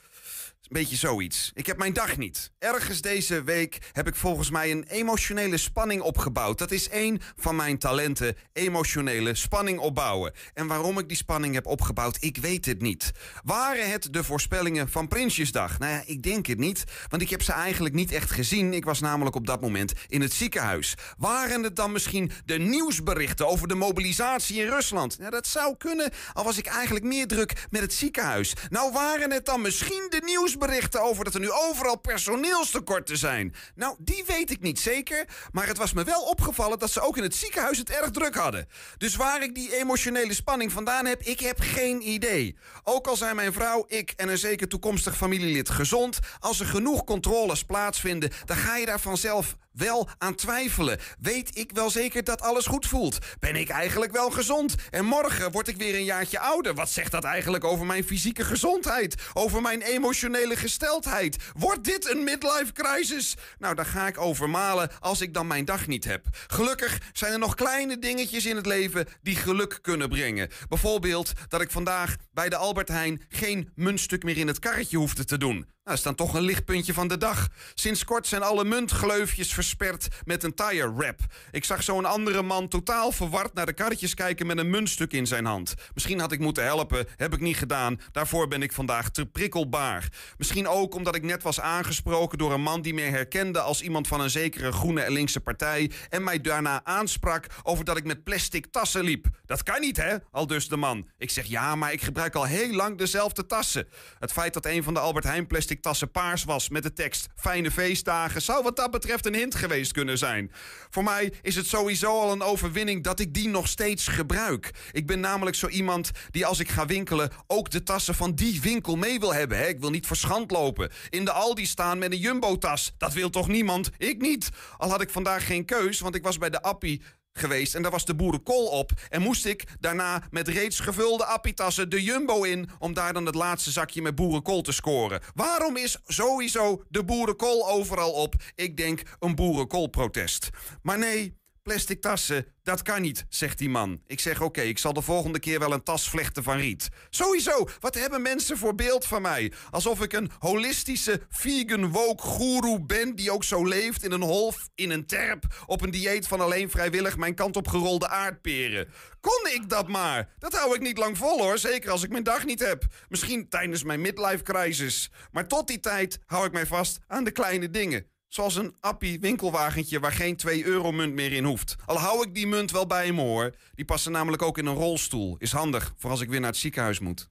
Beetje 0.69 0.97
zoiets. 0.97 1.51
Ik 1.55 1.66
heb 1.66 1.79
mijn 1.79 1.93
dag 1.93 2.16
niet. 2.16 2.51
Ergens 2.59 3.01
deze 3.01 3.43
week 3.43 3.79
heb 3.93 4.07
ik 4.07 4.14
volgens 4.14 4.51
mij 4.51 4.71
een 4.71 4.85
emotionele 4.89 5.57
spanning 5.57 6.01
opgebouwd. 6.01 6.59
Dat 6.59 6.71
is 6.71 6.89
één 6.89 7.21
van 7.37 7.57
mijn 7.57 7.79
talenten, 7.79 8.37
emotionele 8.53 9.35
spanning 9.35 9.79
opbouwen. 9.79 10.33
En 10.55 10.66
waarom 10.66 10.99
ik 10.99 11.09
die 11.09 11.16
spanning 11.16 11.55
heb 11.55 11.66
opgebouwd, 11.66 12.16
ik 12.21 12.37
weet 12.37 12.64
het 12.64 12.81
niet. 12.81 13.12
Waren 13.45 13.91
het 13.91 14.12
de 14.12 14.25
voorspellingen 14.25 14.89
van 14.89 15.09
Prinsjesdag? 15.09 15.79
Nou 15.79 15.93
ja, 15.93 16.03
ik 16.07 16.23
denk 16.23 16.47
het 16.47 16.59
niet, 16.59 16.85
want 17.09 17.23
ik 17.23 17.31
heb 17.31 17.43
ze 17.43 17.53
eigenlijk 17.53 17.95
niet 17.95 18.12
echt 18.12 18.31
gezien. 18.31 18.73
Ik 18.73 18.85
was 18.85 19.01
namelijk 19.01 19.37
op 19.37 19.47
dat 19.47 19.61
moment 19.61 19.93
in 20.09 20.21
het 20.21 20.33
ziekenhuis. 20.33 20.95
Waren 21.19 21.62
het 21.62 21.77
dan 21.77 21.93
misschien 21.93 22.31
de 22.45 22.59
nieuwsberichten 22.59 23.49
over 23.49 23.69
de 23.69 23.75
mobilisatie 23.75 24.61
in 24.61 24.69
Rusland? 24.69 25.16
Ja, 25.21 25.31
dat 25.31 25.47
zou 25.47 25.77
kunnen, 25.77 26.11
al 26.33 26.45
was 26.45 26.59
ik 26.59 26.66
eigenlijk 26.66 27.05
meer 27.05 27.27
druk 27.27 27.66
met 27.71 27.81
het 27.81 27.93
ziekenhuis. 27.93 28.53
Nou, 28.69 28.93
waren 28.93 29.33
het 29.33 29.47
dan 29.47 29.61
misschien 29.61 30.07
de 30.09 30.21
nieuwsberichten 30.25 30.57
over 31.00 31.24
dat 31.24 31.34
er 31.34 31.40
nu 31.40 31.50
overal 31.50 31.98
personeelstekorten 31.98 33.16
zijn? 33.16 33.54
Nou, 33.74 33.96
die 33.98 34.24
weet 34.26 34.50
ik 34.50 34.61
niet 34.61 34.78
zeker, 34.78 35.24
maar 35.52 35.66
het 35.66 35.76
was 35.76 35.92
me 35.92 36.04
wel 36.04 36.22
opgevallen 36.22 36.78
dat 36.78 36.90
ze 36.90 37.00
ook 37.00 37.16
in 37.16 37.22
het 37.22 37.34
ziekenhuis 37.34 37.78
het 37.78 37.90
erg 37.90 38.11
druk 38.11 38.34
hadden. 38.34 38.68
Dus 38.96 39.16
waar 39.16 39.42
ik 39.42 39.54
die 39.54 39.76
emotionele 39.76 40.34
spanning 40.34 40.72
vandaan 40.72 41.06
heb, 41.06 41.22
ik 41.22 41.40
heb 41.40 41.61
geen 41.61 42.09
idee. 42.09 42.56
Ook 42.84 43.06
al 43.06 43.16
zijn 43.16 43.36
mijn 43.36 43.52
vrouw, 43.52 43.84
ik 43.86 44.12
en 44.16 44.28
een 44.28 44.38
zeker 44.38 44.68
toekomstig 44.68 45.16
familielid 45.16 45.70
gezond, 45.70 46.18
als 46.38 46.61
er 46.61 46.66
genoeg 46.66 47.04
controles 47.04 47.64
plaatsvinden, 47.64 48.30
dan 48.44 48.56
ga 48.56 48.76
je 48.76 48.86
daar 48.86 49.00
vanzelf 49.00 49.56
wel 49.79 50.09
aan 50.18 50.35
twijfelen. 50.35 50.99
Weet 51.18 51.59
ik 51.59 51.70
wel 51.72 51.91
zeker 51.91 52.24
dat 52.24 52.41
alles 52.41 52.66
goed 52.66 52.87
voelt? 52.87 53.18
Ben 53.39 53.57
ik 53.57 53.68
eigenlijk 53.68 54.12
wel 54.12 54.31
gezond? 54.31 54.74
En 54.91 55.05
morgen 55.05 55.51
word 55.51 55.68
ik 55.68 55.76
weer 55.76 55.95
een 55.95 56.05
jaartje 56.05 56.39
ouder. 56.39 56.74
Wat 56.74 56.91
zegt 56.91 57.11
dat 57.11 57.24
eigenlijk 57.24 57.64
over 57.64 57.87
mijn 57.87 58.05
fysieke 58.05 58.45
gezondheid? 58.45 59.14
Over 59.33 59.62
mijn 59.62 59.83
emotionele 59.83 60.57
gesteldheid? 60.57 61.37
Wordt 61.53 61.85
dit 61.85 62.11
een 62.11 62.24
midlife 62.24 62.72
crisis? 62.72 63.37
Nou, 63.59 63.74
daar 63.74 63.87
ga 63.87 64.07
ik 64.07 64.18
over 64.20 64.51
malen 64.51 64.91
als 65.01 65.20
ik 65.20 65.35
dan 65.35 65.47
mijn 65.47 65.64
dag 65.64 65.87
niet 65.87 66.05
heb. 66.05 66.26
Gelukkig 66.47 66.99
zijn 67.12 67.33
er 67.33 67.39
nog 67.39 67.55
kleine 67.55 67.99
dingetjes 67.99 68.47
in 68.47 68.57
het 68.57 68.66
leven 68.66 69.07
die 69.22 69.37
geluk 69.37 69.79
kunnen 69.83 70.09
brengen. 70.09 70.49
Bijvoorbeeld 70.68 71.33
dat 71.49 71.61
ik 71.61 71.70
vandaag 71.70 72.16
bij 72.33 72.49
de 72.49 72.57
Albert 72.57 72.89
Heijn 72.89 73.22
geen 73.29 73.72
muntstuk 73.74 74.22
meer 74.22 74.37
in 74.37 74.47
het 74.47 74.59
karretje 74.59 74.97
hoefde 74.97 75.24
te 75.24 75.39
doen. 75.39 75.66
Nou, 75.89 76.01
is 76.01 76.07
dan 76.07 76.14
toch 76.14 76.34
een 76.34 76.43
lichtpuntje 76.43 76.93
van 76.95 77.09
de 77.09 77.16
dag. 77.16 77.49
Sinds 77.74 78.05
kort 78.05 78.26
zijn 78.26 78.43
alle 78.43 78.64
muntgleufjes 78.64 79.53
versperd 79.53 80.09
met 80.24 80.45
een 80.45 80.55
tire 80.55 80.95
wrap. 80.95 81.20
Ik 81.51 81.64
zag 81.64 81.82
zo'n 81.82 82.05
andere 82.05 82.43
man 82.43 82.68
totaal 82.68 83.12
verward 83.12 83.55
naar 83.55 83.66
de 83.66 83.72
karretjes 83.72 84.14
kijken 84.14 84.47
met 84.47 84.59
een 84.59 84.70
muntstuk 84.70 85.12
in 85.12 85.26
zijn 85.26 85.45
hand. 85.45 85.74
Misschien 85.95 86.20
had 86.20 86.32
ik 86.32 86.39
moeten 86.39 86.64
helpen, 86.64 87.07
heb 87.16 87.32
ik 87.34 87.41
niet 87.41 87.57
gedaan. 87.57 88.01
Daarvoor 88.12 88.49
ben 88.49 88.62
ik 88.62 88.72
vandaag 88.72 89.11
te 89.11 89.26
prikkelbaar. 89.26 90.09
Misschien 90.39 90.68
ook 90.68 90.95
omdat 90.95 91.14
ik 91.14 91.22
net 91.22 91.43
was 91.43 91.61
aangesproken 91.61 92.39
door 92.39 92.53
een 92.53 92.62
man 92.62 92.82
die 92.82 92.95
mij 92.95 93.11
herkende 93.11 93.61
als 93.61 93.82
iemand 93.82 94.09
van 94.09 94.20
een 94.20 94.30
zekere 94.30 94.72
groene 94.72 95.01
en 95.01 95.12
linkse 95.12 95.41
partij. 95.41 95.91
En 96.09 96.24
mij 96.24 96.41
daarna 96.41 96.80
aansprak 96.84 97.47
over 97.62 97.84
dat 97.84 97.97
ik 97.97 98.05
met 98.05 98.24
plastic 98.24 98.66
tassen 98.66 99.05
liep. 99.05 99.26
Dat 99.47 99.62
kan 99.62 99.80
niet, 99.80 99.97
hè? 99.97 100.16
Al 100.30 100.47
dus 100.47 100.68
de 100.68 100.76
man. 100.76 101.09
Ik 101.18 101.30
zeg 101.30 101.45
ja, 101.45 101.74
maar 101.74 101.93
ik 101.93 102.03
gebruik 102.03 102.34
al 102.34 102.45
heel 102.45 102.72
lang 102.72 102.99
dezelfde 102.99 103.47
tassen. 103.47 103.89
Het 104.18 104.32
feit 104.32 104.55
dat 104.55 104.66
een 104.66 104.82
van 104.82 104.95
de 104.95 105.01
Albert 105.01 105.24
Heijn 105.24 105.47
plastic 105.47 105.76
tassen 105.81 106.11
paars 106.11 106.45
was 106.45 106.68
met 106.68 106.83
de 106.83 106.93
tekst 106.93 107.26
Fijne 107.37 107.70
feestdagen 107.70 108.43
zou 108.43 108.62
wat 108.62 108.76
dat 108.76 108.91
betreft 108.91 109.26
een 109.26 109.35
hint 109.35 109.55
geweest 109.55 109.93
kunnen 109.93 110.18
zijn. 110.18 110.53
Voor 110.91 111.05
mij 111.05 111.33
is 111.43 111.57
het 111.57 111.66
sowieso 111.66 112.20
al 112.20 112.33
een 112.33 112.43
overwinning 112.43 113.05
dat 113.05 113.20
ik 113.20 113.35
die 113.35 113.49
nog 113.49 113.68
steeds 113.68 114.09
gebruik. 114.09 114.70
Ik 114.93 115.07
ben 115.07 115.20
namelijk 115.20 115.57
zo 115.57 115.68
iemand 115.68 116.11
die 116.31 116.47
als 116.47 116.59
ik 116.59 116.68
ga 116.68 116.87
winkelen 116.87 117.31
ook 117.47 117.70
de 117.70 117.83
tassen 117.83 118.14
van 118.14 118.35
die 118.35 118.61
winkel 118.61 118.97
mee 118.97 119.20
wil 119.20 119.35
hebben. 119.35 119.59
Hè? 119.59 119.66
Ik 119.66 119.81
wil 119.81 119.91
niet 119.91 120.07
verschand 120.07 120.51
lopen. 120.51 120.91
In 121.09 121.24
de 121.24 121.33
Aldi 121.33 121.66
staan 121.66 121.99
met 121.99 122.12
een 122.12 122.18
Jumbo-tas. 122.18 122.93
Dat 122.99 123.12
wil 123.12 123.31
toch 123.31 123.49
niemand? 123.49 123.91
Ik 123.99 124.20
niet. 124.20 124.49
Al 124.76 124.91
had 124.91 125.01
ik 125.01 125.11
vandaag 125.11 125.47
geen 125.47 125.64
keus, 125.64 126.01
want 126.01 126.14
ik 126.14 126.22
was 126.22 126.39
bij 126.39 126.51
de 126.51 126.62
Appie 126.62 127.03
geweest 127.39 127.74
en 127.74 127.82
daar 127.82 127.91
was 127.91 128.05
de 128.05 128.14
boerenkool 128.14 128.66
op. 128.66 128.91
En 129.09 129.22
moest 129.22 129.47
ik 129.47 129.64
daarna 129.80 130.22
met 130.30 130.49
reeds 130.49 130.80
gevulde 130.80 131.24
appitassen 131.24 131.91
de 131.91 132.03
Jumbo 132.03 132.43
in... 132.43 132.68
om 132.78 132.95
daar 132.95 133.12
dan 133.12 133.26
het 133.26 133.34
laatste 133.34 133.70
zakje 133.70 134.03
met 134.03 134.14
boerenkool 134.14 134.62
te 134.62 134.72
scoren. 134.72 135.20
Waarom 135.34 135.76
is 135.76 135.99
sowieso 136.07 136.84
de 136.89 137.05
boerenkool 137.05 137.68
overal 137.68 138.12
op? 138.12 138.34
Ik 138.55 138.76
denk 138.76 139.03
een 139.20 139.34
boerenkoolprotest. 139.34 140.49
Maar 140.82 140.99
nee, 140.99 141.36
plastic 141.69 142.01
tassen, 142.01 142.47
dat 142.62 142.83
kan 142.83 143.03
niet, 143.03 143.27
zegt 143.29 143.59
die 143.59 143.69
man. 143.69 144.03
Ik 144.07 144.21
zeg 144.21 144.41
oké, 144.41 144.61
ik 144.61 144.79
zal 144.79 144.93
de 144.93 145.03
volgende 145.03 145.39
keer 145.39 145.59
wel 145.59 145.73
een 145.73 145.83
tas 145.83 146.09
vlechten 146.09 146.43
van 146.43 146.57
riet. 146.57 146.89
Sowieso, 147.11 147.69
wat 147.81 147.95
hebben 147.95 148.23
mensen 148.23 148.59
voor 148.59 148.75
beeld 148.75 149.07
van 149.07 149.23
mij? 149.23 149.53
Alsof 149.71 150.03
ik 150.03 150.12
een 150.12 150.31
holistische 150.39 151.21
vegan 151.31 151.91
woke 151.91 152.23
goeroe 152.23 152.87
ben... 152.87 153.14
die 153.16 153.31
ook 153.31 153.45
zo 153.45 153.64
leeft 153.64 154.05
in 154.05 154.12
een 154.12 154.23
holf, 154.23 154.69
in 154.75 154.91
een 154.91 155.07
terp... 155.07 155.64
op 155.66 155.83
een 155.83 155.91
dieet 155.91 156.29
van 156.29 156.41
alleen 156.41 156.71
vrijwillig 156.71 157.16
mijn 157.16 157.35
kant 157.35 157.57
op 157.57 157.69
gerolde 157.69 158.09
aardperen. 158.09 158.89
Kon 159.21 159.51
ik 159.55 159.69
dat 159.69 159.89
maar? 159.89 160.29
Dat 160.39 160.55
hou 160.55 160.75
ik 160.75 160.81
niet 160.81 160.99
lang 160.99 161.19
vol 161.19 161.39
hoor, 161.39 161.59
zeker 161.59 161.91
als 161.91 162.03
ik 162.03 162.11
mijn 162.11 162.23
dag 162.23 162.45
niet 162.45 162.61
heb. 162.61 162.85
Misschien 163.09 163.49
tijdens 163.49 163.83
mijn 163.83 164.01
midlife 164.01 164.43
crisis. 164.43 165.11
Maar 165.31 165.49
tot 165.49 165.66
die 165.66 165.81
tijd 165.81 166.19
hou 166.27 166.47
ik 166.47 166.53
mij 166.53 166.66
vast 166.66 166.99
aan 167.07 167.25
de 167.25 167.31
kleine 167.31 167.71
dingen. 167.71 168.07
Zoals 168.29 168.57
een 168.57 168.76
appie 168.81 169.20
winkelwagentje 169.20 170.01
waar 170.01 170.12
geen 170.12 170.37
2 170.37 170.64
euro 170.64 170.93
munt 170.93 171.14
meer 171.14 171.33
in 171.33 171.45
hoeft. 171.45 171.76
Al 171.87 171.99
hou 171.99 172.26
ik 172.26 172.35
die 172.35 172.47
munt 172.47 172.70
wel 172.70 172.87
bij 172.87 173.12
me 173.12 173.20
hoor. 173.20 173.55
Die 173.74 173.85
passen 173.85 174.12
namelijk 174.12 174.43
ook 174.43 174.59
in 174.59 174.66
een 174.66 174.74
rolstoel. 174.74 175.37
Is 175.39 175.53
handig 175.53 175.95
voor 175.97 176.11
als 176.11 176.20
ik 176.20 176.29
weer 176.29 176.41
naar 176.41 176.51
het 176.51 176.59
ziekenhuis 176.59 176.99
moet. 176.99 177.31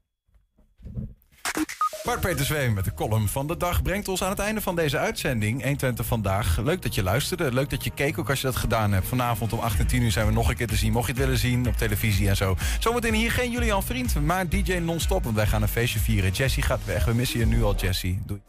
Bart 2.07 2.19
Peter 2.19 2.45
Zweem 2.45 2.73
met 2.73 2.85
de 2.85 2.93
column 2.93 3.27
van 3.27 3.47
de 3.47 3.57
dag 3.57 3.81
brengt 3.81 4.07
ons 4.07 4.23
aan 4.23 4.29
het 4.29 4.39
einde 4.39 4.61
van 4.61 4.75
deze 4.75 4.97
uitzending. 4.97 5.61
120 5.63 6.05
vandaag. 6.05 6.57
Leuk 6.57 6.81
dat 6.81 6.95
je 6.95 7.03
luisterde. 7.03 7.53
Leuk 7.53 7.69
dat 7.69 7.83
je 7.83 7.89
keek 7.89 8.17
ook 8.19 8.29
als 8.29 8.41
je 8.41 8.47
dat 8.47 8.55
gedaan 8.55 8.91
hebt. 8.91 9.07
Vanavond 9.07 9.53
om 9.53 9.59
8 9.59 9.79
en 9.79 9.87
10 9.87 10.01
uur 10.01 10.11
zijn 10.11 10.25
we 10.25 10.31
nog 10.31 10.49
een 10.49 10.55
keer 10.55 10.67
te 10.67 10.75
zien. 10.75 10.91
Mocht 10.91 11.05
je 11.05 11.11
het 11.11 11.21
willen 11.21 11.37
zien 11.37 11.67
op 11.67 11.77
televisie 11.77 12.29
en 12.29 12.35
zo. 12.35 12.55
Zometeen 12.79 13.13
hier 13.13 13.31
geen 13.31 13.51
Julian 13.51 13.83
Vriend, 13.83 14.25
maar 14.25 14.49
DJ 14.49 14.73
non-stop. 14.73 15.23
Want 15.23 15.35
wij 15.35 15.47
gaan 15.47 15.61
een 15.61 15.67
feestje 15.67 15.99
vieren. 15.99 16.31
Jessie 16.31 16.63
gaat 16.63 16.85
weg. 16.85 17.05
We 17.05 17.13
missen 17.13 17.39
je 17.39 17.45
nu 17.45 17.63
al, 17.63 17.75
Jessie. 17.75 18.21
Doei. 18.25 18.41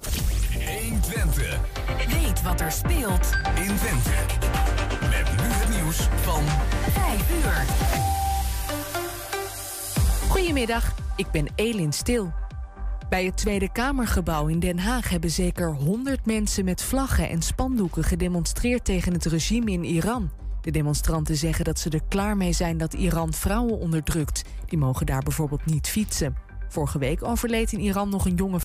120. 0.82 1.58
Weet 2.08 2.42
wat 2.42 2.60
er 2.60 2.72
speelt 2.72 3.30
in 3.54 3.76
Twente. 3.76 4.10
Met 5.00 5.30
nu 5.36 5.52
het 5.52 5.68
nieuws 5.68 6.08
van 6.22 6.44
5 6.92 7.30
uur. 7.44 7.64
Goedemiddag, 10.28 10.94
ik 11.16 11.30
ben 11.30 11.48
Elin 11.54 11.92
Stil. 11.92 12.32
Bij 13.08 13.24
het 13.24 13.36
Tweede 13.36 13.72
Kamergebouw 13.72 14.46
in 14.46 14.58
Den 14.58 14.78
Haag 14.78 15.08
hebben 15.08 15.30
zeker 15.30 15.74
100 15.74 16.26
mensen 16.26 16.64
met 16.64 16.82
vlaggen 16.82 17.28
en 17.28 17.42
spandoeken 17.42 18.04
gedemonstreerd 18.04 18.84
tegen 18.84 19.12
het 19.12 19.24
regime 19.24 19.70
in 19.70 19.84
Iran. 19.84 20.30
De 20.60 20.70
demonstranten 20.70 21.36
zeggen 21.36 21.64
dat 21.64 21.78
ze 21.78 21.90
er 21.90 22.02
klaar 22.08 22.36
mee 22.36 22.52
zijn 22.52 22.78
dat 22.78 22.94
Iran 22.94 23.32
vrouwen 23.32 23.78
onderdrukt. 23.78 24.44
Die 24.66 24.78
mogen 24.78 25.06
daar 25.06 25.22
bijvoorbeeld 25.22 25.66
niet 25.66 25.88
fietsen. 25.88 26.36
Vorige 26.68 26.98
week 26.98 27.24
overleed 27.24 27.72
in 27.72 27.80
Iran 27.80 28.08
nog 28.08 28.26
een 28.26 28.34
jonge 28.34 28.56